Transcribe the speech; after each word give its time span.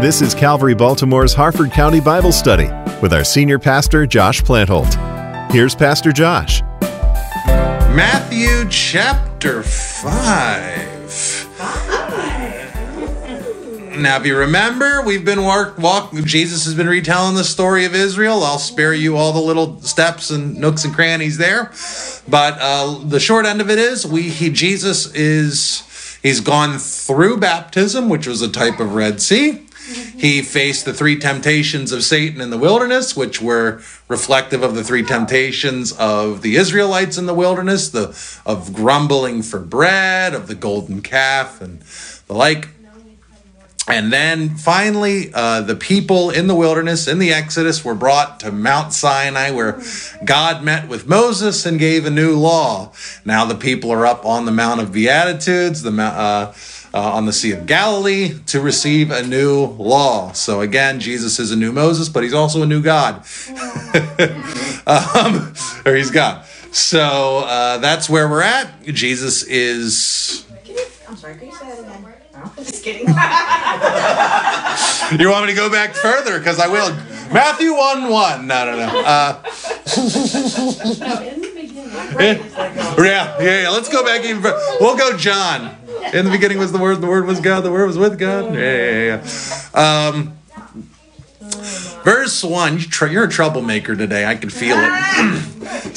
This 0.00 0.20
is 0.20 0.34
Calvary 0.34 0.74
Baltimore's 0.74 1.32
Harford 1.32 1.70
County 1.70 2.00
Bible 2.00 2.32
Study 2.32 2.68
with 3.00 3.12
our 3.14 3.24
senior 3.24 3.58
pastor, 3.58 4.06
Josh 4.06 4.42
Plantholt. 4.42 4.92
Here's 5.50 5.74
Pastor 5.74 6.12
Josh. 6.12 6.60
Matthew 6.82 8.68
chapter 8.68 9.62
5. 9.62 10.84
Now, 13.96 14.16
if 14.18 14.26
you 14.26 14.36
remember, 14.36 15.00
we've 15.02 15.24
been 15.24 15.42
walk, 15.42 15.78
walk. 15.78 16.12
Jesus 16.12 16.64
has 16.64 16.74
been 16.74 16.88
retelling 16.88 17.36
the 17.36 17.44
story 17.44 17.84
of 17.84 17.94
Israel. 17.94 18.42
I'll 18.42 18.58
spare 18.58 18.92
you 18.92 19.16
all 19.16 19.32
the 19.32 19.40
little 19.40 19.80
steps 19.80 20.30
and 20.30 20.56
nooks 20.56 20.84
and 20.84 20.92
crannies 20.92 21.38
there, 21.38 21.70
but 22.28 22.58
uh, 22.60 22.98
the 23.04 23.20
short 23.20 23.46
end 23.46 23.60
of 23.60 23.70
it 23.70 23.78
is, 23.78 24.04
we 24.04 24.22
he, 24.22 24.50
Jesus 24.50 25.14
is 25.14 26.18
he's 26.22 26.40
gone 26.40 26.78
through 26.78 27.38
baptism, 27.38 28.08
which 28.08 28.26
was 28.26 28.42
a 28.42 28.50
type 28.50 28.80
of 28.80 28.94
Red 28.94 29.22
Sea. 29.22 29.63
He 30.16 30.40
faced 30.40 30.86
the 30.86 30.94
three 30.94 31.18
temptations 31.18 31.92
of 31.92 32.02
Satan 32.04 32.40
in 32.40 32.48
the 32.48 32.56
wilderness, 32.56 33.14
which 33.14 33.42
were 33.42 33.82
reflective 34.08 34.62
of 34.62 34.74
the 34.74 34.82
three 34.82 35.02
temptations 35.02 35.92
of 35.92 36.40
the 36.40 36.56
Israelites 36.56 37.18
in 37.18 37.26
the 37.26 37.34
wilderness, 37.34 37.90
the 37.90 38.16
of 38.46 38.72
grumbling 38.72 39.42
for 39.42 39.60
bread, 39.60 40.34
of 40.34 40.46
the 40.46 40.54
golden 40.54 41.02
calf, 41.02 41.60
and 41.60 41.80
the 42.26 42.34
like. 42.34 42.68
And 43.86 44.10
then 44.10 44.56
finally, 44.56 45.30
uh, 45.34 45.60
the 45.60 45.76
people 45.76 46.30
in 46.30 46.46
the 46.46 46.54
wilderness, 46.54 47.06
in 47.06 47.18
the 47.18 47.34
Exodus, 47.34 47.84
were 47.84 47.94
brought 47.94 48.40
to 48.40 48.50
Mount 48.50 48.94
Sinai, 48.94 49.50
where 49.50 49.82
God 50.24 50.64
met 50.64 50.88
with 50.88 51.06
Moses 51.06 51.66
and 51.66 51.78
gave 51.78 52.06
a 52.06 52.10
new 52.10 52.34
law. 52.34 52.92
Now 53.26 53.44
the 53.44 53.54
people 53.54 53.90
are 53.90 54.06
up 54.06 54.24
on 54.24 54.46
the 54.46 54.52
Mount 54.52 54.80
of 54.80 54.92
Beatitudes, 54.92 55.82
the 55.82 55.92
uh, 56.00 56.54
uh, 56.94 57.12
on 57.12 57.26
the 57.26 57.32
Sea 57.32 57.52
of 57.52 57.66
Galilee, 57.66 58.38
to 58.46 58.60
receive 58.60 59.10
a 59.10 59.22
new 59.22 59.66
law. 59.66 60.32
So 60.32 60.60
again, 60.60 61.00
Jesus 61.00 61.40
is 61.40 61.50
a 61.50 61.56
new 61.56 61.72
Moses, 61.72 62.08
but 62.08 62.22
he's 62.22 62.32
also 62.32 62.62
a 62.62 62.66
new 62.66 62.80
God, 62.80 63.16
um, 64.86 65.52
or 65.84 65.96
he's 65.96 66.12
God. 66.12 66.46
So 66.70 67.44
uh, 67.46 67.78
that's 67.78 68.08
where 68.08 68.28
we're 68.28 68.42
at. 68.42 68.84
Jesus 68.84 69.42
is. 69.42 70.46
I'm 71.08 71.16
sorry, 71.16 71.36
can 71.36 71.48
you 71.48 71.54
say 71.54 71.66
that 71.66 71.80
again? 71.80 72.14
Just 72.56 72.84
kidding. 72.84 73.08
You 75.18 75.30
want 75.30 75.46
me 75.46 75.52
to 75.52 75.56
go 75.56 75.70
back 75.70 75.94
further? 75.94 76.38
Because 76.38 76.58
I 76.58 76.66
will. 76.66 76.92
Matthew 77.32 77.74
1 77.74 78.08
1. 78.08 78.46
No, 78.46 78.64
no, 78.64 78.76
no. 78.76 79.02
Uh, 79.04 79.42
yeah, 82.18 82.94
yeah, 82.98 83.62
yeah. 83.62 83.70
Let's 83.70 83.88
go 83.88 84.04
back 84.04 84.24
even 84.24 84.42
further. 84.42 84.58
We'll 84.80 84.96
go 84.96 85.16
John. 85.16 85.76
In 86.14 86.24
the 86.24 86.30
beginning 86.30 86.58
was 86.58 86.70
the 86.70 86.78
Word, 86.78 87.00
the 87.00 87.08
Word 87.08 87.26
was 87.26 87.40
God, 87.40 87.62
the 87.62 87.72
Word 87.72 87.88
was 87.88 87.98
with 87.98 88.20
God. 88.20 88.54
Yeah, 88.54 88.60
yeah, 88.60 89.20
yeah. 89.74 90.06
Um, 90.12 90.38
verse 92.04 92.44
1. 92.44 92.78
You 92.78 93.08
You're 93.08 93.24
a 93.24 93.28
troublemaker 93.28 93.96
today. 93.96 94.24
I 94.24 94.36
can 94.36 94.48
feel 94.48 94.76
it. 94.78 95.96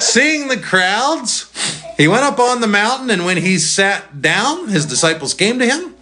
Seeing 0.00 0.48
the 0.48 0.56
crowds, 0.56 1.52
he 1.98 2.08
went 2.08 2.24
up 2.24 2.38
on 2.38 2.62
the 2.62 2.66
mountain, 2.66 3.10
and 3.10 3.26
when 3.26 3.36
he 3.36 3.58
sat 3.58 4.22
down, 4.22 4.68
his 4.68 4.86
disciples 4.86 5.34
came 5.34 5.58
to 5.58 5.66
him. 5.66 5.94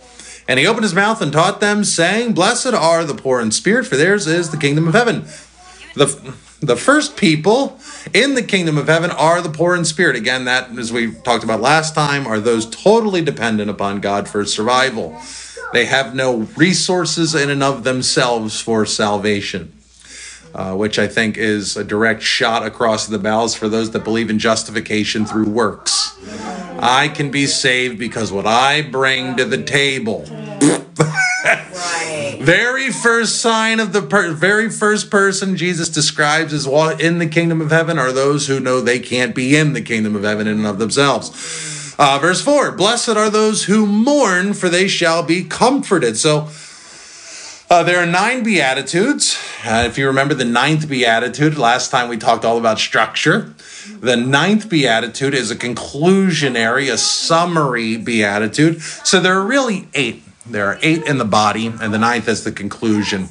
And 0.46 0.60
he 0.60 0.68
opened 0.68 0.84
his 0.84 0.94
mouth 0.94 1.20
and 1.20 1.32
taught 1.32 1.60
them, 1.60 1.82
saying, 1.82 2.34
Blessed 2.34 2.74
are 2.74 3.04
the 3.04 3.14
poor 3.14 3.40
in 3.40 3.50
spirit, 3.50 3.86
for 3.86 3.96
theirs 3.96 4.28
is 4.28 4.50
the 4.50 4.56
kingdom 4.56 4.86
of 4.86 4.94
heaven. 4.94 5.24
The, 5.96 6.36
the 6.66 6.76
first 6.76 7.16
people 7.16 7.78
in 8.14 8.34
the 8.34 8.42
kingdom 8.42 8.78
of 8.78 8.88
heaven 8.88 9.10
are 9.10 9.42
the 9.42 9.50
poor 9.50 9.76
in 9.76 9.84
spirit. 9.84 10.16
Again, 10.16 10.44
that, 10.46 10.76
as 10.78 10.92
we 10.92 11.12
talked 11.12 11.44
about 11.44 11.60
last 11.60 11.94
time, 11.94 12.26
are 12.26 12.40
those 12.40 12.66
totally 12.66 13.22
dependent 13.22 13.70
upon 13.70 14.00
God 14.00 14.28
for 14.28 14.44
survival. 14.44 15.20
They 15.72 15.86
have 15.86 16.14
no 16.14 16.48
resources 16.56 17.34
in 17.34 17.50
and 17.50 17.62
of 17.62 17.84
themselves 17.84 18.60
for 18.60 18.86
salvation 18.86 19.72
uh, 20.56 20.74
which 20.74 20.98
I 20.98 21.06
think 21.06 21.36
is 21.36 21.76
a 21.76 21.84
direct 21.84 22.22
shot 22.22 22.64
across 22.64 23.06
the 23.06 23.18
bows 23.18 23.54
for 23.54 23.68
those 23.68 23.90
that 23.90 24.04
believe 24.04 24.30
in 24.30 24.38
justification 24.38 25.26
through 25.26 25.50
works. 25.50 26.18
I 26.80 27.08
can 27.08 27.30
be 27.30 27.46
saved 27.46 27.98
because 27.98 28.32
what 28.32 28.46
I 28.46 28.82
bring 28.82 29.36
to 29.36 29.44
the 29.44 29.62
table. 29.62 30.24
Right. 30.98 32.38
Very 32.40 32.90
first 32.90 33.40
sign 33.40 33.80
of 33.80 33.92
the 33.92 34.02
per- 34.02 34.32
very 34.32 34.70
first 34.70 35.10
person 35.10 35.56
Jesus 35.56 35.88
describes 35.88 36.52
as 36.52 36.66
in 37.00 37.18
the 37.18 37.26
kingdom 37.26 37.60
of 37.60 37.70
heaven 37.70 37.98
are 37.98 38.12
those 38.12 38.46
who 38.46 38.60
know 38.60 38.80
they 38.80 38.98
can't 38.98 39.34
be 39.34 39.56
in 39.56 39.72
the 39.72 39.82
kingdom 39.82 40.16
of 40.16 40.22
heaven 40.22 40.46
in 40.46 40.58
and 40.58 40.66
of 40.66 40.78
themselves. 40.78 41.94
Uh, 41.98 42.18
verse 42.20 42.42
4 42.42 42.72
Blessed 42.72 43.10
are 43.10 43.30
those 43.30 43.64
who 43.64 43.86
mourn, 43.86 44.54
for 44.54 44.68
they 44.68 44.88
shall 44.88 45.22
be 45.22 45.44
comforted. 45.44 46.16
So, 46.16 46.48
uh, 47.68 47.82
there 47.82 48.00
are 48.00 48.06
nine 48.06 48.44
Beatitudes. 48.44 49.36
Uh, 49.64 49.84
if 49.86 49.98
you 49.98 50.06
remember 50.06 50.34
the 50.34 50.44
ninth 50.44 50.88
Beatitude, 50.88 51.58
last 51.58 51.90
time 51.90 52.08
we 52.08 52.16
talked 52.16 52.44
all 52.44 52.58
about 52.58 52.78
structure. 52.78 53.54
The 54.00 54.16
ninth 54.16 54.68
Beatitude 54.68 55.34
is 55.34 55.50
a 55.50 55.56
conclusionary, 55.56 56.92
a 56.92 56.98
summary 56.98 57.96
Beatitude. 57.96 58.80
So 58.82 59.18
there 59.18 59.34
are 59.34 59.44
really 59.44 59.88
eight. 59.94 60.22
There 60.48 60.66
are 60.66 60.78
eight 60.82 61.04
in 61.06 61.18
the 61.18 61.24
body, 61.24 61.66
and 61.66 61.92
the 61.92 61.98
ninth 61.98 62.28
is 62.28 62.44
the 62.44 62.52
conclusion. 62.52 63.28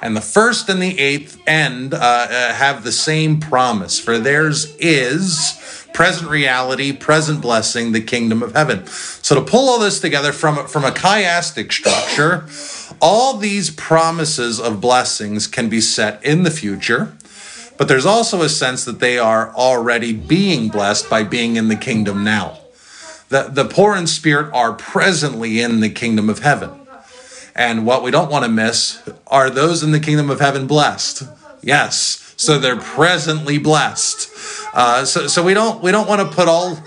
And 0.00 0.16
the 0.16 0.20
first 0.20 0.68
and 0.68 0.80
the 0.80 0.98
eighth 0.98 1.40
end 1.46 1.92
uh, 1.92 1.98
uh, 1.98 2.54
have 2.54 2.84
the 2.84 2.92
same 2.92 3.40
promise, 3.40 3.98
for 3.98 4.18
theirs 4.18 4.76
is 4.76 5.86
present 5.92 6.30
reality, 6.30 6.92
present 6.92 7.40
blessing, 7.40 7.92
the 7.92 8.00
kingdom 8.00 8.42
of 8.42 8.52
heaven. 8.52 8.86
So 8.86 9.34
to 9.34 9.40
pull 9.40 9.68
all 9.68 9.80
this 9.80 10.00
together 10.00 10.32
from, 10.32 10.68
from 10.68 10.84
a 10.84 10.92
chiastic 10.92 11.72
structure, 11.72 12.46
all 13.00 13.36
these 13.36 13.70
promises 13.70 14.60
of 14.60 14.80
blessings 14.80 15.46
can 15.46 15.68
be 15.68 15.80
set 15.80 16.24
in 16.24 16.44
the 16.44 16.50
future, 16.50 17.16
but 17.76 17.88
there's 17.88 18.06
also 18.06 18.42
a 18.42 18.48
sense 18.48 18.84
that 18.84 19.00
they 19.00 19.18
are 19.18 19.52
already 19.54 20.12
being 20.12 20.68
blessed 20.68 21.10
by 21.10 21.24
being 21.24 21.56
in 21.56 21.68
the 21.68 21.76
kingdom 21.76 22.22
now. 22.22 22.58
The, 23.28 23.44
the 23.44 23.64
poor 23.64 23.96
in 23.96 24.06
spirit 24.06 24.52
are 24.54 24.72
presently 24.72 25.60
in 25.60 25.80
the 25.80 25.90
kingdom 25.90 26.30
of 26.30 26.40
heaven. 26.40 26.70
And 27.54 27.84
what 27.84 28.02
we 28.02 28.10
don't 28.10 28.30
want 28.30 28.44
to 28.44 28.50
miss 28.50 29.02
are 29.26 29.50
those 29.50 29.82
in 29.82 29.90
the 29.90 30.00
kingdom 30.00 30.30
of 30.30 30.40
heaven 30.40 30.66
blessed. 30.66 31.24
Yes. 31.60 32.34
So 32.36 32.58
they're 32.58 32.76
presently 32.76 33.58
blessed. 33.58 34.30
Uh, 34.72 35.04
so, 35.04 35.26
so 35.26 35.42
we 35.42 35.54
don't 35.54 35.82
we 35.82 35.90
don't 35.90 36.08
want 36.08 36.20
to 36.20 36.34
put 36.34 36.46
all 36.46 36.78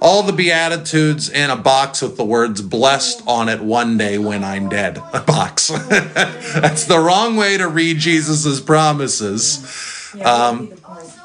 all 0.00 0.22
the 0.22 0.32
beatitudes 0.32 1.30
in 1.30 1.48
a 1.48 1.56
box 1.56 2.02
with 2.02 2.16
the 2.16 2.24
words 2.24 2.60
blessed 2.60 3.22
on 3.26 3.48
it 3.48 3.60
one 3.60 3.96
day 3.96 4.18
when 4.18 4.44
I'm 4.44 4.68
dead. 4.68 4.98
A 5.12 5.20
box. 5.20 5.68
That's 5.88 6.84
the 6.84 6.98
wrong 6.98 7.36
way 7.36 7.56
to 7.56 7.68
read 7.68 7.98
Jesus' 7.98 8.60
promises. 8.60 10.12
Um, 10.24 10.72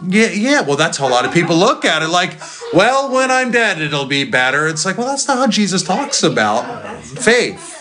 yeah, 0.07 0.29
yeah. 0.29 0.61
Well, 0.61 0.77
that's 0.77 0.97
how 0.97 1.07
a 1.07 1.09
lot 1.09 1.25
of 1.25 1.33
people 1.33 1.55
look 1.55 1.85
at 1.85 2.01
it. 2.01 2.09
Like, 2.09 2.39
well, 2.73 3.11
when 3.11 3.31
I'm 3.31 3.51
dead, 3.51 3.81
it'll 3.81 4.05
be 4.05 4.23
better. 4.23 4.67
It's 4.67 4.85
like, 4.85 4.97
well, 4.97 5.07
that's 5.07 5.27
not 5.27 5.37
how 5.37 5.47
Jesus 5.47 5.83
talks 5.83 6.23
about 6.23 7.01
faith. 7.03 7.77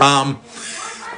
Um, 0.00 0.40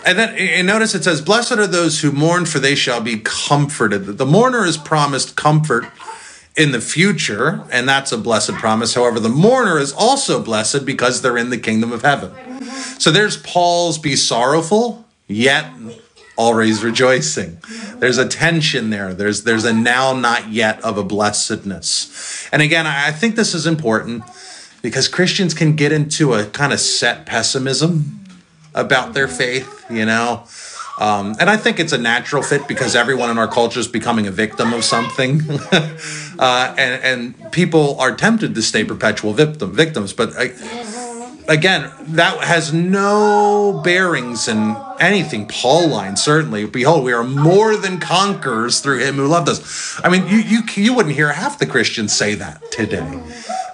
and 0.06 0.18
then 0.18 0.34
and 0.36 0.66
notice 0.66 0.94
it 0.94 1.04
says, 1.04 1.22
Blessed 1.22 1.52
are 1.52 1.66
those 1.66 2.00
who 2.00 2.12
mourn, 2.12 2.46
for 2.46 2.58
they 2.58 2.74
shall 2.74 3.00
be 3.00 3.18
comforted. 3.18 4.18
The 4.18 4.26
mourner 4.26 4.64
is 4.64 4.76
promised 4.76 5.36
comfort 5.36 5.86
in 6.56 6.72
the 6.72 6.80
future, 6.80 7.64
and 7.70 7.88
that's 7.88 8.12
a 8.12 8.18
blessed 8.18 8.52
promise. 8.52 8.94
However, 8.94 9.18
the 9.18 9.28
mourner 9.28 9.78
is 9.78 9.92
also 9.92 10.42
blessed 10.42 10.84
because 10.84 11.22
they're 11.22 11.38
in 11.38 11.50
the 11.50 11.58
kingdom 11.58 11.90
of 11.90 12.02
heaven. 12.02 12.32
So 12.98 13.10
there's 13.10 13.36
Paul's 13.38 13.98
be 13.98 14.14
sorrowful, 14.14 15.04
yet 15.26 15.66
always 16.36 16.82
rejoicing. 16.82 17.58
There's 17.96 18.18
a 18.18 18.28
tension 18.28 18.90
there. 18.90 19.14
There's 19.14 19.44
there's 19.44 19.64
a 19.64 19.72
now 19.72 20.12
not 20.12 20.50
yet 20.50 20.82
of 20.82 20.98
a 20.98 21.04
blessedness. 21.04 22.48
And 22.52 22.62
again, 22.62 22.86
I 22.86 23.12
think 23.12 23.36
this 23.36 23.54
is 23.54 23.66
important 23.66 24.24
because 24.82 25.08
Christians 25.08 25.54
can 25.54 25.76
get 25.76 25.92
into 25.92 26.34
a 26.34 26.44
kind 26.46 26.72
of 26.72 26.80
set 26.80 27.26
pessimism 27.26 28.20
about 28.74 29.14
their 29.14 29.28
faith, 29.28 29.84
you 29.90 30.04
know. 30.04 30.44
Um, 30.98 31.34
and 31.40 31.50
I 31.50 31.56
think 31.56 31.80
it's 31.80 31.92
a 31.92 31.98
natural 31.98 32.42
fit 32.42 32.68
because 32.68 32.94
everyone 32.94 33.28
in 33.30 33.38
our 33.38 33.48
culture 33.48 33.80
is 33.80 33.88
becoming 33.88 34.28
a 34.28 34.30
victim 34.30 34.72
of 34.72 34.84
something, 34.84 35.42
uh, 36.38 36.74
and, 36.78 37.02
and 37.02 37.52
people 37.52 37.98
are 37.98 38.14
tempted 38.14 38.54
to 38.54 38.62
stay 38.62 38.84
perpetual 38.84 39.32
victim 39.32 39.72
victims. 39.72 40.12
But 40.12 40.34
I, 40.36 40.52
again, 41.48 41.90
that 42.08 42.38
has 42.40 42.72
no 42.72 43.80
bearings 43.84 44.48
in 44.48 44.76
anything 44.98 45.46
Pauline. 45.46 46.16
Certainly, 46.16 46.66
behold, 46.66 47.04
we 47.04 47.12
are 47.12 47.24
more 47.24 47.76
than 47.76 47.98
conquerors 47.98 48.80
through 48.80 49.00
Him 49.00 49.16
who 49.16 49.26
loved 49.26 49.48
us. 49.48 50.00
I 50.04 50.08
mean, 50.08 50.26
you 50.28 50.38
you 50.38 50.62
you 50.74 50.94
wouldn't 50.94 51.14
hear 51.14 51.32
half 51.32 51.58
the 51.58 51.66
Christians 51.66 52.16
say 52.16 52.34
that 52.34 52.70
today. 52.70 53.22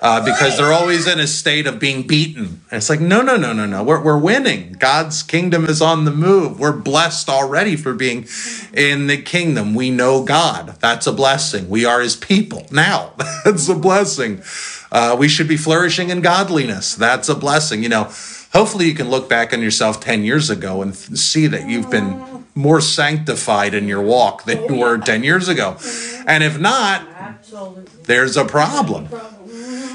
Uh, 0.02 0.24
because 0.24 0.56
they're 0.56 0.72
always 0.72 1.06
in 1.06 1.20
a 1.20 1.26
state 1.26 1.66
of 1.66 1.78
being 1.78 2.06
beaten. 2.06 2.62
And 2.70 2.78
it's 2.78 2.88
like, 2.88 3.00
no, 3.00 3.20
no, 3.20 3.36
no, 3.36 3.52
no, 3.52 3.66
no. 3.66 3.84
We're, 3.84 4.02
we're 4.02 4.18
winning. 4.18 4.72
God's 4.72 5.22
kingdom 5.22 5.66
is 5.66 5.82
on 5.82 6.06
the 6.06 6.10
move. 6.10 6.58
We're 6.58 6.72
blessed 6.72 7.28
already 7.28 7.76
for 7.76 7.92
being 7.92 8.26
in 8.72 9.08
the 9.08 9.20
kingdom. 9.20 9.74
We 9.74 9.90
know 9.90 10.24
God. 10.24 10.68
That's 10.80 11.06
a 11.06 11.12
blessing. 11.12 11.68
We 11.68 11.84
are 11.84 12.00
his 12.00 12.16
people 12.16 12.66
now. 12.70 13.12
That's 13.44 13.68
a 13.68 13.74
blessing. 13.74 14.40
Uh, 14.92 15.16
we 15.18 15.28
should 15.28 15.48
be 15.48 15.56
flourishing 15.56 16.10
in 16.10 16.20
godliness. 16.20 16.94
That's 16.94 17.28
a 17.28 17.34
blessing. 17.34 17.82
You 17.82 17.88
know, 17.88 18.04
hopefully 18.52 18.86
you 18.86 18.94
can 18.94 19.08
look 19.08 19.28
back 19.28 19.52
on 19.52 19.62
yourself 19.62 20.00
10 20.00 20.24
years 20.24 20.50
ago 20.50 20.82
and 20.82 20.94
th- 20.94 21.18
see 21.18 21.46
that 21.46 21.68
you've 21.68 21.90
been 21.90 22.44
more 22.54 22.80
sanctified 22.80 23.74
in 23.74 23.86
your 23.86 24.02
walk 24.02 24.44
than 24.44 24.64
you 24.64 24.80
were 24.80 24.98
10 24.98 25.22
years 25.22 25.48
ago. 25.48 25.76
And 26.26 26.42
if 26.42 26.58
not, 26.58 27.06
there's 28.04 28.36
a 28.36 28.44
problem. 28.44 29.08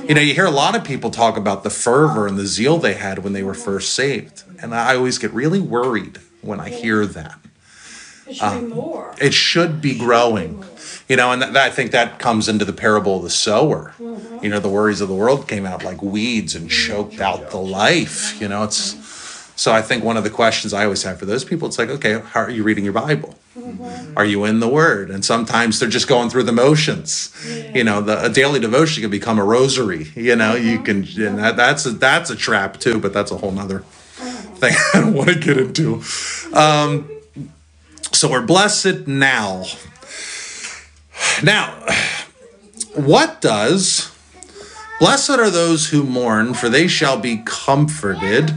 You 0.07 0.13
know, 0.13 0.21
you 0.21 0.33
hear 0.33 0.45
a 0.45 0.51
lot 0.51 0.75
of 0.75 0.83
people 0.83 1.09
talk 1.09 1.36
about 1.36 1.63
the 1.63 1.69
fervor 1.69 2.27
and 2.27 2.38
the 2.38 2.45
zeal 2.45 2.77
they 2.77 2.94
had 2.94 3.19
when 3.19 3.33
they 3.33 3.44
were 3.44 3.56
first 3.56 3.94
saved. 3.94 4.44
And 4.62 4.74
I 4.74 4.95
always 4.95 5.18
get 5.18 5.33
really 5.33 5.59
worried 5.59 6.19
when 6.42 6.59
I 6.59 6.69
hear 6.69 7.06
that. 7.06 7.39
It 8.27 8.36
should 8.36 8.62
be 8.62 8.74
more. 8.74 9.15
It 9.19 9.33
should 9.33 9.81
be 9.81 9.97
growing. 9.97 10.63
You 11.07 11.16
know, 11.16 11.31
and 11.31 11.42
that, 11.42 11.56
I 11.56 11.69
think 11.69 11.92
that 11.92 12.18
comes 12.18 12.50
into 12.50 12.66
the 12.66 12.74
parable 12.74 13.18
of 13.18 13.24
the 13.24 13.30
sower. 13.30 13.94
Mm-hmm. 14.00 14.44
You 14.44 14.50
know, 14.50 14.60
the 14.60 14.69
worries 14.69 15.02
of 15.02 15.07
the 15.07 15.13
world 15.13 15.48
came 15.48 15.66
out 15.66 15.84
like 15.84 16.02
weeds 16.02 16.56
and 16.56 16.69
mm-hmm. 16.69 16.92
choked 16.92 17.19
out 17.22 17.52
the 17.52 17.57
life. 17.57 18.40
You 18.42 18.48
know, 18.48 18.63
it's 18.63 18.96
so 19.56 19.72
I 19.72 19.81
think 19.81 20.04
one 20.04 20.18
of 20.18 20.24
the 20.24 20.30
questions 20.30 20.74
I 20.74 20.84
always 20.84 21.04
have 21.04 21.18
for 21.18 21.25
those 21.25 21.46
people, 21.46 21.68
it's 21.68 21.80
like, 21.80 21.90
okay, 21.90 22.19
how 22.19 22.42
are 22.42 22.50
you 22.50 22.63
reading 22.63 22.84
your 22.84 22.94
Bible? 22.94 23.36
Mm-hmm. 23.57 24.18
Are 24.18 24.25
you 24.25 24.44
in 24.44 24.60
the 24.60 24.68
Word? 24.68 25.10
And 25.10 25.24
sometimes 25.24 25.80
they're 25.80 25.88
just 25.90 26.10
going 26.10 26.30
through 26.30 26.44
the 26.44 26.52
motions. 26.52 27.34
You 27.74 27.86
know, 27.86 28.02
the 28.02 28.25
a 28.25 28.30
daily 28.30 28.60
devotion 28.60 29.02
can 29.02 29.12
become 29.12 29.40
a 29.40 29.46
rosary. 29.46 30.07
You 30.16 30.36
know, 30.36 30.56
you 30.56 30.81
can, 30.81 31.06
and 31.18 31.40
that, 31.40 31.56
that's 31.56 31.86
a, 31.86 31.92
that's 31.92 32.30
a 32.30 32.36
trap 32.36 32.80
too. 32.80 33.00
But 33.00 33.13
that's 33.13 33.31
a 33.31 33.38
whole 33.38 33.52
nother 33.52 33.80
thing 34.56 34.74
I 34.94 35.00
don't 35.00 35.13
want 35.13 35.30
to 35.30 35.40
get 35.40 35.57
into. 35.57 36.02
Um, 36.54 37.10
so 38.12 38.30
we're 38.30 38.46
blessed 38.46 39.07
now. 39.07 39.66
Now, 41.44 41.74
what 42.94 43.42
does 43.42 44.12
blessed 45.00 45.31
are 45.31 45.50
those 45.50 45.89
who 45.89 46.04
mourn, 46.04 46.54
for 46.54 46.69
they 46.69 46.88
shall 46.88 47.19
be 47.19 47.42
comforted 47.45 48.56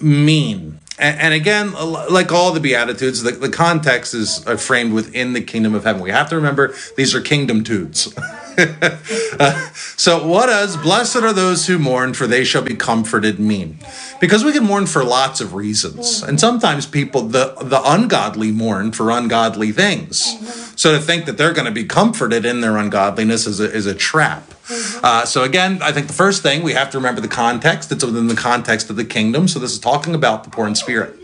mean? 0.00 0.80
And, 1.00 1.32
again, 1.32 1.74
like 1.74 2.32
all 2.32 2.52
the 2.52 2.58
Beatitudes, 2.58 3.22
the, 3.22 3.30
the 3.30 3.50
context 3.50 4.14
is 4.14 4.44
uh, 4.48 4.56
framed 4.56 4.92
within 4.92 5.32
the 5.32 5.40
kingdom 5.40 5.76
of 5.76 5.84
heaven. 5.84 6.02
We 6.02 6.10
have 6.10 6.28
to 6.30 6.36
remember 6.36 6.74
these 6.96 7.14
are 7.14 7.20
kingdom 7.20 7.62
tudes. 7.62 8.12
So, 9.98 10.24
what 10.24 10.46
does 10.46 10.76
blessed 10.76 11.16
are 11.16 11.32
those 11.32 11.66
who 11.66 11.76
mourn, 11.76 12.14
for 12.14 12.28
they 12.28 12.44
shall 12.44 12.62
be 12.62 12.76
comforted 12.76 13.40
mean? 13.40 13.80
Because 14.20 14.44
we 14.44 14.52
can 14.52 14.62
mourn 14.62 14.86
for 14.86 15.02
lots 15.02 15.40
of 15.40 15.54
reasons. 15.54 16.22
And 16.22 16.38
sometimes 16.38 16.86
people, 16.86 17.22
the, 17.22 17.56
the 17.60 17.82
ungodly, 17.84 18.52
mourn 18.52 18.92
for 18.92 19.10
ungodly 19.10 19.72
things. 19.72 20.38
So, 20.80 20.92
to 20.92 21.00
think 21.00 21.26
that 21.26 21.36
they're 21.36 21.52
going 21.52 21.66
to 21.66 21.72
be 21.72 21.84
comforted 21.84 22.46
in 22.46 22.60
their 22.60 22.76
ungodliness 22.76 23.44
is 23.48 23.58
a, 23.58 23.64
is 23.70 23.86
a 23.86 23.94
trap. 23.94 24.54
Uh, 25.02 25.24
so, 25.24 25.42
again, 25.42 25.80
I 25.82 25.90
think 25.90 26.06
the 26.06 26.12
first 26.12 26.44
thing 26.44 26.62
we 26.62 26.74
have 26.74 26.90
to 26.92 26.98
remember 26.98 27.20
the 27.20 27.26
context. 27.26 27.90
It's 27.90 28.04
within 28.04 28.28
the 28.28 28.36
context 28.36 28.90
of 28.90 28.94
the 28.94 29.04
kingdom. 29.04 29.48
So, 29.48 29.58
this 29.58 29.72
is 29.72 29.80
talking 29.80 30.14
about 30.14 30.44
the 30.44 30.50
poor 30.50 30.68
in 30.68 30.76
spirit. 30.76 31.16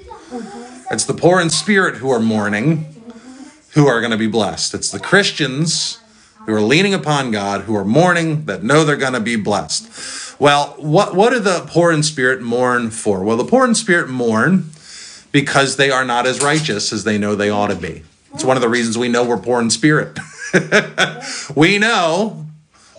It's 0.91 1.05
the 1.05 1.15
poor 1.15 1.41
in 1.41 1.49
spirit 1.49 1.99
who 1.99 2.11
are 2.11 2.21
mourning, 2.21 2.87
who 3.71 3.87
are 3.87 4.01
going 4.01 4.11
to 4.11 4.19
be 4.19 4.27
blessed. 4.27 4.75
It's 4.75 4.91
the 4.91 4.99
Christians 4.99 6.01
who 6.47 6.55
are 6.55 6.61
leaning 6.61 6.95
upon 6.95 7.31
God, 7.31 7.63
who 7.63 7.77
are 7.77 7.85
mourning, 7.85 8.45
that 8.47 8.63
know 8.63 8.85
they're 8.85 8.97
going 8.97 9.13
to 9.15 9.21
be 9.21 9.37
blessed. 9.37 10.41
Well, 10.41 10.75
what, 10.79 11.15
what 11.15 11.31
do 11.31 11.39
the 11.39 11.65
poor 11.67 11.93
in 11.93 12.03
spirit 12.03 12.43
mourn 12.43 12.91
for? 12.91 13.23
Well, 13.23 13.37
the 13.37 13.45
poor 13.45 13.65
in 13.65 13.75
spirit 13.75 14.09
mourn 14.09 14.71
because 15.33 15.77
they 15.77 15.91
are 15.91 16.05
not 16.05 16.27
as 16.27 16.43
righteous 16.43 16.93
as 16.93 17.05
they 17.05 17.19
know 17.19 17.35
they 17.35 17.51
ought 17.51 17.69
to 17.69 17.77
be. 17.77 18.03
It's 18.33 18.45
one 18.45 18.57
of 18.57 18.61
the 18.61 18.69
reasons 18.69 18.99
we 18.99 19.09
know 19.09 19.25
we're 19.25 19.39
poor 19.39 19.61
in 19.61 19.71
spirit. 19.71 20.19
we 21.55 21.79
know 21.79 22.47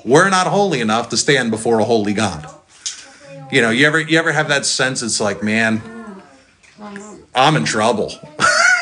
we're 0.03 0.29
not 0.29 0.47
holy 0.47 0.81
enough 0.81 1.09
to 1.09 1.17
stand 1.17 1.51
before 1.51 1.79
a 1.79 1.83
holy 1.83 2.13
God. 2.13 2.49
You 3.51 3.61
know, 3.61 3.69
you 3.69 3.85
ever 3.85 3.99
you 3.99 4.17
ever 4.17 4.31
have 4.31 4.47
that 4.47 4.65
sense 4.65 5.01
it's 5.01 5.19
like, 5.19 5.43
man, 5.43 5.81
I'm 7.33 7.55
in 7.55 7.65
trouble. 7.65 8.13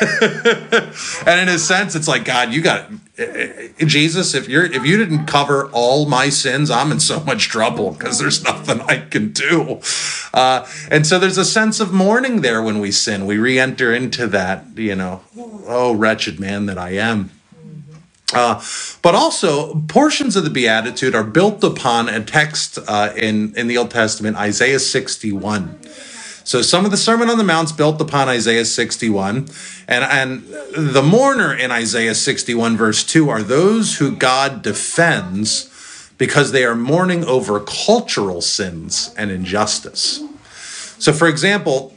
and 1.26 1.40
in 1.40 1.48
a 1.48 1.58
sense, 1.58 1.94
it's 1.94 2.08
like 2.08 2.24
God, 2.24 2.52
you 2.52 2.62
got 2.62 2.90
Jesus. 3.78 4.34
If 4.34 4.48
you're 4.48 4.64
if 4.64 4.84
you 4.84 4.96
didn't 4.96 5.26
cover 5.26 5.68
all 5.70 6.06
my 6.06 6.30
sins, 6.30 6.70
I'm 6.70 6.90
in 6.90 7.00
so 7.00 7.20
much 7.20 7.48
trouble 7.48 7.92
because 7.92 8.18
there's 8.18 8.42
nothing 8.42 8.80
I 8.82 8.98
can 8.98 9.32
do. 9.32 9.80
Uh, 10.32 10.66
and 10.90 11.06
so 11.06 11.18
there's 11.18 11.38
a 11.38 11.44
sense 11.44 11.78
of 11.78 11.92
mourning 11.92 12.40
there 12.40 12.62
when 12.62 12.80
we 12.80 12.90
sin. 12.90 13.26
We 13.26 13.38
re-enter 13.38 13.94
into 13.94 14.26
that. 14.28 14.66
You 14.76 14.96
know, 14.96 15.22
oh 15.36 15.94
wretched 15.94 16.40
man 16.40 16.66
that 16.66 16.78
I 16.78 16.90
am. 16.90 17.30
Uh, 18.32 18.60
but 19.02 19.14
also, 19.14 19.80
portions 19.82 20.34
of 20.34 20.42
the 20.42 20.50
Beatitude 20.50 21.14
are 21.14 21.22
built 21.22 21.62
upon 21.62 22.08
a 22.08 22.24
text 22.24 22.78
uh, 22.88 23.12
in 23.16 23.54
in 23.54 23.68
the 23.68 23.78
Old 23.78 23.92
Testament, 23.92 24.36
Isaiah 24.36 24.80
61. 24.80 25.78
So 26.44 26.60
some 26.60 26.84
of 26.84 26.90
the 26.90 26.98
Sermon 26.98 27.30
on 27.30 27.38
the 27.38 27.44
Mount's 27.44 27.72
built 27.72 28.00
upon 28.02 28.28
Isaiah 28.28 28.66
61. 28.66 29.48
And, 29.88 30.04
and 30.04 30.42
the 30.92 31.02
mourner 31.02 31.54
in 31.54 31.70
Isaiah 31.70 32.14
61, 32.14 32.76
verse 32.76 33.02
2, 33.02 33.30
are 33.30 33.42
those 33.42 33.96
who 33.96 34.14
God 34.14 34.60
defends 34.60 35.70
because 36.18 36.52
they 36.52 36.64
are 36.64 36.74
mourning 36.74 37.24
over 37.24 37.60
cultural 37.60 38.42
sins 38.42 39.12
and 39.16 39.30
injustice. 39.30 40.22
So, 40.98 41.12
for 41.12 41.28
example, 41.28 41.94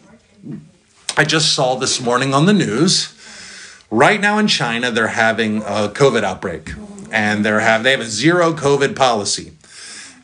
I 1.17 1.25
just 1.25 1.53
saw 1.53 1.75
this 1.75 1.99
morning 1.99 2.33
on 2.33 2.45
the 2.45 2.53
news. 2.53 3.13
Right 3.91 4.19
now 4.19 4.37
in 4.37 4.47
China, 4.47 4.91
they're 4.91 5.07
having 5.07 5.57
a 5.57 5.89
COVID 5.89 6.23
outbreak, 6.23 6.71
and 7.11 7.45
they're 7.45 7.59
have 7.59 7.83
they 7.83 7.91
have 7.91 8.01
a 8.01 8.05
zero 8.05 8.53
COVID 8.53 8.95
policy. 8.95 9.53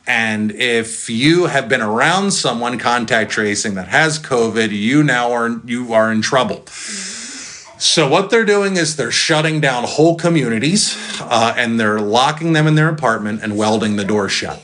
And 0.06 0.52
if 0.52 1.10
you 1.10 1.46
have 1.46 1.70
been 1.70 1.82
around 1.82 2.32
someone 2.32 2.78
contact 2.78 3.32
tracing 3.32 3.76
that 3.76 3.88
has 3.88 4.20
COVID, 4.20 4.72
you 4.72 5.04
now 5.04 5.32
are 5.32 5.62
you 5.66 5.94
are 5.94 6.12
in 6.12 6.22
trouble. 6.22 6.66
So 6.68 8.08
what 8.08 8.30
they're 8.30 8.46
doing 8.46 8.78
is 8.78 8.96
they're 8.96 9.12
shutting 9.12 9.60
down 9.60 9.84
whole 9.84 10.16
communities, 10.16 10.98
uh, 11.22 11.54
and 11.58 11.80
they're 11.80 12.00
locking 12.00 12.54
them 12.54 12.68
in 12.68 12.76
their 12.76 12.90
apartment 12.90 13.42
and 13.44 13.58
welding 13.58 13.96
the 13.98 14.06
door 14.06 14.30
shut. 14.30 14.62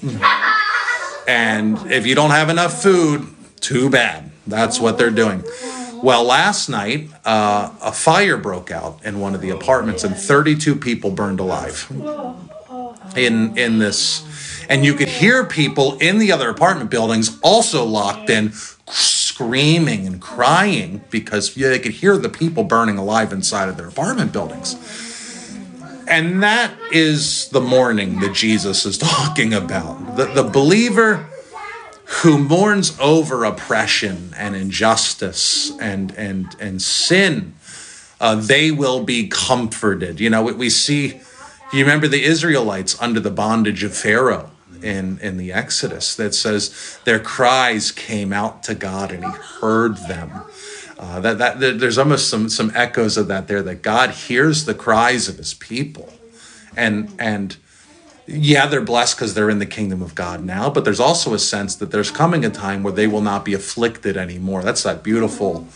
And 1.28 1.78
if 1.92 2.08
you 2.08 2.16
don't 2.16 2.32
have 2.32 2.50
enough 2.50 2.82
food, 2.82 3.28
too 3.60 3.90
bad. 3.90 4.32
That's 4.48 4.80
what 4.80 4.98
they're 4.98 5.12
doing. 5.12 5.44
Well, 6.02 6.24
last 6.24 6.70
night, 6.70 7.10
uh, 7.26 7.72
a 7.82 7.92
fire 7.92 8.38
broke 8.38 8.72
out 8.72 9.04
in 9.04 9.20
one 9.20 9.36
of 9.36 9.42
the 9.42 9.50
apartments, 9.50 10.04
and 10.04 10.16
32 10.16 10.76
people 10.78 11.12
burned 11.12 11.40
alive 11.42 11.88
in 13.16 13.58
in 13.58 13.80
this 13.80 14.22
and 14.70 14.86
you 14.86 14.94
could 14.94 15.08
hear 15.08 15.44
people 15.44 15.98
in 15.98 16.20
the 16.20 16.32
other 16.32 16.50
apartment 16.50 16.92
buildings 16.92 17.40
also 17.42 17.84
locked 17.84 18.30
in 18.30 18.54
screaming 18.88 20.06
and 20.06 20.22
crying 20.22 21.02
because 21.10 21.58
yeah, 21.58 21.70
they 21.70 21.80
could 21.80 21.92
hear 21.94 22.18
the 22.18 22.30
people 22.30 22.64
burning 22.64 22.98
alive 22.98 23.34
inside 23.34 23.68
of 23.68 23.78
their 23.78 23.88
apartment 23.88 24.32
buildings. 24.32 24.76
And 26.08 26.42
that 26.44 26.74
is 26.92 27.50
the 27.50 27.62
mourning 27.62 28.20
that 28.20 28.34
jesus 28.34 28.86
is 28.86 28.98
talking 29.00 29.54
about. 29.54 30.16
The, 30.16 30.26
the 30.26 30.44
believer 30.44 31.28
who 32.22 32.38
mourns 32.38 32.98
over 33.00 33.44
oppression 33.44 34.34
and 34.38 34.56
injustice 34.56 35.72
and 35.80 36.12
and 36.16 36.56
and 36.60 36.82
sin 36.82 37.54
uh, 38.22 38.36
they 38.36 38.70
will 38.70 39.04
be 39.04 39.28
comforted. 39.28 40.20
You 40.20 40.30
know 40.30 40.44
we, 40.44 40.54
we 40.54 40.70
see 40.70 41.22
you 41.72 41.80
remember 41.80 42.08
the 42.08 42.24
Israelites 42.24 43.00
under 43.02 43.20
the 43.20 43.32
bondage 43.32 43.84
of 43.84 43.96
Pharaoh 43.96 44.52
in, 44.84 45.20
in 45.20 45.38
the 45.38 45.52
Exodus 45.52 46.16
that 46.16 46.34
says 46.34 47.00
their 47.06 47.20
cries 47.20 47.92
came 47.92 48.34
out 48.34 48.64
to 48.64 48.76
God 48.76 49.12
and 49.12 49.24
he 49.24 49.32
heard 49.32 49.98
them. 50.08 50.32
Uh, 50.98 51.22
that, 51.22 51.38
that 51.38 51.80
there's 51.80 51.98
almost 51.98 52.30
some 52.30 52.50
some 52.50 52.72
echoes 52.76 53.16
of 53.16 53.30
that 53.30 53.48
there 53.48 53.62
that 53.64 53.82
God 53.82 54.10
hears 54.10 54.66
the 54.66 54.74
cries 54.74 55.30
of 55.30 55.38
his 55.38 55.54
people. 55.54 56.12
And 56.76 57.14
and 57.18 57.56
yeah, 58.28 58.68
they're 58.68 58.82
blessed 58.82 59.16
because 59.16 59.34
they're 59.34 59.50
in 59.50 59.60
the 59.60 59.66
kingdom 59.66 60.02
of 60.02 60.14
God 60.14 60.44
now, 60.44 60.70
but 60.70 60.86
there's 60.86 61.00
also 61.00 61.34
a 61.34 61.40
sense 61.40 61.76
that 61.78 61.92
there's 61.92 62.12
coming 62.12 62.46
a 62.46 62.50
time 62.50 62.84
where 62.84 62.94
they 62.94 63.08
will 63.08 63.22
not 63.22 63.44
be 63.44 63.54
afflicted 63.54 64.18
anymore. 64.18 64.62
That's 64.62 64.84
that 64.84 65.02
beautiful, 65.02 65.68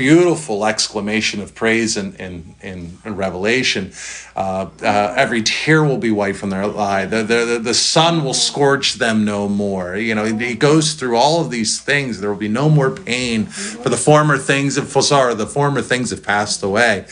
beautiful 0.00 0.64
exclamation 0.64 1.42
of 1.42 1.54
praise 1.54 1.98
in, 1.98 2.14
in, 2.14 2.54
in, 2.62 2.96
in 3.04 3.16
Revelation. 3.16 3.92
Uh, 4.34 4.70
uh, 4.82 5.14
every 5.14 5.42
tear 5.42 5.84
will 5.84 5.98
be 5.98 6.10
wiped 6.10 6.38
from 6.38 6.48
their 6.48 6.64
eye. 6.64 7.04
The, 7.04 7.22
the, 7.22 7.60
the 7.62 7.74
sun 7.74 8.24
will 8.24 8.32
scorch 8.32 8.94
them 8.94 9.26
no 9.26 9.46
more. 9.46 9.98
You 9.98 10.14
know, 10.14 10.24
he 10.24 10.54
goes 10.54 10.94
through 10.94 11.18
all 11.18 11.42
of 11.42 11.50
these 11.50 11.78
things. 11.82 12.18
There 12.18 12.30
will 12.30 12.38
be 12.38 12.48
no 12.48 12.70
more 12.70 12.90
pain 12.90 13.44
for 13.44 13.90
the 13.90 13.98
former 13.98 14.38
things 14.38 14.78
of 14.78 14.86
Fosar, 14.86 15.36
the 15.36 15.46
former 15.46 15.82
things 15.82 16.08
have 16.08 16.22
passed 16.22 16.62
away. 16.62 17.04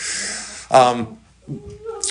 Um, 0.70 1.18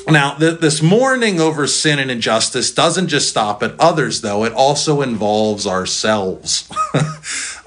now, 0.10 0.36
th- 0.36 0.60
this 0.60 0.82
mourning 0.82 1.39
over 1.39 1.67
sin 1.67 2.00
and 2.00 2.10
injustice 2.10 2.72
doesn't 2.72 3.08
just 3.08 3.29
stop 3.29 3.62
at 3.62 3.77
others, 3.79 4.22
though. 4.22 4.44
It 4.44 4.53
also 4.53 5.01
involves 5.01 5.67
ourselves. 5.67 6.70
uh, 6.94 7.10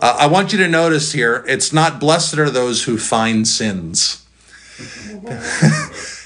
I 0.01 0.27
want 0.27 0.53
you 0.53 0.59
to 0.59 0.69
notice 0.69 1.13
here 1.13 1.45
it's 1.47 1.73
not 1.73 2.01
blessed 2.01 2.39
are 2.39 2.51
those 2.51 2.85
who 2.85 2.99
find 2.99 3.47
sins. 3.47 4.27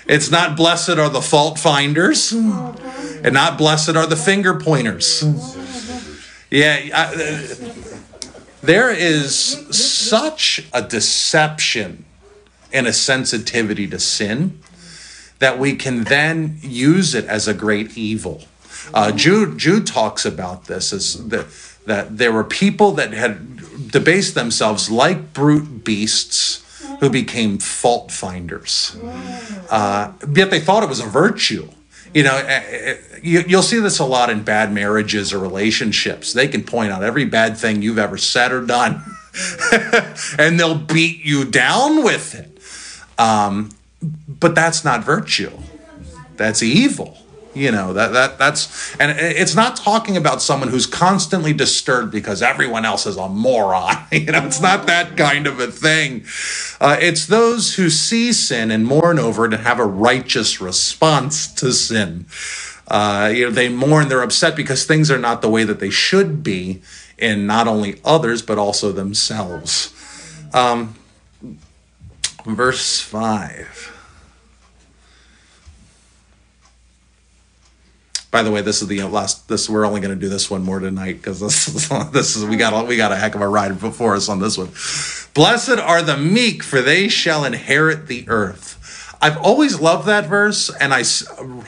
it's 0.07 0.31
not 0.31 0.57
blessed 0.57 0.91
are 0.91 1.09
the 1.09 1.23
fault 1.23 1.59
finders, 1.59 2.31
and 2.33 3.33
not 3.33 3.59
blessed 3.59 3.97
are 3.97 4.07
the 4.07 4.17
finger 4.17 4.55
pointers. 4.59 5.25
Yeah, 6.51 6.79
I, 6.95 7.57
there 8.63 8.91
is 8.91 9.35
such 9.77 10.67
a 10.73 10.81
deception 10.81 12.05
and 12.73 12.87
a 12.87 12.93
sensitivity 12.93 13.89
to 13.89 13.99
sin 13.99 14.61
that 15.39 15.59
we 15.59 15.75
can 15.75 16.05
then 16.05 16.59
use 16.61 17.15
it 17.15 17.25
as 17.27 17.49
a 17.49 17.55
great 17.55 17.97
evil. 17.97 18.45
Uh, 18.93 19.13
Jude, 19.13 19.59
Jude 19.59 19.87
talks 19.87 20.25
about 20.25 20.67
this 20.67 20.93
as 20.93 21.29
that, 21.29 21.47
that 21.87 22.19
there 22.19 22.33
were 22.33 22.45
people 22.45 22.93
that 22.93 23.13
had 23.13 23.91
debased 23.91 24.35
themselves 24.35 24.91
like 24.91 25.33
brute 25.33 25.85
beasts 25.85 26.63
who 27.01 27.11
became 27.11 27.59
fault 27.59 28.11
finders. 28.11 28.97
Uh, 29.71 30.13
yet 30.33 30.51
they 30.51 30.61
thought 30.61 30.83
it 30.83 30.89
was 30.89 31.01
a 31.01 31.07
virtue. 31.07 31.69
You 32.13 32.23
know, 32.23 32.37
eh, 32.37 32.63
eh, 32.69 32.97
you, 33.23 33.43
you'll 33.47 33.63
see 33.63 33.81
this 33.81 33.99
a 33.99 34.05
lot 34.05 34.31
in 34.31 34.45
bad 34.45 34.73
marriages 34.73 35.33
or 35.33 35.39
relationships. 35.41 36.33
They 36.33 36.47
can 36.47 36.63
point 36.63 36.93
out 36.93 37.03
every 37.03 37.25
bad 37.25 37.57
thing 37.57 37.83
you've 37.83 37.99
ever 37.99 38.17
said 38.17 38.53
or 38.53 38.65
done, 38.65 39.03
and 40.39 40.61
they'll 40.61 40.79
beat 40.79 41.25
you 41.25 41.45
down 41.45 42.05
with 42.05 42.35
it. 42.37 42.61
Um, 43.19 43.71
but 44.29 44.55
that's 44.55 44.85
not 44.85 45.05
virtue. 45.05 45.53
That's 46.37 46.63
evil. 46.63 47.19
You 47.55 47.71
know 47.71 47.93
that 47.93 48.13
that 48.13 48.37
that's 48.37 48.97
and 48.97 49.17
it's 49.17 49.55
not 49.55 49.77
talking 49.77 50.17
about 50.17 50.43
someone 50.43 50.69
who's 50.69 50.87
constantly 50.87 51.53
disturbed 51.53 52.11
because 52.11 52.43
everyone 52.43 52.85
else 52.85 53.07
is 53.07 53.17
a 53.17 53.29
moron. 53.29 53.95
You 54.13 54.33
know, 54.33 54.45
it's 54.45 54.61
not 54.61 54.87
that 54.87 55.17
kind 55.17 55.47
of 55.47 55.61
a 55.61 55.69
thing. 55.69 56.25
Uh, 56.81 56.97
it's 57.01 57.27
those 57.27 57.75
who 57.75 57.91
see 57.91 58.33
sin 58.33 58.71
and 58.71 58.87
mourn 58.87 59.19
over 59.19 59.45
it 59.45 59.55
and 59.55 59.63
have 59.63 59.79
a 59.79 59.85
righteous 59.85 60.61
response 60.61 61.53
to 61.55 61.73
sin. 61.73 62.27
Uh, 62.89 63.31
you 63.35 63.47
know, 63.47 63.51
they 63.51 63.69
mourn, 63.69 64.09
they're 64.09 64.23
upset 64.23 64.57
because 64.57 64.85
things 64.85 65.11
are 65.11 65.19
not 65.19 65.43
the 65.43 65.51
way 65.51 65.65
that 65.65 65.79
they 65.79 65.91
should 65.91 66.43
be 66.43 66.83
in 67.19 67.47
not 67.47 67.69
only 67.69 68.01
others 68.05 68.43
but 68.43 68.59
also 68.59 68.93
themselves. 68.93 69.93
Um, 70.53 70.95
verse 72.47 73.01
five. 73.01 73.94
By 78.35 78.43
the 78.43 78.51
way, 78.51 78.63
this 78.63 78.83
is 78.83 78.89
the 78.89 79.01
last. 79.05 79.47
This 79.47 79.71
we're 79.71 79.87
only 79.87 80.01
going 80.01 80.13
to 80.13 80.21
do 80.21 80.29
this 80.29 80.51
one 80.51 80.65
more 80.65 80.81
tonight 80.81 81.19
because 81.19 81.39
this 81.39 81.69
is, 81.93 82.11
this 82.11 82.35
is 82.35 82.45
we 82.45 82.57
got 82.57 82.73
a. 82.73 82.85
we 82.85 82.97
got 82.97 83.13
a 83.13 83.17
heck 83.17 83.37
of 83.37 83.41
a 83.41 83.47
ride 83.47 83.79
before 83.79 84.17
us 84.17 84.29
on 84.29 84.41
this 84.41 84.59
one. 84.59 84.71
Blessed 85.35 85.79
are 85.79 86.03
the 86.03 86.17
meek, 86.17 86.65
for 86.65 86.83
they 86.83 87.07
shall 87.07 87.45
inherit 87.45 88.09
the 88.09 88.29
earth. 88.29 89.17
I've 89.23 89.37
always 89.37 89.79
loved 89.79 90.09
that 90.09 90.27
verse, 90.27 90.69
and 90.69 90.93
I 90.93 91.05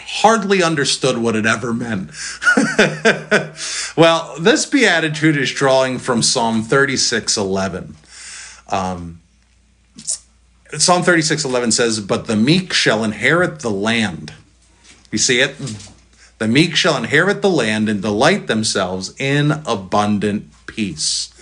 hardly 0.01 0.61
understood 0.61 1.19
what 1.19 1.37
it 1.37 1.47
ever 1.47 1.73
meant. 1.73 2.11
well, 3.97 4.35
this 4.41 4.67
beatitude 4.67 5.37
is 5.37 5.53
drawing 5.53 6.01
from 6.01 6.21
Psalm 6.21 6.65
thirty 6.65 6.97
six 6.97 7.37
eleven. 7.37 7.95
Um, 8.73 9.21
Psalm 10.73 11.05
thirty 11.05 11.23
six 11.23 11.45
eleven 11.45 11.71
says, 11.71 12.01
"But 12.01 12.27
the 12.27 12.35
meek 12.35 12.73
shall 12.73 13.05
inherit 13.05 13.61
the 13.61 13.71
land." 13.71 14.33
You 15.13 15.19
see 15.19 15.39
it? 15.39 15.55
The 16.38 16.49
meek 16.49 16.76
shall 16.76 16.97
inherit 16.97 17.40
the 17.40 17.50
land 17.50 17.88
and 17.88 18.02
delight 18.02 18.47
themselves 18.47 19.14
in 19.19 19.52
abundant 19.66 20.50
peace. 20.66 21.33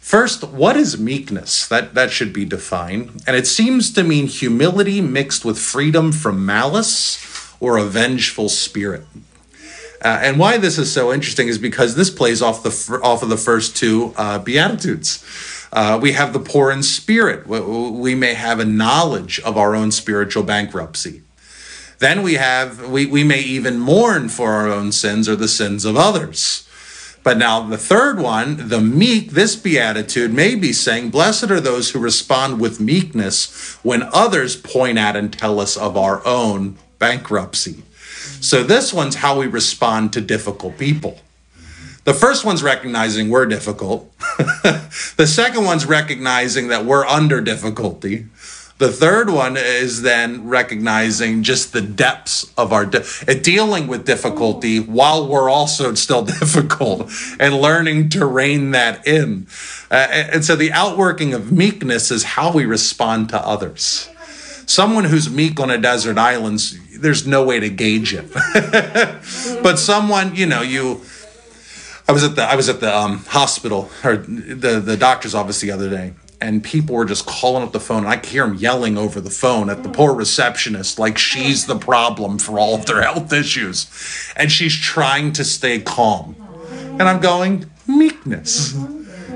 First, 0.00 0.42
what 0.42 0.76
is 0.76 0.98
meekness? 0.98 1.68
That, 1.68 1.94
that 1.94 2.10
should 2.10 2.32
be 2.32 2.44
defined. 2.44 3.22
And 3.26 3.36
it 3.36 3.46
seems 3.46 3.92
to 3.92 4.02
mean 4.02 4.26
humility 4.26 5.00
mixed 5.00 5.44
with 5.44 5.58
freedom 5.58 6.12
from 6.12 6.44
malice 6.44 7.54
or 7.60 7.76
a 7.76 7.84
vengeful 7.84 8.48
spirit. 8.48 9.04
Uh, 10.02 10.18
and 10.22 10.38
why 10.38 10.56
this 10.58 10.78
is 10.78 10.92
so 10.92 11.12
interesting 11.12 11.48
is 11.48 11.58
because 11.58 11.94
this 11.94 12.08
plays 12.08 12.40
off 12.40 12.62
the 12.62 13.00
off 13.02 13.22
of 13.22 13.28
the 13.28 13.36
first 13.36 13.76
two 13.76 14.14
uh, 14.16 14.38
beatitudes. 14.38 15.24
Uh, 15.72 15.98
we 16.00 16.12
have 16.12 16.32
the 16.32 16.40
poor 16.40 16.70
in 16.70 16.82
spirit. 16.82 17.46
We 17.46 18.14
may 18.14 18.34
have 18.34 18.60
a 18.60 18.64
knowledge 18.64 19.40
of 19.40 19.58
our 19.58 19.74
own 19.74 19.90
spiritual 19.90 20.44
bankruptcy. 20.44 21.22
Then 21.98 22.22
we 22.22 22.34
have, 22.34 22.88
we, 22.88 23.06
we 23.06 23.24
may 23.24 23.40
even 23.40 23.78
mourn 23.78 24.28
for 24.28 24.52
our 24.52 24.68
own 24.68 24.92
sins 24.92 25.28
or 25.28 25.36
the 25.36 25.48
sins 25.48 25.84
of 25.84 25.96
others. 25.96 26.68
But 27.24 27.38
now 27.38 27.60
the 27.60 27.76
third 27.76 28.20
one, 28.20 28.68
the 28.68 28.80
meek, 28.80 29.32
this 29.32 29.56
beatitude 29.56 30.32
may 30.32 30.54
be 30.54 30.72
saying, 30.72 31.10
Blessed 31.10 31.50
are 31.50 31.60
those 31.60 31.90
who 31.90 31.98
respond 31.98 32.60
with 32.60 32.80
meekness 32.80 33.74
when 33.82 34.04
others 34.12 34.56
point 34.56 34.98
at 34.98 35.16
and 35.16 35.32
tell 35.32 35.60
us 35.60 35.76
of 35.76 35.96
our 35.96 36.24
own 36.26 36.78
bankruptcy. 36.98 37.82
So 38.40 38.62
this 38.62 38.92
one's 38.94 39.16
how 39.16 39.38
we 39.38 39.46
respond 39.46 40.12
to 40.12 40.20
difficult 40.20 40.78
people. 40.78 41.20
The 42.04 42.14
first 42.14 42.44
one's 42.44 42.62
recognizing 42.62 43.28
we're 43.28 43.44
difficult. 43.44 44.10
the 44.38 45.26
second 45.26 45.64
one's 45.64 45.84
recognizing 45.84 46.68
that 46.68 46.86
we're 46.86 47.04
under 47.04 47.42
difficulty. 47.42 48.26
The 48.78 48.92
third 48.92 49.28
one 49.28 49.56
is 49.56 50.02
then 50.02 50.48
recognizing 50.48 51.42
just 51.42 51.72
the 51.72 51.80
depths 51.80 52.52
of 52.56 52.72
our 52.72 52.86
de- 52.86 53.04
uh, 53.26 53.34
dealing 53.34 53.88
with 53.88 54.06
difficulty 54.06 54.78
while 54.78 55.26
we're 55.26 55.50
also 55.50 55.94
still 56.06 56.24
difficult 56.24 57.10
and 57.40 57.60
learning 57.60 58.10
to 58.10 58.24
rein 58.24 58.70
that 58.70 59.06
in. 59.06 59.48
Uh, 59.90 60.06
and 60.10 60.44
so 60.44 60.54
the 60.54 60.70
outworking 60.70 61.34
of 61.34 61.50
meekness 61.50 62.12
is 62.12 62.22
how 62.22 62.52
we 62.52 62.64
respond 62.64 63.28
to 63.30 63.38
others. 63.44 64.08
Someone 64.66 65.04
who's 65.04 65.28
meek 65.28 65.58
on 65.58 65.70
a 65.70 65.78
desert 65.78 66.18
island, 66.18 66.60
there's 66.92 67.26
no 67.26 67.44
way 67.44 67.58
to 67.58 67.70
gauge 67.70 68.14
it. 68.14 68.30
but 69.62 69.78
someone, 69.78 70.36
you 70.36 70.46
know, 70.46 70.62
you 70.62 71.00
I 72.08 72.12
was 72.12 72.24
at 72.24 72.36
the 72.36 72.42
I 72.42 72.54
was 72.54 72.70
at 72.70 72.80
the 72.80 72.94
um, 72.94 73.18
hospital 73.26 73.90
or 74.02 74.16
the 74.16 74.80
the 74.80 74.96
doctor's 74.96 75.34
office 75.34 75.60
the 75.60 75.70
other 75.70 75.90
day, 75.90 76.14
and 76.40 76.62
people 76.62 76.94
were 76.94 77.04
just 77.04 77.26
calling 77.26 77.62
up 77.62 77.72
the 77.72 77.80
phone. 77.80 77.98
And 77.98 78.08
I 78.08 78.16
could 78.16 78.30
hear 78.30 78.46
them 78.46 78.56
yelling 78.56 78.96
over 78.96 79.20
the 79.20 79.30
phone 79.30 79.70
at 79.70 79.82
the 79.82 79.88
poor 79.88 80.14
receptionist, 80.14 80.98
like 80.98 81.18
she's 81.18 81.66
the 81.66 81.78
problem 81.78 82.38
for 82.38 82.58
all 82.58 82.74
of 82.74 82.86
their 82.86 83.02
health 83.02 83.32
issues. 83.32 83.90
And 84.36 84.50
she's 84.50 84.76
trying 84.76 85.32
to 85.32 85.44
stay 85.44 85.80
calm. 85.80 86.36
And 86.70 87.02
I'm 87.02 87.20
going, 87.20 87.70
meekness. 87.86 88.76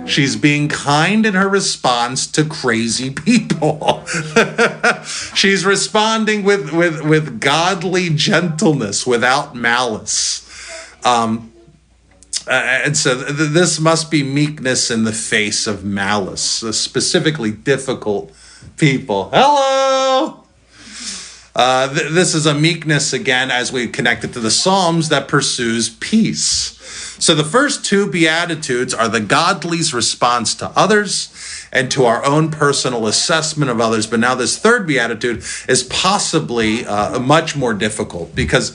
She's 0.06 0.35
being 0.35 0.68
kind 0.68 1.25
in 1.25 1.35
her 1.35 1.49
response 1.49 2.26
to 2.28 2.44
crazy 2.44 3.11
people. 3.11 4.04
she's 5.35 5.64
responding 5.64 6.42
with, 6.42 6.73
with, 6.73 7.02
with 7.06 7.40
godly 7.40 8.11
gentleness 8.11 9.06
without 9.06 9.54
malice. 9.54 10.49
Um, 11.04 11.51
uh, 12.46 12.50
and 12.50 12.96
so 12.96 13.14
th- 13.14 13.50
this 13.50 13.78
must 13.78 14.11
be 14.11 14.22
meekness 14.22 14.90
in 14.90 15.04
the 15.04 15.12
face 15.12 15.66
of 15.66 15.84
malice, 15.84 16.62
uh, 16.62 16.72
specifically 16.72 17.50
difficult 17.50 18.32
people. 18.76 19.30
Hello! 19.32 20.44
Uh, 21.54 21.92
th- 21.92 22.11
this 22.11 22.34
is 22.34 22.46
a 22.46 22.54
meekness, 22.54 23.12
again, 23.12 23.50
as 23.50 23.72
we 23.72 23.87
connect 23.87 24.25
it 24.25 24.32
to 24.32 24.40
the 24.40 24.50
Psalms, 24.50 25.08
that 25.11 25.28
pursues 25.28 25.90
peace. 25.90 26.78
So 27.18 27.34
the 27.34 27.44
first 27.44 27.84
two 27.84 28.11
Beatitudes 28.11 28.92
are 28.92 29.08
the 29.08 29.20
godly's 29.20 29.94
response 29.94 30.54
to 30.56 30.72
others 30.75 31.68
and 31.70 31.90
to 31.92 32.04
our 32.04 32.25
own 32.25 32.50
personal 32.50 33.06
assessment 33.06 33.70
of 33.70 33.80
others. 33.80 34.06
But 34.06 34.20
now 34.20 34.34
this 34.34 34.58
third 34.58 34.87
Beatitude 34.87 35.44
is 35.68 35.84
possibly 35.84 36.84
uh, 36.84 37.20
much 37.20 37.54
more 37.54 37.75
difficult 37.75 38.34
because 38.34 38.70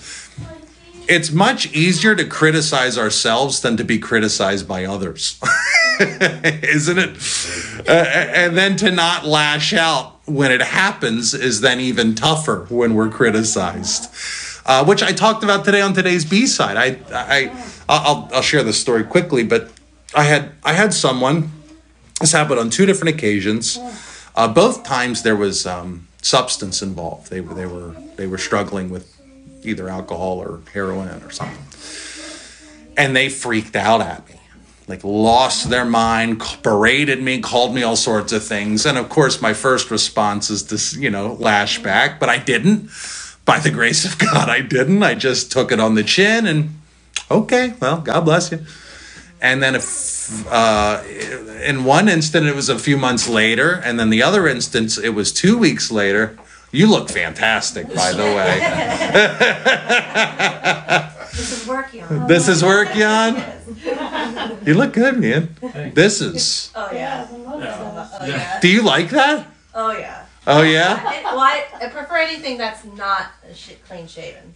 it's 1.08 1.32
much 1.32 1.72
easier 1.74 2.16
to 2.16 2.26
criticize 2.26 2.98
ourselves 2.98 3.62
than 3.62 3.78
to 3.78 3.84
be 3.84 4.00
criticized 4.00 4.68
by 4.68 4.86
others, 4.86 5.40
isn't 6.00 6.98
it? 6.98 7.88
Uh, 7.88 7.92
and 7.92 8.58
then 8.58 8.76
to 8.78 8.92
not 8.92 9.26
lash 9.26 9.74
out 9.74 10.20
when 10.26 10.52
it 10.52 10.62
happens 10.62 11.34
is 11.34 11.62
then 11.62 11.80
even 11.80 12.16
tougher 12.16 12.66
when 12.70 12.94
we're 12.94 13.10
criticized. 13.10 14.14
Uh, 14.66 14.84
which 14.84 15.02
I 15.02 15.14
talked 15.14 15.46
about 15.46 15.64
today 15.64 15.80
on 15.80 15.94
today's 15.94 16.26
B 16.26 16.46
side. 16.46 16.76
I, 16.76 17.00
I, 17.14 17.74
I'll, 17.88 18.30
I'll 18.34 18.42
share 18.42 18.64
this 18.64 18.80
story 18.80 19.06
quickly, 19.06 19.44
but 19.44 19.72
I 20.14 20.24
had, 20.24 20.52
I 20.64 20.74
had 20.74 20.94
someone. 20.94 21.52
This 22.20 22.34
happened 22.34 22.60
on 22.60 22.70
two 22.70 22.86
different 22.86 23.16
occasions. 23.16 23.80
Uh, 24.36 24.48
both 24.48 24.84
times 24.84 25.24
there 25.24 25.38
was 25.38 25.66
um, 25.66 26.08
substance 26.22 26.82
involved. 26.82 27.30
They 27.30 27.40
were, 27.40 27.54
they 27.54 27.66
were, 27.66 27.96
they 28.18 28.28
were 28.28 28.38
struggling 28.38 28.90
with 28.90 29.17
either 29.68 29.90
alcohol 29.90 30.40
or 30.40 30.62
heroin 30.74 31.22
or 31.24 31.30
something. 31.30 31.64
And 32.96 33.16
they 33.16 33.30
freaked 33.30 33.76
out 33.76 34.02
at 34.02 34.28
me, 34.28 34.40
like 34.88 35.04
lost 35.04 35.70
their 35.70 35.86
mind, 35.86 36.42
berated 36.64 37.22
me, 37.22 37.42
called 37.42 37.76
me 37.76 37.84
all 37.84 37.96
sorts 37.96 38.34
of 38.34 38.44
things. 38.44 38.86
And 38.86 38.98
of 38.98 39.10
course, 39.10 39.42
my 39.42 39.54
first 39.54 39.92
response 39.92 40.50
is 40.50 40.64
to, 40.64 41.00
you 41.00 41.10
know, 41.10 41.34
lash 41.34 41.84
back, 41.84 42.20
but 42.20 42.30
I 42.30 42.38
didn't. 42.38 42.90
By 43.46 43.60
the 43.60 43.72
grace 43.72 44.04
of 44.04 44.18
God, 44.18 44.50
I 44.50 44.62
didn't. 44.62 45.04
I 45.04 45.14
just 45.14 45.52
took 45.52 45.72
it 45.72 45.80
on 45.80 45.96
the 45.96 46.04
chin 46.04 46.48
and, 46.48 46.72
okay, 47.30 47.76
well, 47.80 48.02
God 48.02 48.22
bless 48.26 48.52
you. 48.52 48.66
And 49.40 49.62
then 49.62 49.76
if, 49.76 50.48
uh, 50.52 51.04
in 51.64 51.86
one 51.86 52.10
instant, 52.10 52.48
it 52.48 52.56
was 52.56 52.70
a 52.70 52.80
few 52.80 52.98
months 52.98 53.30
later. 53.30 53.74
And 53.74 54.00
then 54.00 54.10
the 54.10 54.24
other 54.24 54.48
instance, 54.48 54.98
it 54.98 55.10
was 55.10 55.32
two 55.32 55.58
weeks 55.58 55.92
later 55.92 56.38
you 56.72 56.88
look 56.90 57.10
fantastic, 57.10 57.88
by 57.94 58.12
the 58.14 58.24
way. 58.24 58.60
This 61.34 61.62
is 61.62 61.68
working 61.68 62.04
on. 62.04 62.28
this 62.28 62.48
is 62.48 62.64
working 62.64 63.04
on. 63.04 63.36
You 64.66 64.74
look 64.74 64.94
good, 64.94 65.20
man. 65.20 65.56
This 65.94 66.20
is. 66.22 66.72
Oh 66.76 66.90
yeah. 66.92 67.28
Yeah. 67.32 68.10
Oh 68.20 68.26
yeah. 68.26 68.60
Do 68.60 68.68
you 68.68 68.82
like 68.82 69.10
that? 69.12 69.48
Oh 69.76 69.92
yeah. 69.92 70.26
Oh 70.48 70.64
yeah. 70.64 71.00
I, 71.06 71.22
well, 71.24 71.40
I, 71.40 71.66
I 71.82 71.88
prefer 71.90 72.16
anything 72.18 72.58
that's 72.58 72.84
not 72.86 73.32
a 73.50 73.54
sh- 73.54 73.74
clean 73.88 74.08
shaven. 74.08 74.54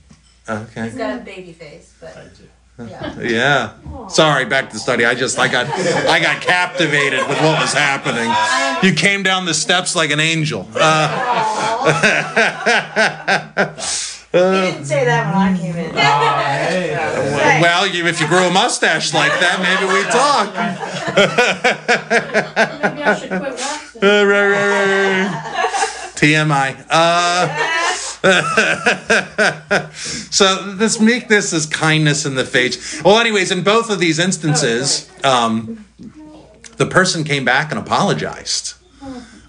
Okay. 0.50 0.84
He's 0.86 0.96
got 0.96 1.20
a 1.20 1.22
baby 1.24 1.54
face, 1.54 1.94
but 2.00 2.16
I 2.18 2.24
do. 2.24 2.48
Yeah. 2.80 3.20
Yeah. 3.20 3.74
Sorry, 4.08 4.46
back 4.46 4.68
to 4.70 4.74
the 4.74 4.80
study. 4.80 5.06
I 5.06 5.14
just 5.16 5.38
I 5.40 5.48
got 5.48 5.68
I 5.68 6.20
got 6.20 6.42
captivated 6.42 7.20
with 7.28 7.40
what 7.42 7.60
was 7.62 7.74
happening. 7.74 8.32
You 8.88 8.94
came 8.96 9.24
down 9.24 9.46
the 9.46 9.54
steps 9.54 9.96
like 9.96 10.12
an 10.12 10.20
angel. 10.20 10.68
Uh, 10.76 11.08
He 14.32 14.38
didn't 14.38 14.86
say 14.86 15.04
that 15.04 15.26
when 15.28 15.36
I 15.36 15.58
came 15.58 15.76
in. 15.76 15.92
Hey. 16.72 16.96
well, 17.62 17.86
you, 17.86 18.08
if 18.08 18.22
you 18.22 18.28
grew 18.28 18.46
a 18.46 18.50
mustache 18.52 19.14
like 19.14 19.34
that, 19.42 19.60
maybe 19.60 19.86
we 19.92 20.04
talk. 20.08 20.54
Maybe 22.82 23.04
I 23.04 23.14
should 23.20 23.30
quit 23.30 23.42
waxing. 23.42 24.02
TMI. 26.16 26.76
Uh, 26.90 27.48
so 29.94 30.74
this 30.76 31.02
meekness 31.02 31.54
is 31.54 31.66
kindness 31.66 32.26
in 32.26 32.36
the 32.36 32.46
face. 32.46 33.02
Well, 33.02 33.18
anyways, 33.18 33.52
in 33.52 33.64
both 33.64 33.90
of 33.90 34.00
these 34.00 34.20
instances, 34.20 35.10
um, 35.24 35.86
the 36.78 36.86
person 36.86 37.24
came 37.24 37.46
back 37.46 37.72
and 37.72 37.80
apologized 37.80 38.76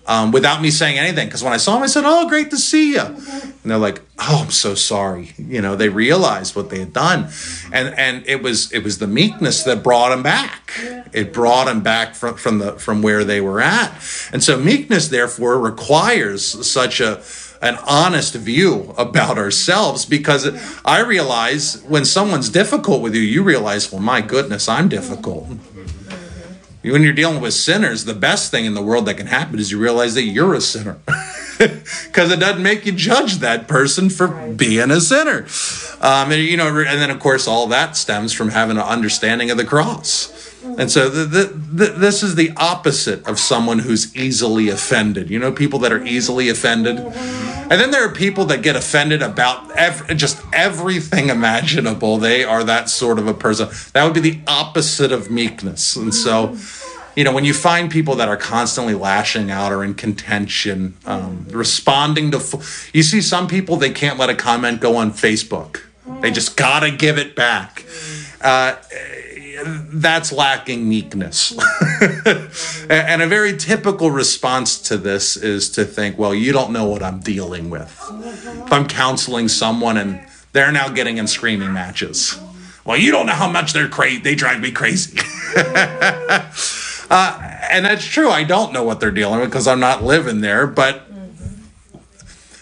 um, 0.07 0.33
without 0.33 0.61
me 0.61 0.71
saying 0.71 0.99
anything. 0.99 1.27
Because 1.27 1.43
when 1.43 1.53
I 1.53 1.59
saw 1.59 1.77
him, 1.77 1.83
I 1.83 1.87
said, 1.87 2.05
"Oh, 2.07 2.29
great 2.29 2.51
to 2.51 2.57
see 2.57 2.93
you." 2.93 3.01
And 3.03 3.55
they're 3.65 3.79
like, 3.79 4.01
"Oh, 4.19 4.43
I'm 4.45 4.51
so 4.51 4.75
sorry." 4.75 5.33
You 5.37 5.61
know, 5.61 5.77
they 5.77 5.89
realized 5.89 6.57
what 6.57 6.71
they 6.71 6.79
had 6.79 6.93
done, 6.93 7.29
and 7.73 7.95
and 7.99 8.25
it 8.27 8.43
was 8.43 8.73
it 8.73 8.83
was 8.83 8.99
the 8.99 9.07
meekness 9.07 9.63
that 9.65 9.83
brought 9.83 10.11
them 10.11 10.23
back. 10.23 10.73
It 11.13 11.33
brought 11.33 11.67
them 11.67 11.83
back 11.83 12.15
from 12.15 12.37
from 12.37 12.59
the 12.59 12.73
from 12.75 13.03
where 13.03 13.25
they 13.25 13.41
were 13.41 13.61
at, 13.61 13.93
and 14.33 14.43
so 14.43 14.59
meekness 14.59 15.09
therefore 15.09 15.59
requires 15.59 16.67
such 16.67 17.01
a 17.01 17.23
an 17.63 17.79
honest 17.87 18.35
view 18.35 18.93
about 18.99 19.39
ourselves 19.39 20.05
because 20.05 20.49
I 20.85 21.01
realize 21.01 21.83
when 21.85 22.05
someone's 22.05 22.51
difficult 22.51 23.01
with 23.03 23.15
you, 23.15 23.21
you 23.21 23.43
realize, 23.43 23.93
well, 23.93 24.03
my 24.03 24.21
goodness, 24.21 24.69
I'm 24.69 24.89
difficult. 24.89 25.47
When 26.83 27.03
you're 27.03 27.13
dealing 27.13 27.41
with 27.41 27.55
sinners, 27.55 28.05
the 28.05 28.15
best 28.15 28.51
thing 28.51 28.65
in 28.65 28.75
the 28.75 28.83
world 28.83 29.07
that 29.07 29.15
can 29.15 29.29
happen 29.29 29.61
is 29.61 29.71
you 29.71 29.79
realize 29.79 30.15
that 30.15 30.25
you're 30.25 30.55
a 30.55 30.61
sinner. 30.61 30.99
Because 31.59 32.33
it 32.33 32.41
doesn't 32.41 32.63
make 32.63 32.87
you 32.87 32.93
judge 32.93 33.37
that 33.37 33.69
person 33.69 34.11
for 34.11 34.27
being 34.27 34.91
a 34.91 35.01
sinner. 35.01 35.47
Um, 36.01 36.33
and, 36.33 36.43
you 36.43 36.57
know, 36.57 36.67
and 36.67 37.01
then, 37.01 37.09
of 37.11 37.21
course, 37.21 37.47
all 37.47 37.69
that 37.69 37.97
stems 37.97 38.33
from 38.33 38.49
having 38.49 38.79
an 38.79 38.83
understanding 38.83 39.49
of 39.49 39.59
the 39.59 39.65
cross. 39.65 40.53
And 40.65 40.91
so 40.91 41.09
the, 41.09 41.25
the, 41.25 41.45
the, 41.45 41.87
this 41.93 42.23
is 42.23 42.35
the 42.35 42.51
opposite 42.57 43.27
of 43.29 43.39
someone 43.39 43.81
who's 43.81 44.15
easily 44.17 44.69
offended. 44.71 45.31
You 45.31 45.39
know, 45.39 45.53
people 45.53 45.79
that 45.81 45.93
are 45.93 46.05
easily 46.05 46.49
offended. 46.49 46.99
And 47.73 47.81
then 47.81 47.91
there 47.91 48.05
are 48.05 48.13
people 48.13 48.45
that 48.47 48.61
get 48.61 48.77
offended 48.77 49.23
about 49.23 49.71
ev- 49.79 50.15
just 50.15 50.39
everything 50.53 51.31
imaginable. 51.31 52.19
They 52.19 52.45
are 52.45 52.63
that 52.65 52.91
sort 52.91 53.19
of 53.19 53.27
a 53.27 53.33
person. 53.33 53.71
That 53.95 54.05
would 54.05 54.13
be 54.13 54.21
the 54.21 54.41
opposite 54.47 55.11
of 55.11 55.31
meekness. 55.31 55.97
And 55.97 56.15
so, 56.15 56.55
you 57.17 57.25
know, 57.25 57.33
when 57.33 57.47
you 57.47 57.55
find 57.55 57.91
people 57.91 58.17
that 58.17 58.29
are 58.29 58.37
constantly 58.37 58.93
lashing 58.93 59.51
out 59.51 59.73
or 59.73 59.83
in 59.83 59.95
contention, 59.95 60.99
um, 61.07 61.47
responding 61.49 62.31
to, 62.33 62.37
f- 62.37 62.91
you 62.93 63.03
see 63.03 63.23
some 63.23 63.49
people, 63.49 63.77
they 63.77 63.89
can't 63.89 64.19
let 64.19 64.29
a 64.29 64.35
comment 64.35 64.83
go 64.83 64.97
on 64.97 65.11
Facebook. 65.11 65.81
They 66.21 66.31
just 66.31 66.59
gotta 66.59 66.91
give 66.91 67.17
it 67.17 67.35
back. 67.35 67.87
Uh, 68.43 68.75
that's 69.65 70.33
lacking 70.33 70.89
meekness. 70.89 71.57
and 72.91 73.23
a 73.23 73.27
very 73.27 73.57
typical 73.57 74.11
response 74.11 74.79
to 74.89 74.97
this 74.97 75.37
is 75.37 75.71
to 75.71 75.85
think, 75.85 76.19
well, 76.19 76.35
you 76.35 76.53
don't 76.53 76.73
know 76.73 76.85
what 76.85 77.03
I'm 77.03 77.21
dealing 77.21 77.71
with. 77.71 77.91
If 78.11 78.73
I'm 78.73 78.87
counseling 78.87 79.49
someone 79.49 79.97
and 79.97 80.27
they're 80.53 80.73
now 80.73 80.89
getting 80.89 81.19
in 81.19 81.27
screaming 81.27 81.73
matches. 81.73 82.39
Well, 82.85 82.97
you 82.97 83.13
don't 83.13 83.27
know 83.27 83.33
how 83.33 83.51
much 83.51 83.73
they're 83.73 83.89
crazy. 83.89 84.21
They 84.21 84.35
drive 84.35 84.61
me 84.61 84.73
crazy. 84.73 85.19
uh, 85.57 87.39
and 87.71 87.85
that's 87.85 88.05
true. 88.05 88.29
I 88.29 88.45
don't 88.45 88.73
know 88.73 88.83
what 88.83 89.01
they're 89.01 89.11
dealing 89.11 89.41
with 89.41 89.51
because 89.51 89.69
I'm 89.69 89.81
not 89.81 90.03
living 90.03 90.41
there. 90.41 90.67
But 90.67 91.03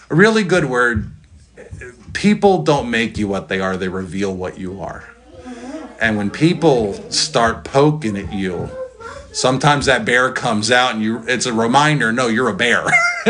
a 0.09 0.15
really 0.15 0.43
good 0.43 0.65
word 0.65 1.11
people 2.13 2.63
don't 2.63 2.89
make 2.89 3.17
you 3.17 3.27
what 3.27 3.47
they 3.47 3.59
are, 3.59 3.77
they 3.77 3.87
reveal 3.87 4.35
what 4.35 4.57
you 4.57 4.81
are. 4.81 5.10
And 6.01 6.17
when 6.17 6.31
people 6.31 6.93
start 7.11 7.63
poking 7.63 8.17
at 8.17 8.33
you, 8.33 8.69
sometimes 9.31 9.85
that 9.85 10.03
bear 10.03 10.31
comes 10.31 10.71
out 10.71 10.95
and 10.95 11.03
you 11.03 11.23
it's 11.27 11.45
a 11.45 11.53
reminder, 11.53 12.11
no, 12.11 12.27
you're 12.27 12.49
a 12.49 12.55
bear. 12.55 12.83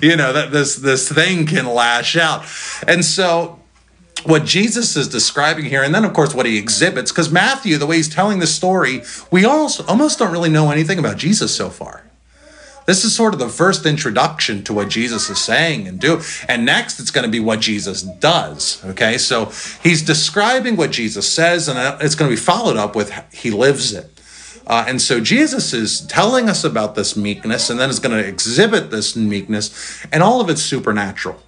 you 0.00 0.16
know, 0.16 0.32
that 0.32 0.48
this 0.52 0.76
this 0.76 1.10
thing 1.10 1.46
can 1.46 1.66
lash 1.66 2.16
out. 2.16 2.46
And 2.86 3.04
so 3.04 3.58
what 4.24 4.44
Jesus 4.44 4.96
is 4.96 5.08
describing 5.08 5.64
here, 5.64 5.82
and 5.82 5.94
then 5.94 6.04
of 6.04 6.12
course 6.14 6.32
what 6.32 6.46
he 6.46 6.56
exhibits, 6.56 7.10
because 7.10 7.30
Matthew, 7.30 7.76
the 7.76 7.86
way 7.86 7.96
he's 7.96 8.08
telling 8.08 8.38
the 8.38 8.46
story, 8.46 9.02
we 9.32 9.44
also 9.44 9.84
almost 9.86 10.20
don't 10.20 10.32
really 10.32 10.50
know 10.50 10.70
anything 10.70 10.98
about 11.00 11.16
Jesus 11.16 11.54
so 11.54 11.70
far. 11.70 12.04
This 12.86 13.04
is 13.04 13.14
sort 13.14 13.32
of 13.32 13.40
the 13.40 13.48
first 13.48 13.86
introduction 13.86 14.62
to 14.64 14.74
what 14.74 14.88
Jesus 14.90 15.30
is 15.30 15.38
saying 15.38 15.88
and 15.88 15.98
do. 15.98 16.20
And 16.48 16.66
next, 16.66 17.00
it's 17.00 17.10
going 17.10 17.24
to 17.24 17.30
be 17.30 17.40
what 17.40 17.60
Jesus 17.60 18.02
does. 18.02 18.84
Okay, 18.84 19.16
so 19.18 19.46
he's 19.82 20.02
describing 20.02 20.76
what 20.76 20.90
Jesus 20.90 21.30
says, 21.30 21.68
and 21.68 21.78
it's 22.02 22.14
going 22.14 22.30
to 22.30 22.36
be 22.36 22.40
followed 22.40 22.76
up 22.76 22.94
with 22.94 23.12
he 23.32 23.50
lives 23.50 23.92
it. 23.92 24.10
Uh, 24.66 24.84
and 24.88 25.00
so 25.00 25.20
Jesus 25.20 25.74
is 25.74 26.06
telling 26.06 26.48
us 26.48 26.64
about 26.64 26.94
this 26.94 27.16
meekness, 27.16 27.70
and 27.70 27.78
then 27.78 27.90
is 27.90 27.98
going 27.98 28.16
to 28.16 28.26
exhibit 28.26 28.90
this 28.90 29.14
meekness, 29.14 30.04
and 30.12 30.22
all 30.22 30.40
of 30.40 30.48
it's 30.48 30.62
supernatural. 30.62 31.42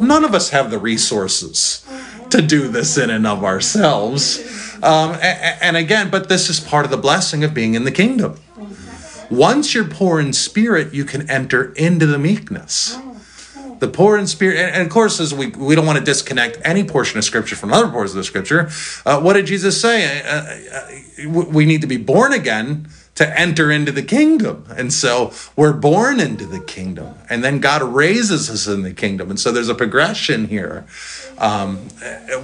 None 0.00 0.24
of 0.24 0.34
us 0.34 0.50
have 0.50 0.70
the 0.70 0.78
resources 0.78 1.84
to 2.30 2.40
do 2.40 2.68
this 2.68 2.96
in 2.96 3.10
and 3.10 3.26
of 3.26 3.44
ourselves. 3.44 4.38
Um, 4.82 5.12
and, 5.14 5.62
and 5.62 5.76
again, 5.76 6.10
but 6.10 6.28
this 6.28 6.48
is 6.48 6.60
part 6.60 6.84
of 6.84 6.90
the 6.90 6.96
blessing 6.96 7.44
of 7.44 7.52
being 7.54 7.74
in 7.74 7.84
the 7.84 7.90
kingdom. 7.90 8.40
Once 9.36 9.74
you're 9.74 9.88
poor 9.88 10.20
in 10.20 10.32
spirit, 10.32 10.94
you 10.94 11.04
can 11.04 11.28
enter 11.30 11.72
into 11.74 12.06
the 12.06 12.18
meekness. 12.18 12.98
The 13.80 13.88
poor 13.88 14.16
in 14.16 14.26
spirit, 14.26 14.56
and, 14.58 14.76
and 14.76 14.82
of 14.86 14.90
course, 14.92 15.20
as 15.20 15.34
we 15.34 15.48
we 15.48 15.74
don't 15.74 15.84
want 15.84 15.98
to 15.98 16.04
disconnect 16.04 16.58
any 16.64 16.84
portion 16.84 17.18
of 17.18 17.24
scripture 17.24 17.56
from 17.56 17.72
other 17.72 17.88
portions 17.88 18.12
of 18.12 18.18
the 18.18 18.24
scripture. 18.24 18.70
Uh, 19.04 19.20
what 19.20 19.34
did 19.34 19.46
Jesus 19.46 19.80
say? 19.80 20.22
Uh, 20.22 20.32
uh, 20.72 21.50
we 21.50 21.66
need 21.66 21.80
to 21.80 21.86
be 21.86 21.96
born 21.96 22.32
again 22.32 22.88
to 23.16 23.38
enter 23.38 23.70
into 23.70 23.92
the 23.92 24.02
kingdom. 24.02 24.64
And 24.76 24.92
so 24.92 25.32
we're 25.56 25.72
born 25.72 26.20
into 26.20 26.46
the 26.46 26.60
kingdom, 26.60 27.14
and 27.28 27.44
then 27.44 27.58
God 27.60 27.82
raises 27.82 28.48
us 28.48 28.66
in 28.66 28.82
the 28.82 28.92
kingdom. 28.92 29.30
And 29.30 29.38
so 29.38 29.52
there's 29.52 29.68
a 29.68 29.74
progression 29.74 30.48
here. 30.48 30.86
Um, 31.38 31.88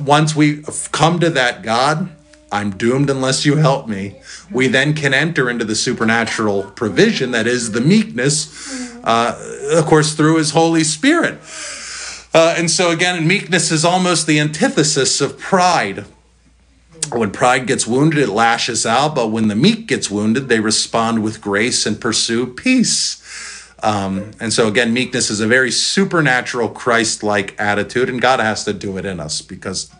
once 0.05 0.35
we 0.35 0.62
come 0.92 1.20
to 1.20 1.31
that 1.31 1.62
God, 1.62 2.11
I'm 2.52 2.70
doomed 2.70 3.10
unless 3.10 3.46
you 3.46 3.56
help 3.56 3.88
me. 3.88 4.16
We 4.50 4.66
then 4.66 4.94
can 4.94 5.14
enter 5.14 5.48
into 5.48 5.64
the 5.64 5.76
supernatural 5.76 6.64
provision 6.72 7.30
that 7.30 7.46
is 7.46 7.72
the 7.72 7.80
meekness, 7.80 8.98
uh, 9.04 9.70
of 9.72 9.86
course, 9.86 10.14
through 10.14 10.38
His 10.38 10.50
Holy 10.50 10.82
Spirit. 10.82 11.38
Uh, 12.32 12.54
and 12.56 12.70
so, 12.70 12.90
again, 12.90 13.26
meekness 13.26 13.70
is 13.70 13.84
almost 13.84 14.26
the 14.26 14.38
antithesis 14.40 15.20
of 15.20 15.38
pride. 15.38 16.04
When 17.12 17.32
pride 17.32 17.66
gets 17.66 17.86
wounded, 17.86 18.20
it 18.20 18.28
lashes 18.28 18.86
out, 18.86 19.14
but 19.14 19.28
when 19.28 19.48
the 19.48 19.56
meek 19.56 19.88
gets 19.88 20.10
wounded, 20.10 20.48
they 20.48 20.60
respond 20.60 21.22
with 21.22 21.40
grace 21.40 21.86
and 21.86 22.00
pursue 22.00 22.46
peace. 22.46 23.16
Um, 23.83 24.33
and 24.40 24.53
so, 24.53 24.69
again, 24.69 24.93
meekness 24.93 25.31
is 25.31 25.40
a 25.40 25.47
very 25.47 25.71
supernatural, 25.71 26.69
Christ 26.69 27.23
like 27.23 27.59
attitude, 27.59 28.09
and 28.09 28.21
God 28.21 28.40
has 28.40 28.64
to 28.64 28.73
do 28.73 28.99
it 28.99 29.05
in 29.05 29.21
us 29.21 29.40
because 29.40 29.90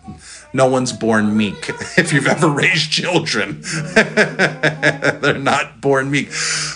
no 0.53 0.67
one's 0.67 0.93
born 0.93 1.37
meek. 1.37 1.71
If 1.97 2.13
you've 2.13 2.27
ever 2.27 2.49
raised 2.49 2.91
children, 2.91 3.61
they're 3.95 5.39
not 5.39 5.81
born 5.81 6.11
meek. 6.11 6.31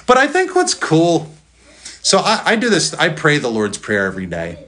But 0.07 0.19
I 0.19 0.27
think 0.27 0.55
what's 0.55 0.75
cool, 0.75 1.33
so 2.03 2.19
I, 2.19 2.43
I 2.45 2.57
do 2.57 2.69
this, 2.69 2.95
I 2.95 3.09
pray 3.09 3.39
the 3.39 3.49
Lord's 3.49 3.79
Prayer 3.79 4.07
every 4.07 4.27
day. 4.27 4.59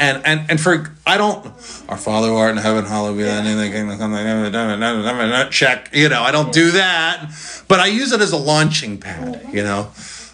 And, 0.00 0.24
and 0.24 0.48
and 0.48 0.60
for 0.60 0.94
I 1.04 1.18
don't 1.18 1.44
our 1.88 1.96
Father 1.96 2.28
who 2.28 2.36
art 2.36 2.52
in 2.52 2.58
heaven 2.58 2.84
hallowed 2.84 3.16
be 3.16 3.24
thy 3.24 3.42
name 3.42 3.56
thy 3.58 3.96
come 3.96 5.50
check 5.50 5.90
you 5.92 6.08
know 6.08 6.22
I 6.22 6.30
don't 6.30 6.52
do 6.52 6.70
that 6.70 7.32
but 7.66 7.80
I 7.80 7.86
use 7.86 8.12
it 8.12 8.20
as 8.20 8.30
a 8.30 8.36
launching 8.36 8.98
pad 8.98 9.48
you 9.52 9.64
know 9.64 9.90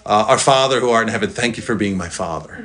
uh, 0.07 0.27
our 0.29 0.39
Father 0.39 0.81
who 0.81 0.91
art 0.91 1.07
in 1.07 1.13
heaven 1.13 1.31
thank 1.31 1.57
you 1.57 1.63
for 1.63 1.75
being 1.75 1.97
my 1.97 2.09
Father 2.09 2.65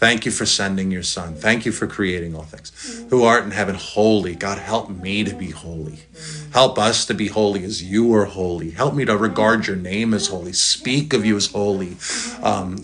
Thank 0.00 0.24
you 0.24 0.32
for 0.32 0.46
sending 0.46 0.90
your 0.90 1.02
son. 1.02 1.34
Thank 1.34 1.66
you 1.66 1.72
for 1.72 1.86
creating 1.86 2.34
all 2.34 2.44
things. 2.44 3.04
Who 3.10 3.24
art 3.24 3.44
in 3.44 3.50
heaven, 3.50 3.74
holy. 3.74 4.34
God, 4.34 4.56
help 4.56 4.88
me 4.88 5.24
to 5.24 5.34
be 5.34 5.50
holy. 5.50 5.98
Help 6.54 6.78
us 6.78 7.04
to 7.04 7.12
be 7.12 7.28
holy 7.28 7.64
as 7.64 7.82
you 7.82 8.14
are 8.14 8.24
holy. 8.24 8.70
Help 8.70 8.94
me 8.94 9.04
to 9.04 9.14
regard 9.14 9.66
your 9.66 9.76
name 9.76 10.14
as 10.14 10.28
holy, 10.28 10.54
speak 10.54 11.12
of 11.12 11.26
you 11.26 11.36
as 11.36 11.52
holy. 11.52 11.98
Um, 12.42 12.78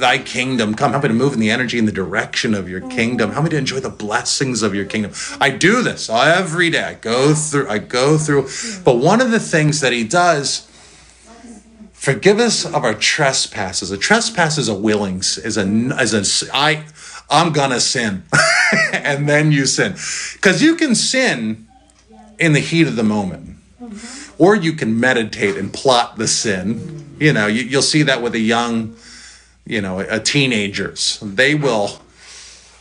thy 0.00 0.16
kingdom 0.16 0.74
come. 0.74 0.92
Help 0.92 1.02
me 1.02 1.08
to 1.08 1.14
move 1.14 1.34
in 1.34 1.40
the 1.40 1.50
energy 1.50 1.78
in 1.78 1.84
the 1.84 1.92
direction 1.92 2.54
of 2.54 2.70
your 2.70 2.80
kingdom. 2.88 3.32
Help 3.32 3.44
me 3.44 3.50
to 3.50 3.58
enjoy 3.58 3.80
the 3.80 3.90
blessings 3.90 4.62
of 4.62 4.74
your 4.74 4.86
kingdom. 4.86 5.12
I 5.38 5.50
do 5.50 5.82
this 5.82 6.08
every 6.08 6.70
day. 6.70 6.84
I 6.84 6.94
go 6.94 7.34
through, 7.34 7.68
I 7.68 7.76
go 7.76 8.16
through. 8.16 8.48
But 8.82 8.96
one 8.96 9.20
of 9.20 9.30
the 9.30 9.40
things 9.40 9.82
that 9.82 9.92
he 9.92 10.04
does 10.04 10.66
Forgive 12.06 12.38
us 12.38 12.64
of 12.64 12.84
our 12.84 12.94
trespasses. 12.94 13.90
A 13.90 13.98
trespass 13.98 14.58
is 14.58 14.68
a 14.68 14.74
willing 14.74 15.16
is 15.16 15.56
a 15.56 15.66
is 16.00 16.14
a 16.14 16.56
I 16.56 16.84
I'm 17.28 17.52
gonna 17.52 17.80
sin, 17.80 18.22
and 18.92 19.28
then 19.28 19.50
you 19.50 19.66
sin, 19.66 19.96
because 20.34 20.62
you 20.62 20.76
can 20.76 20.94
sin 20.94 21.66
in 22.38 22.52
the 22.52 22.60
heat 22.60 22.86
of 22.86 22.94
the 22.94 23.02
moment, 23.02 23.56
or 24.38 24.54
you 24.54 24.74
can 24.74 25.00
meditate 25.00 25.56
and 25.56 25.74
plot 25.74 26.16
the 26.16 26.28
sin. 26.28 27.16
You 27.18 27.32
know, 27.32 27.48
you, 27.48 27.64
you'll 27.64 27.82
see 27.82 28.04
that 28.04 28.22
with 28.22 28.36
a 28.36 28.38
young, 28.38 28.94
you 29.64 29.80
know, 29.80 29.98
a 29.98 30.20
teenagers. 30.20 31.18
They 31.20 31.56
will 31.56 32.00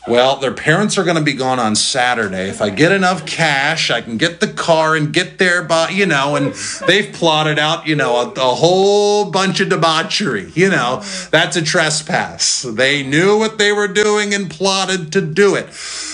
well, 0.07 0.35
their 0.35 0.53
parents 0.53 0.97
are 0.97 1.03
going 1.03 1.17
to 1.17 1.23
be 1.23 1.33
gone 1.33 1.59
on 1.59 1.75
Saturday. 1.75 2.49
If 2.49 2.61
I 2.61 2.69
get 2.69 2.91
enough 2.91 3.25
cash, 3.25 3.89
I 3.89 4.01
can 4.01 4.17
get 4.17 4.39
the 4.39 4.47
car 4.47 4.95
and 4.95 5.11
get 5.11 5.39
there 5.39 5.63
by, 5.63 5.89
you 5.89 6.05
know, 6.05 6.35
and 6.35 6.53
they've 6.85 7.11
plotted 7.11 7.57
out, 7.57 7.87
you 7.87 7.95
know, 7.95 8.15
a, 8.17 8.29
a 8.31 8.55
whole 8.55 9.31
bunch 9.31 9.59
of 9.61 9.69
debauchery. 9.69 10.51
You 10.53 10.69
know, 10.69 11.01
that's 11.31 11.55
a 11.55 11.61
trespass. 11.63 12.61
They 12.61 13.01
knew 13.01 13.39
what 13.39 13.57
they 13.57 13.71
were 13.71 13.87
doing 13.87 14.33
and 14.33 14.49
plotted 14.49 15.11
to 15.13 15.21
do 15.21 15.55
it. 15.55 15.69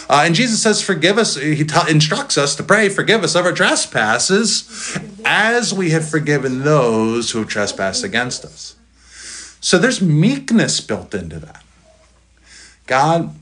Uh, 0.10 0.24
and 0.26 0.36
Jesus 0.36 0.62
says, 0.62 0.82
Forgive 0.82 1.18
us. 1.18 1.36
He 1.36 1.66
instructs 1.90 2.38
us 2.38 2.56
to 2.56 2.64
pray, 2.64 2.88
Forgive 2.88 3.24
us 3.24 3.36
of 3.36 3.46
our 3.46 3.54
trespasses 3.54 4.98
as 5.26 5.74
we 5.74 5.90
have 5.92 6.08
forgiven 6.08 6.64
those 6.64 7.32
who 7.32 7.40
have 7.40 7.50
trespassed 7.50 8.04
against 8.04 8.46
us. 8.46 8.76
So 9.60 9.78
there's 9.78 10.02
meekness 10.02 10.82
built 10.82 11.14
into 11.14 11.40
that. 11.40 11.64
God, 12.88 13.36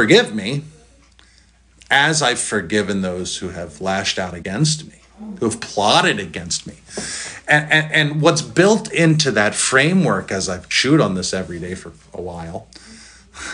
Forgive 0.00 0.34
me 0.34 0.62
as 1.90 2.22
I've 2.22 2.38
forgiven 2.38 3.02
those 3.02 3.36
who 3.36 3.50
have 3.50 3.82
lashed 3.82 4.18
out 4.18 4.32
against 4.32 4.88
me, 4.88 4.94
who 5.38 5.44
have 5.44 5.60
plotted 5.60 6.18
against 6.18 6.66
me. 6.66 6.76
And, 7.46 7.70
and, 7.70 7.92
and, 7.92 8.22
what's 8.22 8.40
built 8.40 8.90
into 8.90 9.30
that 9.32 9.54
framework, 9.54 10.32
as 10.32 10.48
I've 10.48 10.70
chewed 10.70 11.02
on 11.02 11.16
this 11.16 11.34
every 11.34 11.58
day 11.58 11.74
for 11.74 11.92
a 12.14 12.22
while, 12.22 12.68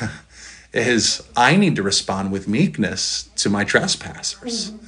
is 0.73 1.27
I 1.37 1.57
need 1.57 1.75
to 1.75 1.83
respond 1.83 2.31
with 2.31 2.47
meekness 2.47 3.25
to 3.39 3.51
my 3.51 3.65
trespassers. 3.65 4.71
Mm-hmm. 4.71 4.87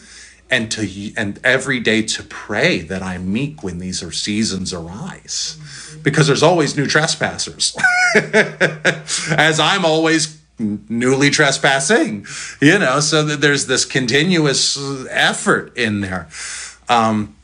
And 0.50 0.70
to 0.70 1.12
and 1.16 1.40
every 1.42 1.80
day 1.80 2.02
to 2.02 2.22
pray 2.22 2.78
that 2.82 3.02
I'm 3.02 3.32
meek 3.32 3.64
when 3.64 3.80
these 3.80 4.00
are 4.02 4.12
seasons 4.12 4.72
arise, 4.72 5.58
because 6.04 6.28
there's 6.28 6.44
always 6.44 6.74
new 6.76 6.86
trespassers, 6.86 7.76
as 8.14 9.60
I'm 9.60 9.84
always 9.84 10.37
newly 10.58 11.30
trespassing 11.30 12.26
you 12.60 12.78
know 12.78 13.00
so 13.00 13.22
that 13.22 13.40
there's 13.40 13.66
this 13.66 13.84
continuous 13.84 14.78
effort 15.10 15.76
in 15.76 16.00
there. 16.00 16.28
Um, 16.88 17.36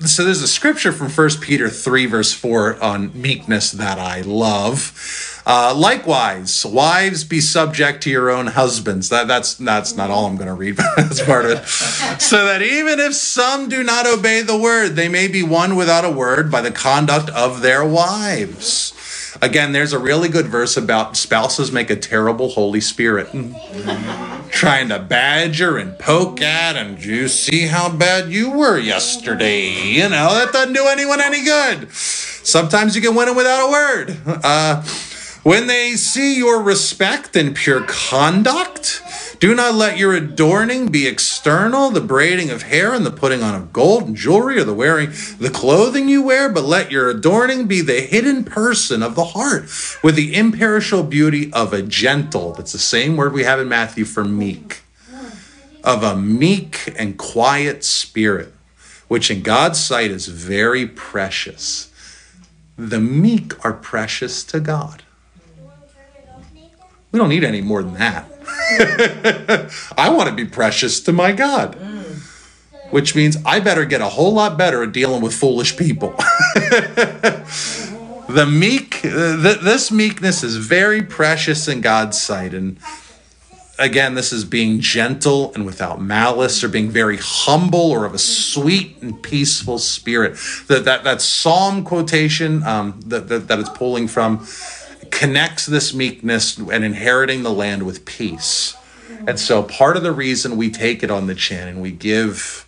so 0.00 0.24
there's 0.24 0.40
a 0.40 0.48
scripture 0.48 0.92
from 0.92 1.10
First 1.10 1.40
peter 1.40 1.68
3 1.68 2.06
verse 2.06 2.32
4 2.32 2.82
on 2.82 3.20
meekness 3.20 3.70
that 3.72 3.98
i 3.98 4.22
love. 4.22 5.42
Uh, 5.46 5.74
likewise 5.74 6.64
wives 6.64 7.24
be 7.24 7.40
subject 7.40 8.02
to 8.02 8.10
your 8.10 8.30
own 8.30 8.46
husbands. 8.46 9.08
That, 9.08 9.28
that's 9.28 9.54
that's 9.54 9.96
not 9.96 10.10
all 10.10 10.26
i'm 10.26 10.36
going 10.36 10.48
to 10.48 10.54
read 10.54 10.76
but 10.78 10.86
that's 10.96 11.22
part 11.22 11.44
of 11.44 11.52
it. 11.52 11.66
So 12.20 12.46
that 12.46 12.62
even 12.62 12.98
if 12.98 13.14
some 13.14 13.68
do 13.68 13.82
not 13.82 14.06
obey 14.06 14.40
the 14.40 14.56
word 14.56 14.90
they 14.90 15.08
may 15.08 15.28
be 15.28 15.42
won 15.42 15.76
without 15.76 16.04
a 16.06 16.10
word 16.10 16.50
by 16.50 16.62
the 16.62 16.70
conduct 16.70 17.28
of 17.30 17.60
their 17.60 17.84
wives 17.84 18.94
Again, 19.42 19.72
there's 19.72 19.94
a 19.94 19.98
really 19.98 20.28
good 20.28 20.46
verse 20.46 20.76
about 20.76 21.16
spouses 21.16 21.72
make 21.72 21.88
a 21.88 21.96
terrible 21.96 22.50
Holy 22.50 22.80
Spirit. 22.80 23.28
Trying 24.50 24.90
to 24.90 24.98
badger 24.98 25.78
and 25.78 25.98
poke 25.98 26.42
at, 26.42 26.76
and 26.76 27.02
you 27.02 27.28
see 27.28 27.66
how 27.66 27.88
bad 27.90 28.30
you 28.30 28.50
were 28.50 28.78
yesterday. 28.78 29.70
You 29.70 30.10
know, 30.10 30.34
that 30.34 30.52
doesn't 30.52 30.74
do 30.74 30.86
anyone 30.88 31.20
any 31.22 31.42
good. 31.42 31.90
Sometimes 31.92 32.94
you 32.94 33.00
can 33.00 33.14
win 33.14 33.28
it 33.28 33.36
without 33.36 33.68
a 33.68 33.70
word. 33.70 34.16
Uh, 34.26 34.82
when 35.42 35.68
they 35.68 35.92
see 35.96 36.36
your 36.36 36.60
respect 36.62 37.34
and 37.34 37.56
pure 37.56 37.82
conduct, 37.86 39.02
do 39.40 39.54
not 39.54 39.74
let 39.74 39.96
your 39.96 40.12
adorning 40.14 40.88
be 40.88 41.06
external, 41.06 41.90
the 41.90 42.02
braiding 42.02 42.50
of 42.50 42.64
hair 42.64 42.92
and 42.92 43.06
the 43.06 43.10
putting 43.10 43.42
on 43.42 43.54
of 43.54 43.72
gold 43.72 44.06
and 44.06 44.14
jewelry 44.14 44.58
or 44.58 44.64
the 44.64 44.74
wearing 44.74 45.10
the 45.38 45.48
clothing 45.48 46.10
you 46.10 46.22
wear, 46.22 46.50
but 46.50 46.64
let 46.64 46.90
your 46.90 47.08
adorning 47.08 47.66
be 47.66 47.80
the 47.80 48.02
hidden 48.02 48.44
person 48.44 49.02
of 49.02 49.14
the 49.14 49.24
heart 49.24 49.62
with 50.02 50.14
the 50.14 50.34
imperishable 50.34 51.04
beauty 51.04 51.50
of 51.54 51.72
a 51.72 51.80
gentle. 51.80 52.52
That's 52.52 52.72
the 52.72 52.78
same 52.78 53.16
word 53.16 53.32
we 53.32 53.44
have 53.44 53.58
in 53.58 53.68
Matthew 53.68 54.04
for 54.04 54.24
meek. 54.24 54.82
Of 55.82 56.02
a 56.02 56.14
meek 56.14 56.94
and 56.98 57.16
quiet 57.16 57.82
spirit, 57.82 58.52
which 59.08 59.30
in 59.30 59.40
God's 59.40 59.80
sight 59.80 60.10
is 60.10 60.28
very 60.28 60.86
precious. 60.86 61.90
The 62.76 63.00
meek 63.00 63.64
are 63.64 63.72
precious 63.72 64.44
to 64.44 64.60
God. 64.60 65.02
We 67.10 67.18
don't 67.18 67.30
need 67.30 67.42
any 67.42 67.62
more 67.62 67.82
than 67.82 67.94
that. 67.94 68.39
I 69.96 70.10
want 70.10 70.28
to 70.28 70.34
be 70.34 70.44
precious 70.44 71.00
to 71.00 71.12
my 71.12 71.32
God. 71.32 71.76
Which 72.90 73.14
means 73.14 73.36
I 73.46 73.60
better 73.60 73.84
get 73.84 74.00
a 74.00 74.08
whole 74.08 74.32
lot 74.32 74.58
better 74.58 74.82
at 74.82 74.92
dealing 74.92 75.22
with 75.22 75.32
foolish 75.32 75.76
people. 75.76 76.10
the 78.28 78.48
meek, 78.50 79.02
th- 79.02 79.60
this 79.60 79.92
meekness 79.92 80.42
is 80.42 80.56
very 80.56 81.00
precious 81.02 81.68
in 81.68 81.82
God's 81.82 82.20
sight. 82.20 82.52
And 82.52 82.78
again, 83.78 84.14
this 84.14 84.32
is 84.32 84.44
being 84.44 84.80
gentle 84.80 85.52
and 85.54 85.64
without 85.64 86.00
malice, 86.00 86.62
or 86.62 86.68
being 86.68 86.90
very 86.90 87.18
humble, 87.18 87.90
or 87.90 88.04
of 88.04 88.14
a 88.14 88.18
sweet 88.18 88.96
and 89.00 89.20
peaceful 89.22 89.78
spirit. 89.78 90.36
That 90.68 90.84
that, 90.84 91.04
that 91.04 91.22
psalm 91.22 91.84
quotation 91.84 92.62
um, 92.64 93.00
that, 93.06 93.28
that 93.28 93.48
that 93.48 93.58
it's 93.58 93.70
pulling 93.70 94.08
from 94.08 94.46
connects 95.10 95.66
this 95.66 95.94
meekness 95.94 96.56
and 96.58 96.84
inheriting 96.84 97.42
the 97.42 97.52
land 97.52 97.84
with 97.84 98.04
peace. 98.04 98.76
And 99.26 99.38
so 99.38 99.62
part 99.62 99.96
of 99.96 100.02
the 100.02 100.12
reason 100.12 100.56
we 100.56 100.70
take 100.70 101.02
it 101.02 101.10
on 101.10 101.26
the 101.26 101.34
chin 101.34 101.68
and 101.68 101.82
we 101.82 101.90
give 101.90 102.66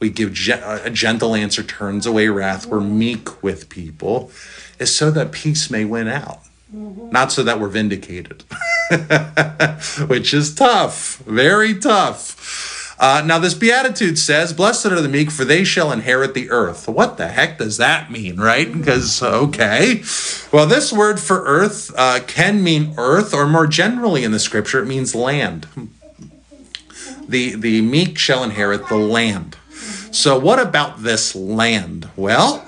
we 0.00 0.10
give 0.10 0.36
a 0.50 0.90
gentle 0.90 1.34
answer 1.34 1.62
turns 1.62 2.04
away 2.04 2.28
wrath, 2.28 2.66
we're 2.66 2.80
meek 2.80 3.42
with 3.42 3.68
people 3.68 4.30
is 4.78 4.94
so 4.94 5.10
that 5.12 5.32
peace 5.32 5.70
may 5.70 5.84
win 5.84 6.08
out. 6.08 6.40
Not 6.72 7.30
so 7.30 7.42
that 7.44 7.60
we're 7.60 7.68
vindicated. 7.68 8.42
Which 10.08 10.34
is 10.34 10.54
tough, 10.54 11.18
very 11.18 11.78
tough. 11.78 12.73
Uh, 12.98 13.22
now, 13.24 13.38
this 13.38 13.54
beatitude 13.54 14.18
says, 14.18 14.52
Blessed 14.52 14.86
are 14.86 15.00
the 15.00 15.08
meek, 15.08 15.30
for 15.30 15.44
they 15.44 15.64
shall 15.64 15.90
inherit 15.90 16.34
the 16.34 16.50
earth. 16.50 16.88
What 16.88 17.16
the 17.16 17.28
heck 17.28 17.58
does 17.58 17.76
that 17.78 18.10
mean, 18.10 18.36
right? 18.36 18.72
Because, 18.72 19.22
okay. 19.22 20.02
Well, 20.52 20.66
this 20.66 20.92
word 20.92 21.18
for 21.18 21.44
earth 21.44 21.92
uh, 21.96 22.20
can 22.26 22.62
mean 22.62 22.94
earth, 22.96 23.34
or 23.34 23.46
more 23.46 23.66
generally 23.66 24.22
in 24.22 24.32
the 24.32 24.38
scripture, 24.38 24.80
it 24.80 24.86
means 24.86 25.14
land. 25.14 25.66
The, 27.26 27.56
the 27.56 27.80
meek 27.80 28.18
shall 28.18 28.44
inherit 28.44 28.88
the 28.88 28.96
land. 28.96 29.56
So, 30.12 30.38
what 30.38 30.60
about 30.60 31.02
this 31.02 31.34
land? 31.34 32.08
Well, 32.14 32.64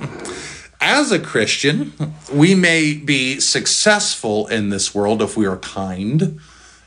as 0.81 1.13
a 1.13 1.21
Christian, 1.21 1.93
we 2.33 2.55
may 2.55 2.95
be 2.95 3.39
successful 3.39 4.49
in 4.49 4.71
this 4.71 4.95
world 4.95 5.23
if 5.23 5.37
we 5.37 5.47
are 5.47 5.59
kind 5.59 6.41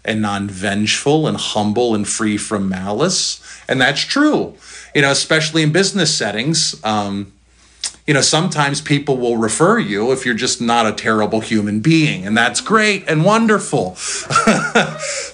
and 0.09 0.23
non 0.23 0.49
vengeful 0.49 1.27
and 1.27 1.37
humble 1.37 1.93
and 1.93 2.07
free 2.07 2.35
from 2.35 2.67
malice. 2.67 3.39
And 3.69 3.79
that's 3.79 4.01
true, 4.01 4.55
you 4.95 5.03
know, 5.03 5.11
especially 5.11 5.61
in 5.61 5.71
business 5.71 6.13
settings. 6.13 6.83
Um, 6.83 7.31
you 8.07 8.15
know, 8.15 8.21
sometimes 8.21 8.81
people 8.81 9.17
will 9.17 9.37
refer 9.37 9.77
you 9.77 10.11
if 10.11 10.25
you're 10.25 10.33
just 10.33 10.59
not 10.59 10.87
a 10.87 10.91
terrible 10.91 11.41
human 11.41 11.79
being, 11.79 12.25
and 12.25 12.35
that's 12.35 12.59
great 12.59 13.07
and 13.07 13.23
wonderful. 13.23 13.95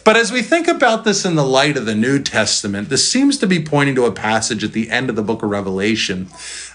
but 0.03 0.17
as 0.17 0.29
we 0.33 0.41
think 0.41 0.67
about 0.67 1.05
this 1.05 1.23
in 1.23 1.35
the 1.35 1.45
light 1.45 1.77
of 1.77 1.85
the 1.85 1.95
New 1.95 2.21
Testament, 2.21 2.89
this 2.89 3.09
seems 3.09 3.37
to 3.37 3.47
be 3.47 3.63
pointing 3.63 3.95
to 3.95 4.03
a 4.03 4.11
passage 4.11 4.61
at 4.61 4.73
the 4.73 4.89
end 4.91 5.09
of 5.09 5.15
the 5.15 5.23
book 5.23 5.41
of 5.41 5.49
Revelation. 5.49 6.27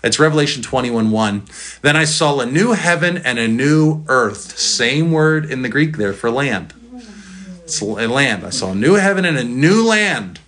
It's 0.02 0.18
Revelation 0.18 0.62
21 0.62 1.10
1. 1.10 1.42
Then 1.82 1.96
I 1.96 2.04
saw 2.04 2.40
a 2.40 2.46
new 2.46 2.72
heaven 2.72 3.18
and 3.18 3.38
a 3.38 3.46
new 3.46 4.02
earth. 4.08 4.58
Same 4.58 5.12
word 5.12 5.44
in 5.44 5.60
the 5.60 5.68
Greek 5.68 5.98
there 5.98 6.14
for 6.14 6.30
land. 6.30 6.72
Land. 7.80 8.44
I 8.44 8.50
saw 8.50 8.72
a 8.72 8.74
new 8.74 8.94
heaven 8.94 9.24
and 9.24 9.38
a 9.38 9.44
new 9.44 9.86
land. 9.86 10.39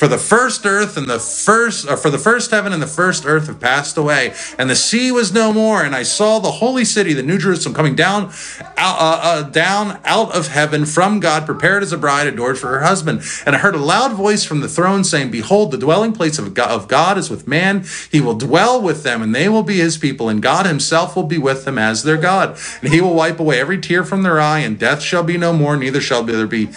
For 0.00 0.08
the 0.08 0.16
first 0.16 0.64
earth 0.64 0.96
and 0.96 1.06
the 1.06 1.18
first, 1.18 1.86
or 1.86 1.94
for 1.94 2.08
the 2.08 2.16
first 2.16 2.50
heaven 2.52 2.72
and 2.72 2.80
the 2.80 2.86
first 2.86 3.26
earth 3.26 3.48
have 3.48 3.60
passed 3.60 3.98
away, 3.98 4.32
and 4.56 4.70
the 4.70 4.74
sea 4.74 5.12
was 5.12 5.30
no 5.30 5.52
more. 5.52 5.84
And 5.84 5.94
I 5.94 6.04
saw 6.04 6.38
the 6.38 6.52
holy 6.52 6.86
city, 6.86 7.12
the 7.12 7.22
New 7.22 7.36
Jerusalem, 7.36 7.74
coming 7.74 7.96
down, 7.96 8.32
out, 8.78 8.98
uh, 8.98 9.20
uh, 9.22 9.42
down 9.42 10.00
out 10.06 10.34
of 10.34 10.48
heaven 10.48 10.86
from 10.86 11.20
God, 11.20 11.44
prepared 11.44 11.82
as 11.82 11.92
a 11.92 11.98
bride 11.98 12.26
adored 12.26 12.56
for 12.56 12.68
her 12.68 12.80
husband. 12.80 13.20
And 13.44 13.54
I 13.54 13.58
heard 13.58 13.74
a 13.74 13.78
loud 13.78 14.14
voice 14.14 14.42
from 14.42 14.62
the 14.62 14.68
throne 14.68 15.04
saying, 15.04 15.30
"Behold, 15.30 15.70
the 15.70 15.76
dwelling 15.76 16.14
place 16.14 16.38
of 16.38 16.54
God, 16.54 16.70
of 16.70 16.88
God 16.88 17.18
is 17.18 17.28
with 17.28 17.46
man. 17.46 17.84
He 18.10 18.22
will 18.22 18.36
dwell 18.36 18.80
with 18.80 19.02
them, 19.02 19.20
and 19.20 19.34
they 19.34 19.50
will 19.50 19.62
be 19.62 19.80
His 19.80 19.98
people, 19.98 20.30
and 20.30 20.40
God 20.40 20.64
Himself 20.64 21.14
will 21.14 21.24
be 21.24 21.36
with 21.36 21.66
them 21.66 21.76
as 21.76 22.04
their 22.04 22.16
God. 22.16 22.56
And 22.80 22.90
He 22.90 23.02
will 23.02 23.12
wipe 23.12 23.38
away 23.38 23.60
every 23.60 23.76
tear 23.76 24.02
from 24.04 24.22
their 24.22 24.40
eye, 24.40 24.60
and 24.60 24.78
death 24.78 25.02
shall 25.02 25.24
be 25.24 25.36
no 25.36 25.52
more. 25.52 25.76
Neither 25.76 26.00
shall 26.00 26.22
there 26.22 26.46
be." 26.46 26.70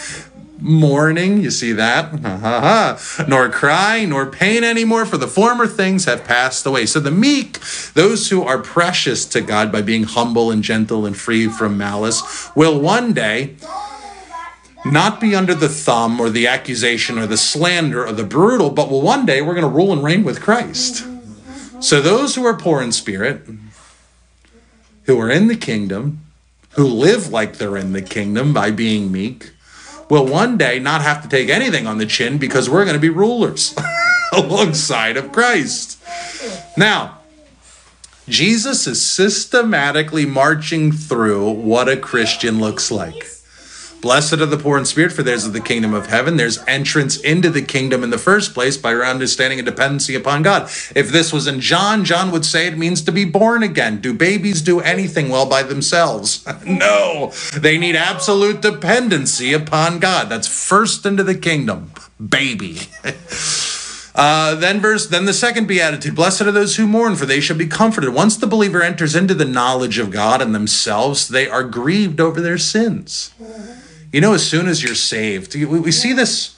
Mourning, 0.63 1.41
you 1.41 1.51
see 1.51 1.73
that? 1.73 2.11
Ha, 2.11 2.37
ha, 2.37 2.61
ha. 2.97 3.25
Nor 3.27 3.49
cry, 3.49 4.05
nor 4.05 4.25
pain 4.25 4.63
anymore, 4.63 5.05
for 5.05 5.17
the 5.17 5.27
former 5.27 5.67
things 5.67 6.05
have 6.05 6.23
passed 6.23 6.65
away. 6.65 6.85
So 6.85 6.99
the 6.99 7.11
meek, 7.11 7.59
those 7.93 8.29
who 8.29 8.43
are 8.43 8.57
precious 8.57 9.25
to 9.25 9.41
God 9.41 9.71
by 9.71 9.81
being 9.81 10.03
humble 10.03 10.49
and 10.49 10.63
gentle 10.63 11.05
and 11.05 11.17
free 11.17 11.47
from 11.47 11.77
malice, 11.77 12.49
will 12.55 12.79
one 12.79 13.13
day 13.13 13.55
not 14.85 15.19
be 15.19 15.35
under 15.35 15.53
the 15.53 15.69
thumb 15.69 16.19
or 16.19 16.29
the 16.29 16.47
accusation 16.47 17.17
or 17.17 17.27
the 17.27 17.37
slander 17.37 18.05
or 18.05 18.11
the 18.11 18.23
brutal, 18.23 18.69
but 18.69 18.89
will 18.89 19.01
one 19.01 19.25
day 19.25 19.41
we're 19.41 19.53
going 19.53 19.61
to 19.61 19.69
rule 19.69 19.93
and 19.93 20.03
reign 20.03 20.23
with 20.23 20.41
Christ. 20.41 21.05
So 21.79 22.01
those 22.01 22.35
who 22.35 22.45
are 22.45 22.55
poor 22.55 22.81
in 22.81 22.91
spirit, 22.91 23.41
who 25.03 25.19
are 25.19 25.29
in 25.29 25.47
the 25.47 25.57
kingdom, 25.57 26.21
who 26.71 26.85
live 26.85 27.29
like 27.29 27.57
they're 27.57 27.77
in 27.77 27.93
the 27.93 28.01
kingdom 28.01 28.53
by 28.53 28.71
being 28.71 29.11
meek, 29.11 29.51
will 30.09 30.25
one 30.25 30.57
day 30.57 30.79
not 30.79 31.01
have 31.01 31.21
to 31.23 31.29
take 31.29 31.49
anything 31.49 31.87
on 31.87 31.97
the 31.97 32.05
chin 32.05 32.37
because 32.37 32.69
we're 32.69 32.85
going 32.85 32.95
to 32.95 32.99
be 32.99 33.09
rulers 33.09 33.75
alongside 34.33 35.17
of 35.17 35.31
Christ. 35.31 35.99
Now, 36.77 37.19
Jesus 38.27 38.87
is 38.87 39.05
systematically 39.05 40.25
marching 40.25 40.91
through 40.91 41.51
what 41.51 41.89
a 41.89 41.97
Christian 41.97 42.59
looks 42.59 42.89
like. 42.89 43.25
Blessed 44.03 44.33
are 44.33 44.45
the 44.45 44.57
poor 44.57 44.77
in 44.77 44.83
spirit, 44.83 45.13
for 45.13 45.23
theirs 45.23 45.45
is 45.45 45.53
the 45.53 45.61
kingdom 45.61 45.93
of 45.93 46.07
heaven. 46.07 46.35
There's 46.35 46.61
entrance 46.67 47.15
into 47.21 47.49
the 47.49 47.61
kingdom 47.61 48.03
in 48.03 48.09
the 48.09 48.17
first 48.17 48.53
place 48.53 48.75
by 48.75 48.93
understanding 48.95 49.59
and 49.59 49.65
dependency 49.65 50.13
upon 50.13 50.43
God. 50.43 50.63
If 50.93 51.09
this 51.09 51.31
was 51.31 51.47
in 51.47 51.61
John, 51.61 52.03
John 52.03 52.29
would 52.31 52.43
say 52.43 52.67
it 52.67 52.77
means 52.77 53.01
to 53.03 53.13
be 53.13 53.23
born 53.23 53.63
again. 53.63 54.01
Do 54.01 54.13
babies 54.13 54.61
do 54.61 54.81
anything 54.81 55.29
well 55.29 55.45
by 55.45 55.63
themselves? 55.63 56.45
no, 56.65 57.31
they 57.55 57.77
need 57.77 57.95
absolute 57.95 58.61
dependency 58.61 59.53
upon 59.53 59.99
God. 59.99 60.27
That's 60.27 60.49
first 60.49 61.05
into 61.05 61.23
the 61.23 61.35
kingdom, 61.35 61.93
baby. 62.19 62.79
Uh, 64.15 64.53
then 64.53 64.79
verse 64.79 65.07
then 65.07 65.25
the 65.25 65.33
second 65.33 65.67
beatitude 65.67 66.13
blessed 66.13 66.41
are 66.41 66.51
those 66.51 66.75
who 66.75 66.85
mourn 66.85 67.15
for 67.15 67.25
they 67.25 67.39
shall 67.39 67.57
be 67.57 67.65
comforted 67.65 68.13
once 68.13 68.37
the 68.37 68.45
believer 68.45 68.83
enters 68.83 69.15
into 69.15 69.33
the 69.33 69.43
knowledge 69.43 69.97
of 69.97 70.11
god 70.11 70.39
and 70.39 70.53
themselves 70.53 71.29
they 71.29 71.47
are 71.47 71.63
grieved 71.63 72.19
over 72.19 72.39
their 72.39 72.59
sins 72.59 73.33
you 74.13 74.21
know, 74.21 74.33
as 74.33 74.47
soon 74.47 74.67
as 74.67 74.81
you're 74.81 74.95
saved, 74.95 75.55
we, 75.55 75.65
we 75.65 75.91
see 75.91 76.13
this. 76.13 76.55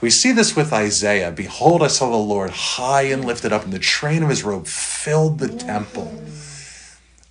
We 0.00 0.10
see 0.10 0.30
this 0.30 0.54
with 0.54 0.72
Isaiah. 0.72 1.32
Behold, 1.32 1.82
I 1.82 1.88
saw 1.88 2.08
the 2.08 2.16
Lord 2.16 2.50
high 2.50 3.02
and 3.02 3.24
lifted 3.24 3.52
up, 3.52 3.64
and 3.64 3.72
the 3.72 3.80
train 3.80 4.22
of 4.22 4.28
his 4.28 4.44
robe 4.44 4.68
filled 4.68 5.40
the 5.40 5.48
temple. 5.48 6.22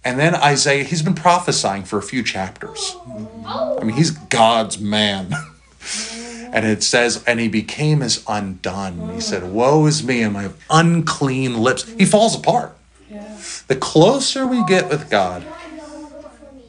And 0.04 0.20
then 0.20 0.36
Isaiah, 0.36 0.84
he's 0.84 1.02
been 1.02 1.16
prophesying 1.16 1.86
for 1.86 1.98
a 1.98 2.02
few 2.02 2.24
chapters. 2.24 2.98
I 3.46 3.84
mean, 3.84 3.96
he's 3.96 4.12
God's 4.12 4.80
man. 4.80 5.34
And 6.50 6.66
it 6.66 6.82
says, 6.82 7.24
and 7.28 7.42
he 7.42 7.50
became 7.50 8.02
as 8.02 8.24
undone. 8.26 9.14
He 9.14 9.20
said, 9.20 9.52
Woe 9.52 9.86
is 9.86 10.02
me, 10.02 10.22
and 10.22 10.34
my 10.34 10.50
unclean 10.70 11.58
lips. 11.58 11.84
He 11.84 12.06
falls 12.06 12.36
apart. 12.36 12.76
The 13.68 13.76
closer 13.76 14.48
we 14.48 14.64
get 14.66 14.90
with 14.90 15.10
God, 15.10 15.46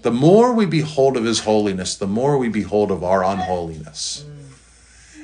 the 0.03 0.11
more 0.11 0.53
we 0.53 0.67
behold 0.67 1.17
of 1.17 1.25
his 1.25 1.41
holiness, 1.41 1.97
the 1.97 2.07
more 2.07 2.39
we 2.39 2.49
behold 2.49 2.91
of 2.91 3.03
our 3.03 3.25
unholiness. 3.25 4.25
Mm. 4.27 4.39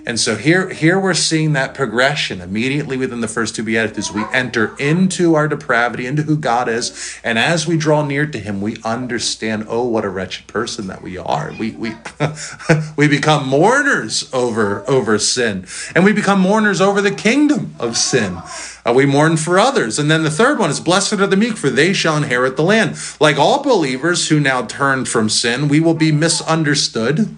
And 0.07 0.21
so 0.21 0.37
here, 0.37 0.69
here 0.69 1.01
we're 1.01 1.15
seeing 1.15 1.55
that 1.55 1.73
progression 1.73 2.43
immediately 2.43 2.99
within 2.99 3.23
the 3.23 3.29
first 3.29 3.57
two 3.57 3.63
Beatitudes. 3.63 4.13
We 4.13 4.25
enter 4.35 4.77
into 4.77 5.35
our 5.35 5.49
depravity, 5.49 6.07
into 6.07 6.23
who 6.23 6.37
God 6.37 6.69
is. 6.69 7.19
And 7.25 7.39
as 7.39 7.67
we 7.67 7.79
draw 7.79 8.05
near 8.05 8.27
to 8.27 8.39
him, 8.39 8.61
we 8.61 8.77
understand, 8.85 9.65
oh, 9.67 9.87
what 9.87 10.05
a 10.05 10.11
wretched 10.11 10.47
person 10.47 10.89
that 10.89 11.01
we 11.01 11.17
are. 11.17 11.55
We, 11.59 11.71
we, 11.71 11.95
we 12.97 13.09
become 13.09 13.49
mourners 13.49 14.33
over, 14.35 14.89
over 14.89 15.19
sin. 15.19 15.67
And 15.95 16.05
we 16.05 16.13
become 16.13 16.41
mourners 16.41 16.83
over 16.83 17.01
the 17.01 17.15
kingdom 17.15 17.75
of 17.79 17.97
sin. 17.97 18.39
Uh, 18.87 18.93
we 18.93 19.07
mourn 19.07 19.37
for 19.37 19.59
others. 19.59 19.99
And 19.99 20.11
then 20.11 20.25
the 20.25 20.31
third 20.31 20.59
one 20.59 20.71
is 20.71 20.81
blessed 20.81 21.15
are 21.15 21.27
the 21.27 21.37
meek, 21.37 21.57
for 21.57 21.71
they 21.71 21.93
shall 21.93 22.17
inherit 22.17 22.57
the 22.57 22.63
land. 22.63 22.97
Like 23.19 23.39
all 23.39 23.63
believers 23.63 24.29
who 24.29 24.39
now 24.39 24.67
turn 24.67 25.07
from 25.07 25.29
sin, 25.29 25.69
we 25.69 25.81
will 25.81 25.95
be 25.95 26.13
misunderstood 26.13 27.35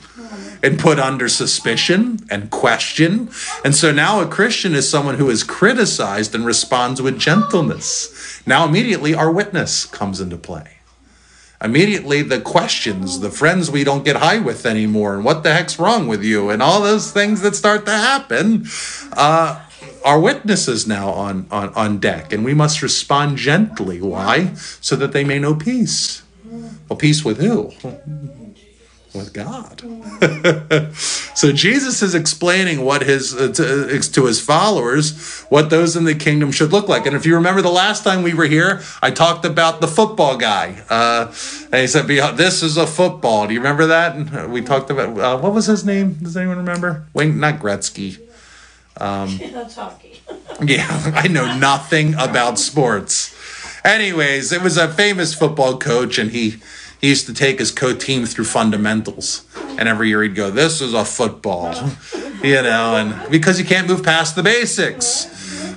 and 0.63 0.79
put 0.79 0.99
under 0.99 1.29
suspicion 1.29 2.19
and 2.31 2.51
question. 2.51 3.31
And 3.65 3.75
so 3.75 3.93
now 3.93 4.21
a 4.21 4.27
Christian 4.27 4.75
is 4.75 4.89
someone 4.89 5.17
who 5.17 5.31
is 5.31 5.45
criticized 5.45 6.35
and 6.35 6.45
responds 6.45 7.01
with 7.01 7.19
gentleness. 7.19 8.43
Now, 8.47 8.65
immediately, 8.65 9.15
our 9.15 9.31
witness 9.31 9.87
comes 9.87 10.21
into 10.21 10.37
play. 10.37 10.73
Immediately, 11.63 12.23
the 12.23 12.41
questions, 12.41 13.21
the 13.21 13.31
friends 13.31 13.71
we 13.71 13.83
don't 13.83 14.05
get 14.05 14.17
high 14.17 14.39
with 14.39 14.67
anymore, 14.67 15.15
and 15.15 15.25
what 15.25 15.43
the 15.43 15.55
heck's 15.55 15.79
wrong 15.79 16.07
with 16.07 16.23
you, 16.23 16.51
and 16.51 16.63
all 16.63 16.83
those 16.83 17.13
things 17.13 17.41
that 17.41 17.57
start 17.57 17.87
to 17.87 17.93
happen. 17.93 18.67
Uh, 19.13 19.66
our 20.07 20.21
witnesses 20.21 20.87
now 20.87 21.11
on, 21.11 21.47
on, 21.51 21.75
on 21.75 21.99
deck, 21.99 22.33
and 22.33 22.45
we 22.45 22.55
must 22.55 22.81
respond 22.81 23.37
gently. 23.37 24.01
Why? 24.01 24.55
So 24.81 24.97
that 24.97 25.13
they 25.13 25.25
may 25.25 25.39
know 25.39 25.55
peace. 25.55 26.23
Well, 26.89 26.97
peace 26.97 27.25
with 27.25 27.39
who? 27.39 27.73
with 29.17 29.33
God. 29.33 29.81
so 30.97 31.51
Jesus 31.51 32.03
is 32.03 32.15
explaining 32.15 32.85
what 32.85 33.03
his 33.03 33.35
uh, 33.35 33.53
to, 33.53 33.97
uh, 33.97 34.01
to, 34.01 34.27
his 34.27 34.41
followers 34.41 35.41
what 35.49 35.71
those 35.71 35.97
in 35.97 36.05
the 36.05 36.15
kingdom 36.15 36.53
should 36.53 36.71
look 36.73 36.89
like. 36.89 37.07
And 37.07 37.17
if 37.17 37.25
you 37.25 37.35
remember 37.35 37.63
the 37.63 37.71
last 37.71 38.05
time 38.05 38.23
we 38.23 38.35
were 38.35 38.45
here, 38.45 38.83
I 39.03 39.11
talked 39.11 39.45
about 39.45 39.81
the 39.81 39.89
football 39.89 40.37
guy. 40.37 40.83
Uh, 40.89 41.33
and 41.73 41.81
he 41.81 41.87
said, 41.87 42.07
"This 42.07 42.63
is 42.63 42.77
a 42.77 42.87
football." 42.87 43.47
Do 43.47 43.55
you 43.55 43.61
remember 43.61 43.87
that? 43.87 44.15
And 44.15 44.53
we 44.53 44.61
talked 44.61 44.91
about 44.91 45.19
uh, 45.19 45.39
what 45.39 45.53
was 45.53 45.67
his 45.67 45.85
name? 45.85 46.15
Does 46.15 46.37
anyone 46.37 46.59
remember? 46.59 47.07
Wayne, 47.15 47.41
not 47.41 47.59
Gretzky. 47.59 48.21
Um, 49.01 49.29
yeah, 50.63 51.13
I 51.15 51.29
know 51.29 51.57
nothing 51.59 52.15
about 52.15 52.59
sports. 52.59 53.35
Anyways, 53.85 54.53
it 54.53 54.63
was 54.63 54.77
a 54.77 54.89
famous 54.89 55.35
football 55.35 55.79
coach, 55.79 56.19
and 56.19 56.31
he 56.31 56.57
he 57.01 57.09
used 57.09 57.27
to 57.27 57.35
take 57.35 57.59
his 57.59 57.71
co 57.71 57.95
team 57.95 58.25
through 58.27 58.47
fundamentals. 58.47 59.45
And 59.79 59.89
every 59.89 60.09
year 60.09 60.23
he'd 60.23 60.35
go, 60.35 60.51
This 60.51 60.81
is 60.81 60.95
a 60.95 61.05
football, 61.05 61.75
you 62.43 62.63
know, 62.63 62.97
and 62.97 63.31
because 63.31 63.59
you 63.59 63.67
can't 63.67 63.87
move 63.87 64.03
past 64.03 64.35
the 64.35 64.43
basics. 64.43 65.27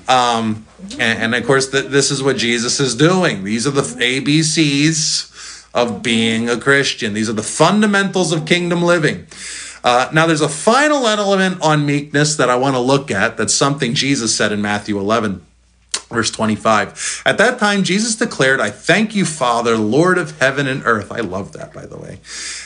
Um, 0.07 0.65
and, 0.93 1.21
and, 1.21 1.35
of 1.35 1.45
course, 1.45 1.69
th- 1.69 1.85
this 1.85 2.09
is 2.09 2.23
what 2.23 2.37
Jesus 2.37 2.79
is 2.79 2.95
doing. 2.95 3.43
These 3.43 3.67
are 3.67 3.71
the 3.71 3.81
ABCs 3.81 5.29
of 5.75 6.01
being 6.01 6.49
a 6.49 6.57
Christian, 6.57 7.13
these 7.13 7.29
are 7.29 7.33
the 7.33 7.43
fundamentals 7.43 8.31
of 8.31 8.47
kingdom 8.47 8.81
living. 8.81 9.27
Uh, 9.83 10.09
now, 10.13 10.27
there's 10.27 10.41
a 10.41 10.49
final 10.49 11.07
element 11.07 11.61
on 11.61 11.85
meekness 11.85 12.35
that 12.35 12.49
I 12.49 12.55
want 12.55 12.75
to 12.75 12.79
look 12.79 13.11
at. 13.11 13.37
That's 13.37 13.53
something 13.53 13.93
Jesus 13.93 14.35
said 14.35 14.51
in 14.51 14.61
Matthew 14.61 14.99
11. 14.99 15.45
Verse 16.09 16.31
25. 16.31 17.21
At 17.23 17.37
that 17.37 17.59
time, 17.59 17.83
Jesus 17.83 18.15
declared, 18.15 18.59
I 18.59 18.71
thank 18.71 19.15
you, 19.15 19.25
Father, 19.25 19.77
Lord 19.77 20.17
of 20.17 20.39
heaven 20.39 20.65
and 20.65 20.81
earth. 20.83 21.11
I 21.11 21.19
love 21.19 21.53
that, 21.53 21.71
by 21.71 21.85
the 21.85 21.97
way. 21.97 22.19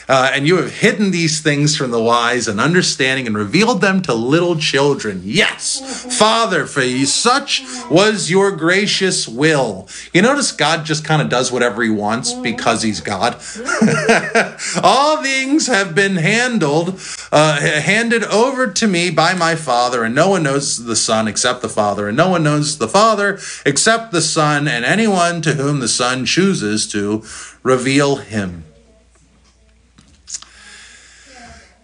Uh, 0.08 0.30
and 0.32 0.46
you 0.46 0.56
have 0.56 0.72
hidden 0.72 1.10
these 1.10 1.42
things 1.42 1.76
from 1.76 1.90
the 1.90 2.02
wise 2.02 2.48
and 2.48 2.58
understanding 2.58 3.26
and 3.26 3.36
revealed 3.36 3.82
them 3.82 4.00
to 4.02 4.14
little 4.14 4.56
children. 4.56 5.20
Yes, 5.24 6.18
Father, 6.18 6.64
for 6.64 6.82
such 7.04 7.62
was 7.90 8.30
your 8.30 8.50
gracious 8.50 9.28
will. 9.28 9.88
You 10.14 10.22
notice 10.22 10.50
God 10.50 10.86
just 10.86 11.04
kind 11.04 11.20
of 11.20 11.28
does 11.28 11.52
whatever 11.52 11.82
he 11.82 11.90
wants 11.90 12.32
because 12.32 12.82
he's 12.82 13.00
God. 13.00 13.34
All 14.82 15.22
things 15.22 15.66
have 15.66 15.94
been 15.94 16.16
handled, 16.16 16.98
uh, 17.30 17.60
handed 17.60 18.24
over 18.24 18.68
to 18.68 18.86
me 18.86 19.10
by 19.10 19.34
my 19.34 19.54
Father, 19.54 20.02
and 20.02 20.14
no 20.14 20.30
one 20.30 20.42
knows 20.42 20.84
the 20.84 20.96
Son 20.96 21.28
except 21.28 21.60
the 21.60 21.68
Father, 21.68 22.08
and 22.08 22.16
no 22.16 22.30
one 22.30 22.42
knows 22.42 22.78
the 22.78 22.88
Father 22.88 23.33
except 23.64 24.12
the 24.12 24.22
Son 24.22 24.66
and 24.68 24.84
anyone 24.84 25.42
to 25.42 25.54
whom 25.54 25.80
the 25.80 25.88
Son 25.88 26.24
chooses 26.24 26.86
to 26.88 27.22
reveal 27.62 28.16
him. 28.16 28.64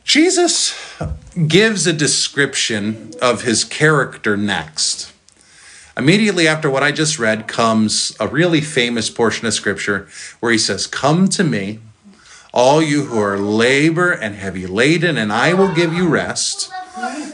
Jesus 0.04 0.74
gives 1.46 1.86
a 1.86 1.92
description 1.92 3.12
of 3.22 3.42
his 3.42 3.62
character 3.62 4.36
next. 4.36 5.12
Immediately 5.96 6.48
after 6.48 6.70
what 6.70 6.82
I 6.82 6.92
just 6.92 7.18
read 7.18 7.46
comes 7.46 8.16
a 8.18 8.26
really 8.26 8.60
famous 8.60 9.10
portion 9.10 9.46
of 9.46 9.54
scripture 9.54 10.08
where 10.40 10.50
he 10.50 10.58
says, 10.58 10.86
Come 10.86 11.28
to 11.28 11.44
me, 11.44 11.78
all 12.52 12.82
you 12.82 13.04
who 13.04 13.20
are 13.20 13.38
labor 13.38 14.10
and 14.10 14.34
heavy 14.34 14.66
laden, 14.66 15.16
and 15.16 15.32
I 15.32 15.54
will 15.54 15.72
give 15.74 15.92
you 15.92 16.08
rest. 16.08 16.72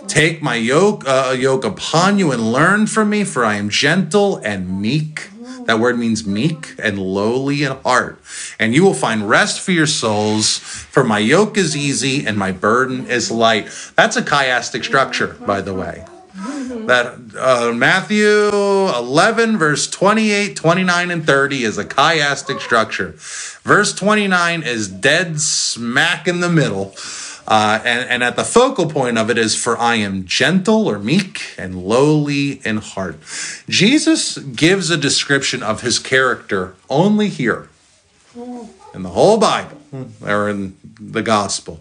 Take 0.06 0.42
my 0.42 0.54
yoke, 0.54 1.04
uh, 1.06 1.36
yoke 1.38 1.64
upon 1.64 2.18
you 2.18 2.32
and 2.32 2.52
learn 2.52 2.86
from 2.86 3.10
me, 3.10 3.24
for 3.24 3.44
I 3.44 3.54
am 3.54 3.68
gentle 3.68 4.36
and 4.38 4.80
meek. 4.80 5.30
That 5.66 5.80
word 5.80 5.98
means 5.98 6.26
meek 6.26 6.74
and 6.78 6.98
lowly 6.98 7.64
in 7.64 7.72
heart. 7.78 8.20
And 8.58 8.74
you 8.74 8.84
will 8.84 8.94
find 8.94 9.28
rest 9.28 9.60
for 9.60 9.72
your 9.72 9.86
souls, 9.86 10.58
for 10.58 11.02
my 11.02 11.18
yoke 11.18 11.58
is 11.58 11.76
easy 11.76 12.24
and 12.24 12.38
my 12.38 12.52
burden 12.52 13.06
is 13.06 13.30
light. 13.30 13.68
That's 13.96 14.16
a 14.16 14.22
chiastic 14.22 14.84
structure, 14.84 15.36
by 15.46 15.60
the 15.60 15.74
way. 15.74 16.04
That 16.86 17.18
uh, 17.36 17.72
Matthew 17.74 18.48
11, 18.48 19.58
verse 19.58 19.90
28, 19.90 20.54
29, 20.54 21.10
and 21.10 21.26
30 21.26 21.64
is 21.64 21.78
a 21.78 21.84
chiastic 21.84 22.60
structure. 22.60 23.14
Verse 23.64 23.92
29 23.94 24.62
is 24.62 24.86
dead 24.86 25.40
smack 25.40 26.28
in 26.28 26.40
the 26.40 26.48
middle. 26.48 26.94
Uh, 27.48 27.80
and, 27.84 28.08
and 28.10 28.24
at 28.24 28.36
the 28.36 28.44
focal 28.44 28.88
point 28.88 29.18
of 29.18 29.30
it 29.30 29.38
is, 29.38 29.54
For 29.54 29.78
I 29.78 29.96
am 29.96 30.24
gentle 30.24 30.88
or 30.88 30.98
meek 30.98 31.54
and 31.56 31.84
lowly 31.84 32.60
in 32.64 32.78
heart. 32.78 33.18
Jesus 33.68 34.38
gives 34.38 34.90
a 34.90 34.96
description 34.96 35.62
of 35.62 35.82
his 35.82 35.98
character 35.98 36.74
only 36.90 37.28
here 37.28 37.68
in 38.94 39.02
the 39.02 39.10
whole 39.10 39.38
Bible 39.38 39.80
or 40.20 40.48
in 40.48 40.76
the 41.00 41.22
gospel. 41.22 41.80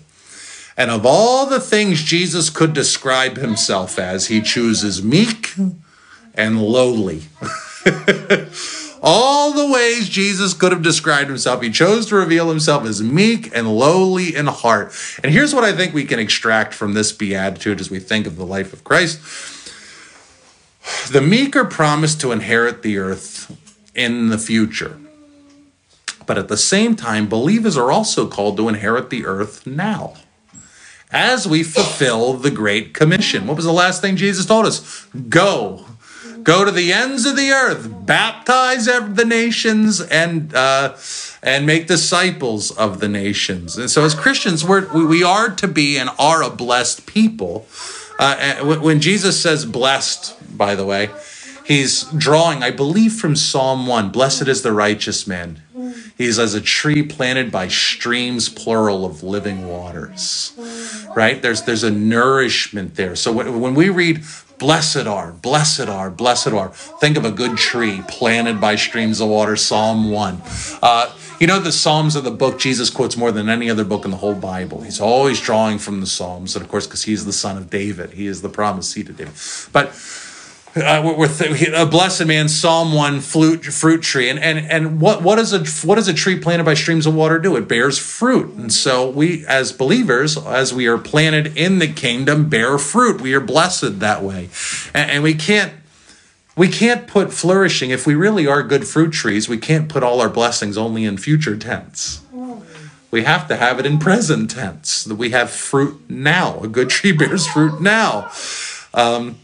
And 0.78 0.91
of 0.91 1.06
all 1.06 1.45
the 1.45 1.62
things 1.62 2.04
Jesus 2.04 2.49
could 2.49 2.73
describe 2.73 3.38
himself 3.38 3.97
as, 3.97 4.28
he 4.28 4.41
chooses 4.41 5.01
meek 5.01 5.54
and 6.34 6.62
lowly. 6.62 7.23
all 9.05 9.53
the 9.53 9.71
ways 9.71 10.09
Jesus 10.09 10.55
could 10.55 10.71
have 10.71 10.81
described 10.81 11.29
himself, 11.29 11.61
he 11.61 11.69
chose 11.69 12.07
to 12.07 12.15
reveal 12.15 12.49
himself 12.49 12.85
as 12.85 13.03
meek 13.03 13.55
and 13.55 13.77
lowly 13.77 14.35
in 14.35 14.47
heart. 14.47 14.93
And 15.23 15.31
here's 15.31 15.53
what 15.53 15.63
I 15.63 15.73
think 15.73 15.93
we 15.93 16.05
can 16.05 16.17
extract 16.17 16.73
from 16.73 16.93
this 16.93 17.11
beatitude 17.11 17.79
as 17.79 17.91
we 17.91 17.99
think 17.99 18.25
of 18.25 18.35
the 18.35 18.45
life 18.45 18.73
of 18.73 18.83
Christ. 18.83 19.21
The 21.11 21.21
meek 21.21 21.55
are 21.55 21.65
promised 21.65 22.19
to 22.21 22.31
inherit 22.31 22.81
the 22.81 22.97
earth 22.97 23.55
in 23.93 24.29
the 24.29 24.39
future. 24.39 24.97
But 26.25 26.39
at 26.39 26.47
the 26.47 26.57
same 26.57 26.95
time, 26.95 27.27
believers 27.27 27.77
are 27.77 27.91
also 27.91 28.27
called 28.27 28.57
to 28.57 28.67
inherit 28.67 29.11
the 29.11 29.27
earth 29.27 29.67
now 29.67 30.15
as 31.11 31.47
we 31.47 31.61
fulfill 31.61 32.33
the 32.33 32.49
Great 32.51 32.93
Commission. 32.93 33.45
What 33.45 33.55
was 33.55 33.65
the 33.65 33.71
last 33.71 34.01
thing 34.01 34.15
Jesus 34.15 34.45
told 34.45 34.65
us? 34.65 35.05
Go. 35.29 35.85
Go 36.45 36.63
to 36.63 36.69
the 36.69 36.93
ends 36.93 37.25
of 37.25 37.36
the 37.36 37.49
earth, 37.49 37.89
baptize 38.05 38.86
the 38.86 39.25
nations, 39.25 39.99
and 39.99 40.53
uh, 40.53 40.95
and 41.41 41.65
make 41.65 41.88
disciples 41.88 42.69
of 42.69 42.99
the 42.99 43.08
nations. 43.08 43.77
And 43.77 43.89
so, 43.89 44.05
as 44.05 44.13
Christians, 44.13 44.63
we're, 44.63 44.88
we 44.93 45.23
are 45.23 45.49
to 45.49 45.67
be 45.67 45.97
and 45.97 46.10
are 46.19 46.43
a 46.43 46.51
blessed 46.51 47.08
people. 47.08 47.65
Uh, 48.19 48.58
when 48.63 49.01
Jesus 49.01 49.41
says 49.41 49.65
blessed, 49.65 50.36
by 50.55 50.75
the 50.75 50.86
way, 50.86 51.10
he's 51.65 52.03
drawing, 52.03 52.62
I 52.62 52.69
believe, 52.69 53.13
from 53.13 53.36
Psalm 53.36 53.88
1 53.88 54.12
Blessed 54.12 54.47
is 54.47 54.62
the 54.62 54.71
righteous 54.71 55.25
man. 55.25 55.62
He's 56.17 56.39
as 56.39 56.53
a 56.53 56.62
tree 56.62 57.03
planted 57.03 57.51
by 57.51 57.67
streams, 57.67 58.49
plural, 58.49 59.03
of 59.05 59.23
living 59.23 59.67
waters. 59.67 60.53
Right? 61.15 61.41
There's, 61.41 61.63
there's 61.63 61.84
a 61.84 61.91
nourishment 61.91 62.95
there. 62.95 63.15
So 63.15 63.31
when 63.34 63.75
we 63.75 63.89
read, 63.89 64.23
Blessed 64.65 65.06
are, 65.06 65.32
blessed 65.32 65.88
are, 65.89 66.10
blessed 66.10 66.47
are, 66.47 66.69
think 66.69 67.17
of 67.17 67.23
a 67.23 67.30
good 67.30 67.56
tree 67.56 68.01
planted 68.08 68.60
by 68.60 68.75
streams 68.75 69.21
of 69.21 69.30
water, 69.30 69.56
Psalm 69.56 70.10
1. 70.10 70.41
Uh, 70.82 71.15
you 71.39 71.45
know, 71.45 71.60
the 71.60 71.71
Psalms 71.71 72.17
are 72.17 72.21
the 72.21 72.32
book 72.32 72.58
Jesus 72.58 72.89
quotes 72.89 73.15
more 73.15 73.32
than 73.32 73.47
any 73.47 73.69
other 73.69 73.84
book 73.84 74.06
in 74.06 74.10
the 74.10 74.17
whole 74.17 74.34
Bible. 74.34 74.82
He's 74.82 74.99
always 74.99 75.39
drawing 75.39 75.78
from 75.78 76.01
the 76.01 76.08
Psalms, 76.08 76.56
and 76.56 76.65
of 76.65 76.71
course, 76.71 76.88
because 76.88 77.04
he's 77.04 77.25
the 77.25 77.32
son 77.32 77.58
of 77.58 77.69
David, 77.69 78.13
he 78.13 78.25
is 78.25 78.41
the 78.41 78.49
promised 78.49 78.89
seed 78.89 79.08
of 79.08 79.17
David. 79.17 79.36
But 79.71 79.93
uh, 80.75 81.13
we're 81.17 81.27
th- 81.27 81.69
a 81.73 81.85
blessed 81.85 82.25
man, 82.25 82.49
Psalm 82.49 82.93
one, 82.93 83.21
fruit 83.21 83.63
fruit 83.63 84.01
tree, 84.01 84.29
and 84.29 84.38
and 84.38 84.59
and 84.59 84.99
what 84.99 85.21
what 85.21 85.38
does 85.38 85.53
a 85.53 85.88
what 85.88 85.95
does 85.95 86.07
a 86.07 86.13
tree 86.13 86.38
planted 86.38 86.65
by 86.65 86.73
streams 86.73 87.05
of 87.05 87.15
water 87.15 87.39
do? 87.39 87.55
It 87.55 87.67
bears 87.67 87.97
fruit, 87.97 88.53
and 88.55 88.71
so 88.71 89.09
we 89.09 89.45
as 89.45 89.71
believers, 89.71 90.38
as 90.38 90.73
we 90.73 90.88
are 90.88 90.97
planted 90.97 91.55
in 91.55 91.79
the 91.79 91.88
kingdom, 91.88 92.49
bear 92.49 92.77
fruit. 92.77 93.21
We 93.21 93.33
are 93.33 93.39
blessed 93.39 93.99
that 94.01 94.21
way, 94.21 94.49
and, 94.93 95.11
and 95.11 95.23
we 95.23 95.33
can't 95.33 95.71
we 96.57 96.67
can't 96.67 97.07
put 97.07 97.31
flourishing 97.31 97.91
if 97.91 98.05
we 98.05 98.15
really 98.15 98.45
are 98.45 98.61
good 98.61 98.88
fruit 98.88 99.11
trees. 99.11 99.47
We 99.47 99.57
can't 99.57 99.88
put 99.88 100.03
all 100.03 100.19
our 100.19 100.29
blessings 100.29 100.77
only 100.77 101.05
in 101.05 101.17
future 101.17 101.55
tense. 101.55 102.21
We 103.11 103.23
have 103.23 103.47
to 103.47 103.55
have 103.55 103.79
it 103.79 103.85
in 103.85 103.97
present 103.97 104.51
tense. 104.51 105.05
That 105.05 105.15
we 105.15 105.29
have 105.29 105.49
fruit 105.49 106.09
now. 106.09 106.59
A 106.59 106.67
good 106.67 106.89
tree 106.89 107.11
bears 107.17 107.47
fruit 107.47 107.79
now. 107.79 108.29
Um, 108.93 109.38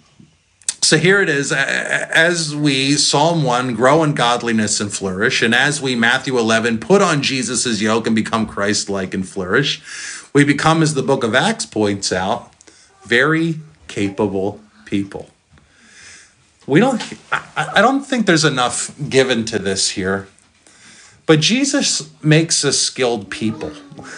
so 0.83 0.97
here 0.97 1.21
it 1.21 1.29
is 1.29 1.51
as 1.51 2.55
we, 2.55 2.93
Psalm 2.93 3.43
1, 3.43 3.75
grow 3.75 4.03
in 4.03 4.13
godliness 4.13 4.79
and 4.79 4.91
flourish, 4.91 5.41
and 5.41 5.53
as 5.53 5.81
we, 5.81 5.95
Matthew 5.95 6.37
11, 6.37 6.79
put 6.79 7.01
on 7.01 7.21
Jesus' 7.21 7.81
yoke 7.81 8.07
and 8.07 8.15
become 8.15 8.47
Christ 8.47 8.89
like 8.89 9.13
and 9.13 9.27
flourish, 9.27 9.81
we 10.33 10.43
become, 10.43 10.81
as 10.81 10.93
the 10.93 11.03
book 11.03 11.23
of 11.23 11.35
Acts 11.35 11.65
points 11.65 12.11
out, 12.11 12.51
very 13.03 13.59
capable 13.87 14.59
people. 14.85 15.29
We 16.65 16.79
don't, 16.79 17.01
I 17.55 17.81
don't 17.81 18.03
think 18.03 18.25
there's 18.25 18.45
enough 18.45 18.93
given 19.09 19.45
to 19.45 19.59
this 19.59 19.91
here, 19.91 20.27
but 21.25 21.39
Jesus 21.39 22.09
makes 22.23 22.63
us 22.65 22.77
skilled 22.77 23.29
people. 23.29 23.71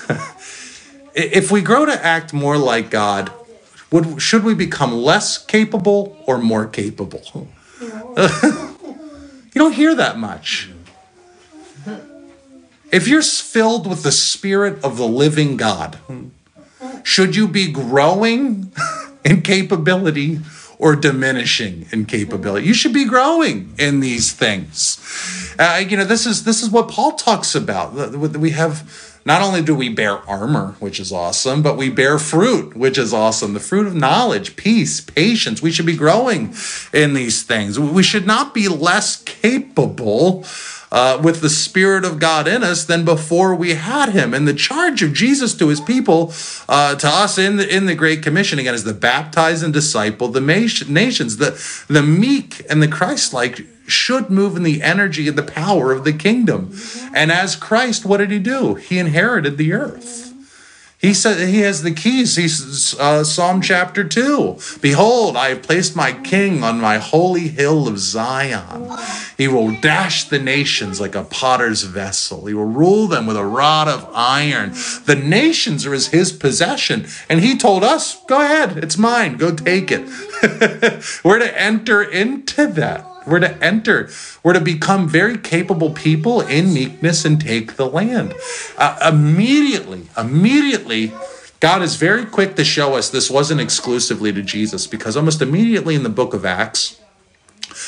if 1.15 1.52
we 1.52 1.62
grow 1.62 1.86
to 1.86 2.06
act 2.06 2.34
more 2.34 2.58
like 2.58 2.89
God, 2.89 3.32
would, 3.93 4.19
should 4.19 4.43
we 4.43 4.56
become 4.56 4.91
less 4.91 5.38
capable 5.38 6.17
or 6.25 6.39
more 6.39 6.65
capable? 6.65 7.47
you 7.79 9.53
don't 9.53 9.73
hear 9.73 9.93
that 9.93 10.17
much. 10.17 10.71
If 12.91 13.08
you're 13.08 13.21
filled 13.21 13.86
with 13.88 14.01
the 14.01 14.12
Spirit 14.12 14.84
of 14.84 14.97
the 14.97 15.08
living 15.08 15.58
God, 15.58 15.99
should 17.03 17.36
you 17.36 17.47
be 17.47 17.71
growing 17.71 18.71
in 19.23 19.43
capability 19.43 20.39
or 20.79 20.95
diminishing 20.95 21.86
in 21.91 22.06
capability? 22.06 22.65
You 22.65 22.73
should 22.73 22.93
be 22.93 23.06
growing 23.06 23.75
in 23.77 23.99
these 23.99 24.32
things. 24.32 24.97
Uh, 25.60 25.84
you 25.88 25.97
know, 25.97 26.06
this 26.06 26.25
is 26.25 26.45
this 26.45 26.63
is 26.63 26.69
what 26.71 26.89
Paul 26.89 27.12
talks 27.12 27.53
about. 27.53 27.93
We 27.93 28.51
have 28.51 29.12
not 29.26 29.42
only 29.42 29.62
do 29.62 29.74
we 29.74 29.90
bear 29.90 30.18
armor, 30.30 30.76
which 30.80 31.00
is 31.00 31.12
awesome, 31.12 31.62
but 31.62 31.78
we 31.78 31.90
bear 31.90 32.20
fruit, 32.20 32.76
which 32.76 32.98
is 32.98 33.14
awesome. 33.14 33.54
The 33.54 33.60
fruit 33.60 33.88
of 33.88 33.96
knowledge, 33.96 34.56
peace, 34.56 35.00
patience. 35.00 35.62
We 35.62 35.72
should 35.72 35.86
be 35.86 35.96
growing 35.96 36.54
in 36.94 37.14
these 37.14 37.44
things. 37.44 37.80
We 37.80 38.04
should 38.04 38.28
not 38.28 38.54
be 38.54 38.68
less 38.68 39.24
capable 39.24 40.46
uh, 40.94 41.20
with 41.24 41.42
the 41.42 41.50
Spirit 41.50 42.06
of 42.06 42.20
God 42.20 42.48
in 42.48 42.64
us 42.64 42.86
than 42.86 43.04
before 43.04 43.56
we 43.56 43.74
had 43.74 44.10
Him. 44.10 44.34
And 44.34 44.48
the 44.48 44.54
charge 44.54 45.02
of 45.02 45.12
Jesus 45.12 45.56
to 45.56 45.70
His 45.70 45.82
people, 45.82 46.32
uh, 46.70 46.96
to 46.96 47.08
us 47.08 47.38
in 47.38 47.58
the 47.58 47.76
in 47.76 47.88
the 47.88 47.96
Great 47.96 48.22
Commission 48.22 48.60
again, 48.60 48.76
is 48.76 48.84
to 48.84 48.94
baptize 48.94 49.64
and 49.64 49.74
disciple 49.74 50.28
the 50.28 50.40
nations. 50.40 51.38
The 51.38 51.86
the 51.88 52.04
meek 52.04 52.64
and 52.70 52.82
the 52.82 52.88
Christ-like 52.88 53.66
should 53.88 54.30
move 54.30 54.56
in 54.56 54.63
the 54.63 54.82
energy 54.82 55.28
and 55.28 55.38
the 55.38 55.43
power 55.43 55.91
of 55.91 56.04
the 56.04 56.13
kingdom. 56.13 56.78
And 57.13 57.32
as 57.32 57.56
Christ, 57.56 58.06
what 58.06 58.17
did 58.17 58.32
he 58.32 58.39
do? 58.39 58.76
He 58.76 59.00
inherited 59.00 59.58
the 59.58 59.74
earth. 59.74 60.24
He 61.04 61.13
said 61.13 61.50
he 61.50 61.60
has 61.60 61.84
the 61.84 61.91
keys. 61.91 62.38
He's 62.38 62.98
uh, 62.98 63.26
Psalm 63.26 63.62
chapter 63.62 64.06
2. 64.06 64.58
Behold, 64.80 65.36
I 65.36 65.50
have 65.50 65.62
placed 65.62 65.98
my 65.98 66.13
king 66.13 66.63
on 66.63 66.80
my 66.80 66.98
holy 66.98 67.50
hill 67.50 67.89
of 67.89 68.00
Zion. 68.00 68.89
He 69.38 69.50
will 69.50 69.78
dash 69.82 70.30
the 70.30 70.39
nations 70.39 71.02
like 71.02 71.13
a 71.13 71.26
potter's 71.26 71.84
vessel. 71.84 72.46
He 72.46 72.54
will 72.54 72.63
rule 72.63 73.08
them 73.08 73.28
with 73.28 73.36
a 73.36 73.43
rod 73.43 73.89
of 73.89 74.10
iron. 74.13 74.69
The 75.04 75.22
nations 75.22 75.86
are 75.86 75.93
as 75.93 76.08
his 76.08 76.32
possession. 76.32 77.06
And 77.28 77.41
he 77.41 77.58
told 77.58 77.84
us, 77.84 78.24
go 78.28 78.39
ahead, 78.39 78.78
it's 78.78 78.98
mine. 78.98 79.36
Go 79.36 79.54
take 79.54 79.91
it. 79.91 80.08
We're 81.26 81.39
to 81.39 81.62
enter 81.62 82.02
into 82.02 82.65
that. 82.67 83.12
We're 83.26 83.40
to 83.40 83.64
enter, 83.64 84.10
we're 84.44 84.54
to 84.54 84.62
become 84.62 85.08
very 85.08 85.38
capable 85.38 85.92
people 85.92 86.42
in 86.42 86.74
meekness 86.74 87.26
and 87.26 87.40
take 87.40 87.76
the 87.76 87.86
land. 87.86 88.34
Uh, 88.78 89.12
immediately, 89.14 90.04
immediately, 90.18 91.14
God 91.60 91.82
is 91.82 91.96
very 91.96 92.26
quick 92.26 92.56
to 92.56 92.66
show 92.66 92.96
us 92.96 93.10
this 93.10 93.30
wasn't 93.30 93.62
exclusively 93.62 94.34
to 94.34 94.42
Jesus 94.42 94.86
because 94.88 95.16
almost 95.16 95.42
immediately 95.42 95.96
in 95.96 96.04
the 96.04 96.10
book 96.10 96.34
of 96.34 96.46
Acts, 96.46 97.00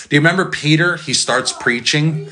do 0.09 0.15
you 0.15 0.19
remember 0.19 0.45
Peter? 0.45 0.95
He 0.95 1.13
starts 1.13 1.51
preaching 1.51 2.29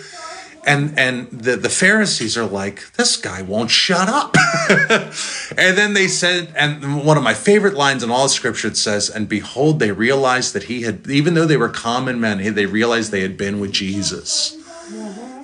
and 0.66 0.98
and 0.98 1.30
the, 1.32 1.56
the 1.56 1.70
pharisees 1.70 2.38
are 2.38 2.46
like 2.46 2.94
this 2.94 3.18
guy 3.18 3.42
won't 3.42 3.72
shut 3.72 4.08
up. 4.10 4.36
And 5.56 5.78
then 5.78 5.94
they 5.94 6.08
said 6.08 6.54
and 6.56 7.06
one 7.06 7.18
of 7.18 7.24
my 7.24 7.34
favorite 7.34 7.76
lines 7.76 8.02
in 8.02 8.10
all 8.10 8.28
scripture 8.28 8.70
it 8.70 8.78
says 8.78 9.10
and 9.10 9.30
behold 9.30 9.80
they 9.80 9.92
realized 9.92 10.54
that 10.54 10.64
he 10.64 10.82
had 10.82 11.08
even 11.10 11.34
though 11.36 11.46
they 11.46 11.58
were 11.58 11.70
common 11.70 12.20
men 12.20 12.54
they 12.56 12.66
realized 12.66 13.12
they 13.12 13.22
had 13.22 13.38
been 13.38 13.60
with 13.60 13.72
jesus. 13.72 14.58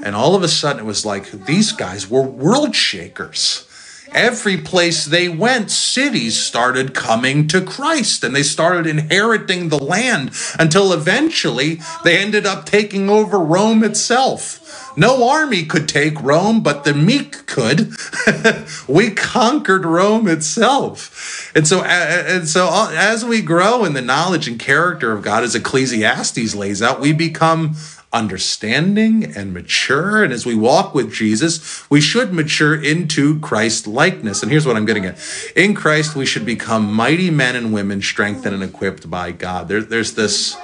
And 0.03 0.15
all 0.15 0.35
of 0.35 0.43
a 0.43 0.47
sudden 0.47 0.81
it 0.81 0.85
was 0.85 1.05
like 1.05 1.31
these 1.45 1.71
guys 1.73 2.09
were 2.09 2.21
world 2.21 2.75
shakers 2.75 3.68
every 4.11 4.57
place 4.57 5.05
they 5.05 5.29
went, 5.29 5.71
cities 5.71 6.39
started 6.39 6.93
coming 6.93 7.47
to 7.47 7.61
Christ 7.61 8.23
and 8.23 8.35
they 8.35 8.43
started 8.43 8.87
inheriting 8.87 9.69
the 9.69 9.81
land 9.81 10.31
until 10.57 10.93
eventually 10.93 11.79
they 12.03 12.17
ended 12.17 12.45
up 12.45 12.65
taking 12.65 13.09
over 13.09 13.39
Rome 13.39 13.83
itself. 13.83 14.59
No 14.97 15.29
army 15.29 15.65
could 15.65 15.87
take 15.87 16.21
Rome, 16.21 16.61
but 16.61 16.83
the 16.83 16.93
meek 16.93 17.45
could. 17.45 17.93
we 18.87 19.11
conquered 19.11 19.85
Rome 19.85 20.27
itself. 20.27 21.51
And 21.55 21.67
so, 21.67 21.83
and 21.83 22.47
so 22.47 22.67
uh, 22.69 22.91
as 22.93 23.23
we 23.23 23.41
grow 23.41 23.85
in 23.85 23.93
the 23.93 24.01
knowledge 24.01 24.47
and 24.47 24.59
character 24.59 25.11
of 25.11 25.21
God, 25.21 25.43
as 25.43 25.55
Ecclesiastes 25.55 26.53
lays 26.55 26.81
out, 26.81 26.99
we 26.99 27.13
become 27.13 27.75
understanding 28.11 29.35
and 29.35 29.53
mature. 29.53 30.23
And 30.23 30.33
as 30.33 30.45
we 30.45 30.55
walk 30.55 30.95
with 30.95 31.13
Jesus, 31.13 31.89
we 31.89 32.01
should 32.01 32.33
mature 32.33 32.81
into 32.81 33.39
Christ 33.39 33.87
likeness. 33.87 34.41
And 34.41 34.51
here's 34.51 34.65
what 34.65 34.75
I'm 34.75 34.85
getting 34.85 35.05
at 35.05 35.19
in 35.55 35.75
Christ, 35.75 36.15
we 36.15 36.25
should 36.25 36.45
become 36.45 36.91
mighty 36.91 37.29
men 37.29 37.55
and 37.55 37.73
women 37.73 38.01
strengthened 38.01 38.55
and 38.55 38.63
equipped 38.63 39.09
by 39.09 39.31
God. 39.31 39.67
There, 39.67 39.81
there's 39.81 40.13
this. 40.13 40.57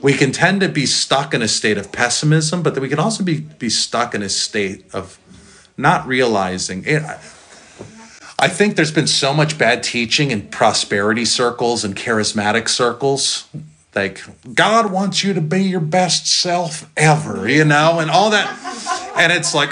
We 0.00 0.12
can 0.12 0.30
tend 0.30 0.60
to 0.60 0.68
be 0.68 0.86
stuck 0.86 1.34
in 1.34 1.42
a 1.42 1.48
state 1.48 1.76
of 1.76 1.90
pessimism, 1.90 2.62
but 2.62 2.78
we 2.78 2.88
can 2.88 3.00
also 3.00 3.24
be, 3.24 3.40
be 3.40 3.68
stuck 3.68 4.14
in 4.14 4.22
a 4.22 4.28
state 4.28 4.84
of 4.94 5.18
not 5.76 6.06
realizing 6.06 6.84
it. 6.86 7.02
I 8.40 8.46
think 8.46 8.76
there's 8.76 8.92
been 8.92 9.08
so 9.08 9.34
much 9.34 9.58
bad 9.58 9.82
teaching 9.82 10.30
in 10.30 10.42
prosperity 10.48 11.24
circles 11.24 11.84
and 11.84 11.96
charismatic 11.96 12.68
circles 12.68 13.48
like 13.94 14.22
God 14.54 14.92
wants 14.92 15.24
you 15.24 15.32
to 15.34 15.40
be 15.40 15.62
your 15.62 15.80
best 15.80 16.26
self 16.26 16.90
ever, 16.96 17.48
you 17.48 17.64
know, 17.64 17.98
and 18.00 18.10
all 18.10 18.30
that. 18.30 18.48
And 19.16 19.32
it's 19.32 19.54
like, 19.54 19.70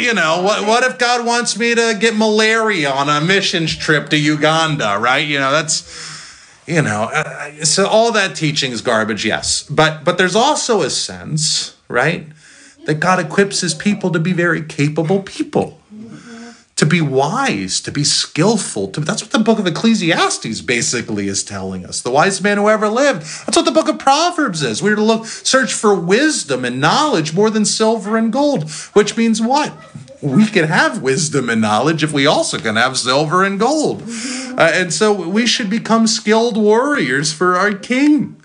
you 0.00 0.14
know, 0.14 0.42
what, 0.42 0.66
what 0.66 0.84
if 0.84 0.98
God 0.98 1.26
wants 1.26 1.58
me 1.58 1.74
to 1.74 1.96
get 1.98 2.16
malaria 2.16 2.90
on 2.90 3.08
a 3.08 3.20
missions 3.20 3.76
trip 3.76 4.08
to 4.10 4.16
Uganda, 4.16 4.98
right? 4.98 5.26
You 5.26 5.38
know, 5.38 5.50
that's, 5.50 6.62
you 6.66 6.80
know, 6.80 7.10
uh, 7.12 7.64
so 7.64 7.86
all 7.86 8.12
that 8.12 8.36
teaching 8.36 8.72
is 8.72 8.80
garbage, 8.80 9.24
yes. 9.24 9.64
But 9.64 10.04
but 10.04 10.16
there's 10.16 10.36
also 10.36 10.82
a 10.82 10.90
sense, 10.90 11.76
right, 11.88 12.26
that 12.86 12.94
God 12.94 13.18
equips 13.18 13.60
his 13.60 13.74
people 13.74 14.10
to 14.10 14.18
be 14.18 14.32
very 14.32 14.62
capable 14.62 15.22
people 15.22 15.75
to 16.76 16.84
be 16.84 17.00
wise, 17.00 17.80
to 17.80 17.90
be 17.90 18.04
skillful. 18.04 18.88
To, 18.88 19.00
that's 19.00 19.22
what 19.22 19.32
the 19.32 19.38
book 19.38 19.58
of 19.58 19.66
Ecclesiastes 19.66 20.60
basically 20.60 21.26
is 21.26 21.42
telling 21.42 21.86
us. 21.86 22.02
The 22.02 22.10
wise 22.10 22.42
man 22.42 22.58
who 22.58 22.68
ever 22.68 22.88
lived. 22.88 23.22
That's 23.46 23.56
what 23.56 23.64
the 23.64 23.72
book 23.72 23.88
of 23.88 23.98
Proverbs 23.98 24.62
is. 24.62 24.82
We're 24.82 24.94
to 24.94 25.02
look, 25.02 25.24
search 25.24 25.72
for 25.72 25.94
wisdom 25.94 26.66
and 26.66 26.78
knowledge 26.78 27.34
more 27.34 27.48
than 27.48 27.64
silver 27.64 28.18
and 28.18 28.30
gold, 28.30 28.70
which 28.92 29.16
means 29.16 29.40
what? 29.40 29.72
We 30.20 30.46
can 30.46 30.68
have 30.68 31.00
wisdom 31.00 31.48
and 31.48 31.62
knowledge 31.62 32.02
if 32.02 32.12
we 32.12 32.26
also 32.26 32.58
can 32.58 32.76
have 32.76 32.98
silver 32.98 33.42
and 33.42 33.58
gold. 33.58 34.02
Uh, 34.06 34.70
and 34.74 34.92
so 34.92 35.12
we 35.12 35.46
should 35.46 35.70
become 35.70 36.06
skilled 36.06 36.58
warriors 36.58 37.32
for 37.32 37.56
our 37.56 37.72
king 37.72 38.40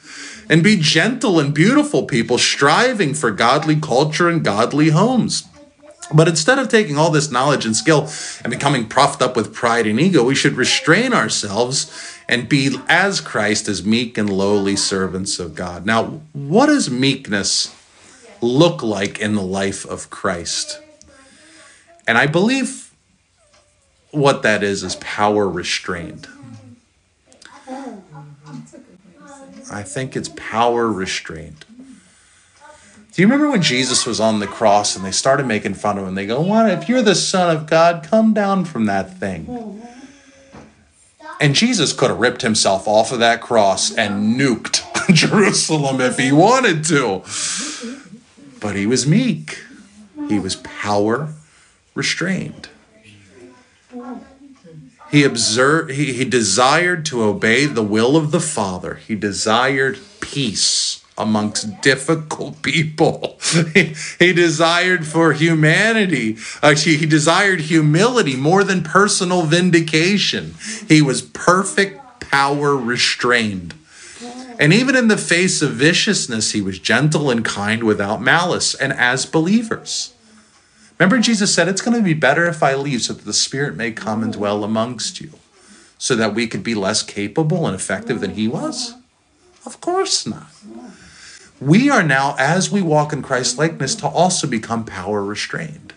and 0.50 0.64
be 0.64 0.78
gentle 0.78 1.40
and 1.40 1.54
beautiful 1.54 2.04
people 2.04 2.38
striving 2.38 3.14
for 3.14 3.32
godly 3.32 3.80
culture 3.80 4.30
and 4.30 4.44
godly 4.44 4.90
homes. 4.90 5.44
But 6.14 6.28
instead 6.28 6.60
of 6.60 6.70
taking 6.70 6.98
all 6.98 7.10
this 7.10 7.32
knowledge 7.32 7.66
and 7.66 7.76
skill 7.76 8.10
and 8.44 8.52
becoming 8.52 8.88
puffed 8.88 9.22
up 9.22 9.36
with 9.36 9.54
pride 9.54 9.88
and 9.88 10.00
ego, 10.00 10.24
we 10.24 10.36
should 10.36 10.54
restrain 10.54 11.14
ourselves 11.14 12.18
and 12.28 12.48
be 12.48 12.78
as 12.88 13.22
Christ 13.22 13.68
as 13.68 13.86
meek 13.86 14.18
and 14.18 14.30
lowly 14.32 14.76
servants 14.76 15.40
of 15.40 15.56
God. 15.56 15.86
Now, 15.86 16.22
what 16.34 16.68
does 16.68 16.90
meekness 16.90 17.76
look 18.42 18.82
like 18.84 19.20
in 19.20 19.36
the 19.36 19.42
life 19.42 19.86
of 19.86 20.10
Christ? 20.10 20.82
And 22.08 22.18
I 22.18 22.28
believe 22.28 22.94
what 24.12 24.44
that 24.44 24.64
is 24.64 24.84
is 24.84 24.96
power 24.98 25.48
restrained. 25.48 26.28
I 29.72 29.84
think 29.84 30.18
it's 30.18 30.30
power 30.36 30.90
restrained. 30.90 31.66
Do 33.12 33.22
you 33.22 33.28
remember 33.28 33.52
when 33.52 33.62
Jesus 33.62 34.06
was 34.06 34.22
on 34.22 34.40
the 34.40 34.48
cross 34.48 34.96
and 34.96 35.04
they 35.04 35.12
started 35.12 35.46
making 35.46 35.74
fun 35.74 35.98
of 35.98 36.08
him? 36.08 36.16
They 36.16 36.26
go, 36.26 36.40
"What 36.40 36.70
if 36.70 36.88
you're 36.88 37.02
the 37.02 37.16
Son 37.16 37.54
of 37.54 37.68
God? 37.68 38.08
Come 38.10 38.34
down 38.34 38.64
from 38.64 38.86
that 38.86 39.20
thing." 39.20 39.82
And 41.42 41.54
Jesus 41.54 41.92
could 41.92 42.10
have 42.10 42.20
ripped 42.20 42.42
himself 42.42 42.88
off 42.88 43.12
of 43.12 43.20
that 43.20 43.42
cross 43.42 43.92
and 43.92 44.40
nuked 44.40 44.84
Jerusalem 45.14 46.00
if 46.00 46.18
he 46.18 46.32
wanted 46.32 46.86
to. 46.86 47.24
But 48.62 48.76
he 48.76 48.86
was 48.86 49.06
meek. 49.06 49.62
He 50.30 50.40
was 50.40 50.56
power 50.58 51.34
restrained. 51.96 52.70
He 55.10 55.26
observed 55.26 55.92
he, 55.92 56.14
he 56.14 56.24
desired 56.24 57.06
to 57.08 57.24
obey 57.24 57.66
the 57.66 57.84
will 57.84 58.16
of 58.16 58.32
the 58.32 58.40
Father. 58.40 58.96
He 58.96 59.16
desired 59.16 60.00
peace 60.22 61.01
amongst 61.22 61.82
difficult 61.82 62.62
people. 62.62 63.38
he, 63.74 64.34
desired 64.34 65.06
for 65.06 65.34
humanity. 65.34 66.38
Actually, 66.62 66.98
he 66.98 67.06
desired 67.06 67.62
humility 67.62 68.36
more 68.36 68.64
than 68.64 68.84
personal 68.84 69.44
vindication. 69.44 70.56
He 70.88 71.02
was 71.02 71.22
perfect 71.22 72.02
power 72.20 72.76
restrained. 72.76 73.74
And 74.60 74.74
even 74.74 74.96
in 74.96 75.08
the 75.08 75.18
face 75.18 75.62
of 75.62 75.72
viciousness, 75.72 76.52
he 76.52 76.62
was 76.62 76.80
gentle 76.80 77.32
and 77.32 77.44
kind 77.44 77.84
without 77.84 78.22
malice. 78.22 78.76
And 78.76 78.94
as 78.94 79.26
believers, 79.26 80.14
remember, 81.00 81.18
Jesus 81.20 81.54
said, 81.54 81.68
It's 81.68 81.82
going 81.82 81.98
to 81.98 82.04
be 82.04 82.14
better 82.14 82.46
if 82.46 82.62
I 82.62 82.76
leave 82.76 83.02
so 83.02 83.14
that 83.14 83.26
the 83.26 83.34
Spirit 83.34 83.76
may 83.76 83.92
come 83.92 84.22
and 84.22 84.32
dwell 84.32 84.64
amongst 84.64 85.20
you, 85.20 85.32
so 85.98 86.16
that 86.16 86.36
we 86.36 86.48
could 86.48 86.64
be 86.64 86.76
less 86.76 87.02
capable 87.02 87.66
and 87.66 87.76
effective 87.76 88.22
than 88.22 88.36
he 88.36 88.48
was? 88.48 88.94
Of 89.66 89.82
course 89.82 90.26
not 90.28 90.52
we 91.62 91.92
are 91.92 92.02
now, 92.02 92.36
as 92.40 92.72
we 92.72 92.82
walk 92.82 93.14
in 93.14 93.22
Christ's 93.22 93.58
likeness, 93.60 93.94
to 93.96 94.08
also 94.08 94.48
become 94.48 94.84
power 94.84 95.24
restrained. 95.24 95.94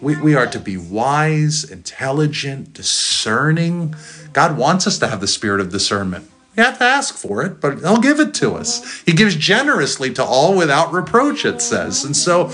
We, 0.00 0.16
we 0.20 0.34
are 0.36 0.46
to 0.46 0.60
be 0.60 0.76
wise, 0.76 1.64
intelligent, 1.64 2.72
discerning. 2.72 3.94
God 4.32 4.56
wants 4.56 4.86
us 4.86 4.98
to 5.00 5.08
have 5.08 5.20
the 5.20 5.26
spirit 5.26 5.60
of 5.60 5.72
discernment. 5.72 6.30
We 6.56 6.62
have 6.62 6.78
to 6.78 6.84
ask 6.84 7.16
for 7.16 7.42
it, 7.42 7.60
but 7.60 7.80
He'll 7.80 8.00
give 8.00 8.20
it 8.20 8.34
to 8.34 8.52
us. 8.52 9.02
He 9.02 9.12
gives 9.12 9.34
generously 9.34 10.12
to 10.14 10.24
all 10.24 10.56
without 10.56 10.92
reproach, 10.92 11.44
it 11.44 11.60
says. 11.60 12.04
And 12.04 12.16
so, 12.16 12.52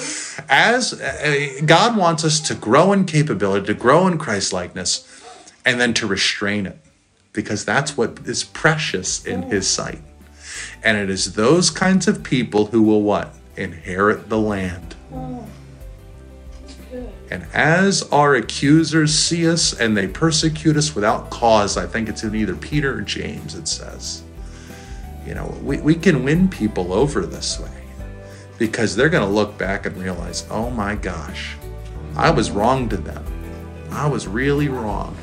as 0.48 0.94
uh, 0.94 1.61
God 1.66 1.94
wants 1.94 2.24
us 2.24 2.40
to 2.40 2.54
grow 2.54 2.94
in 2.94 3.04
capability, 3.04 3.66
to 3.66 3.74
grow 3.74 4.06
in 4.06 4.16
Christ 4.16 4.54
likeness, 4.54 5.06
and 5.66 5.78
then 5.78 5.92
to 5.94 6.06
restrain 6.06 6.64
it, 6.64 6.78
because 7.34 7.66
that's 7.66 7.98
what 7.98 8.20
is 8.20 8.44
precious 8.44 9.26
in 9.26 9.42
His 9.42 9.68
sight. 9.68 10.00
And 10.83 10.97
it 10.97 11.11
is 11.11 11.35
those 11.35 11.70
kinds 11.70 12.09
of 12.09 12.22
people 12.22 12.66
who 12.66 12.83
will 12.83 13.03
what? 13.03 13.35
Inherit 13.57 14.28
the 14.28 14.39
land. 14.39 14.95
Oh, 15.12 15.47
and 17.31 17.47
as 17.53 18.03
our 18.11 18.35
accusers 18.35 19.14
see 19.14 19.49
us 19.49 19.72
and 19.72 19.97
they 19.97 20.09
persecute 20.09 20.76
us 20.76 20.95
without 20.95 21.31
cause, 21.31 21.76
I 21.76 21.87
think 21.87 22.09
it's 22.09 22.24
in 22.24 22.35
either 22.35 22.57
Peter 22.57 22.99
or 22.99 23.03
James, 23.03 23.55
it 23.55 23.68
says, 23.68 24.24
you 25.24 25.35
know, 25.35 25.55
we, 25.62 25.81
we 25.81 25.95
can 25.95 26.24
win 26.24 26.49
people 26.49 26.93
over 26.93 27.24
this 27.24 27.61
way 27.61 27.70
because 28.59 28.97
they're 28.97 29.09
going 29.09 29.26
to 29.26 29.33
look 29.33 29.57
back 29.57 29.87
and 29.87 29.97
realize, 29.97 30.45
oh 30.51 30.70
my 30.70 30.97
gosh, 30.97 31.57
I 32.16 32.31
was 32.31 32.51
wrong 32.51 32.89
to 32.89 32.97
them. 32.97 33.24
I 33.91 34.09
was 34.09 34.26
really 34.26 34.68
wrong. 34.68 35.16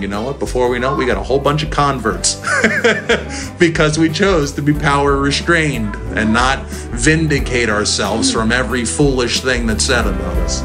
You 0.00 0.06
know 0.06 0.22
what? 0.22 0.38
Before 0.38 0.68
we 0.68 0.78
know 0.78 0.94
it, 0.94 0.96
we 0.96 1.06
got 1.06 1.16
a 1.16 1.22
whole 1.22 1.40
bunch 1.40 1.64
of 1.64 1.70
converts 1.70 2.36
because 3.58 3.98
we 3.98 4.08
chose 4.08 4.52
to 4.52 4.62
be 4.62 4.72
power 4.72 5.16
restrained 5.16 5.96
and 6.16 6.32
not 6.32 6.64
vindicate 6.66 7.68
ourselves 7.68 8.32
from 8.32 8.52
every 8.52 8.84
foolish 8.84 9.40
thing 9.40 9.66
that's 9.66 9.84
said 9.84 10.06
about 10.06 10.36
us. 10.38 10.62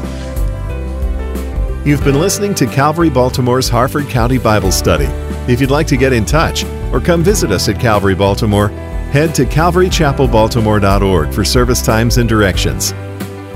You've 1.84 2.04
been 2.04 2.20
listening 2.20 2.54
to 2.54 2.66
Calvary 2.66 3.10
Baltimore's 3.10 3.68
Harford 3.68 4.08
County 4.08 4.38
Bible 4.38 4.70
Study. 4.70 5.06
If 5.52 5.60
you'd 5.60 5.70
like 5.70 5.88
to 5.88 5.96
get 5.96 6.12
in 6.12 6.24
touch 6.24 6.64
or 6.92 7.00
come 7.00 7.24
visit 7.24 7.50
us 7.50 7.68
at 7.68 7.80
Calvary 7.80 8.14
Baltimore, 8.14 8.68
head 8.68 9.34
to 9.34 9.44
calvarychapelbaltimore.org 9.44 11.34
for 11.34 11.44
service 11.44 11.82
times 11.82 12.18
and 12.18 12.28
directions. 12.28 12.92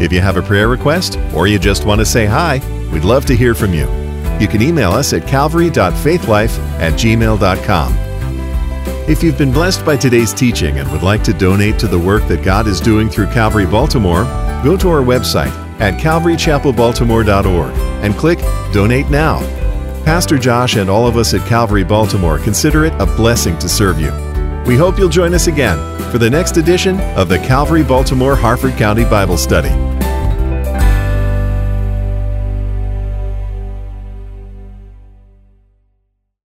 If 0.00 0.12
you 0.12 0.20
have 0.20 0.36
a 0.36 0.42
prayer 0.42 0.68
request 0.68 1.18
or 1.34 1.46
you 1.46 1.60
just 1.60 1.86
want 1.86 2.00
to 2.00 2.04
say 2.04 2.26
hi, 2.26 2.60
we'd 2.92 3.04
love 3.04 3.26
to 3.26 3.36
hear 3.36 3.54
from 3.54 3.72
you. 3.72 4.07
You 4.40 4.48
can 4.48 4.62
email 4.62 4.92
us 4.92 5.12
at 5.12 5.26
calvary.faithlife 5.26 6.58
at 6.78 6.92
gmail.com. 6.94 8.08
If 9.08 9.22
you've 9.22 9.38
been 9.38 9.52
blessed 9.52 9.86
by 9.86 9.96
today's 9.96 10.34
teaching 10.34 10.78
and 10.78 10.90
would 10.92 11.02
like 11.02 11.24
to 11.24 11.32
donate 11.32 11.78
to 11.78 11.88
the 11.88 11.98
work 11.98 12.28
that 12.28 12.44
God 12.44 12.66
is 12.66 12.78
doing 12.78 13.08
through 13.08 13.28
Calvary 13.28 13.66
Baltimore, 13.66 14.24
go 14.62 14.76
to 14.76 14.88
our 14.90 15.00
website 15.00 15.52
at 15.80 15.98
calvarychapelbaltimore.org 16.00 17.72
and 18.04 18.14
click 18.16 18.38
Donate 18.72 19.08
Now. 19.08 19.38
Pastor 20.04 20.38
Josh 20.38 20.76
and 20.76 20.90
all 20.90 21.06
of 21.06 21.16
us 21.16 21.34
at 21.34 21.46
Calvary 21.46 21.84
Baltimore 21.84 22.38
consider 22.38 22.84
it 22.84 22.92
a 23.00 23.06
blessing 23.06 23.58
to 23.58 23.68
serve 23.68 23.98
you. 23.98 24.12
We 24.66 24.76
hope 24.76 24.98
you'll 24.98 25.08
join 25.08 25.32
us 25.32 25.46
again 25.46 25.78
for 26.10 26.18
the 26.18 26.30
next 26.30 26.58
edition 26.58 27.00
of 27.16 27.28
the 27.28 27.38
Calvary 27.38 27.82
Baltimore 27.82 28.36
Harford 28.36 28.76
County 28.76 29.04
Bible 29.04 29.38
Study. 29.38 29.87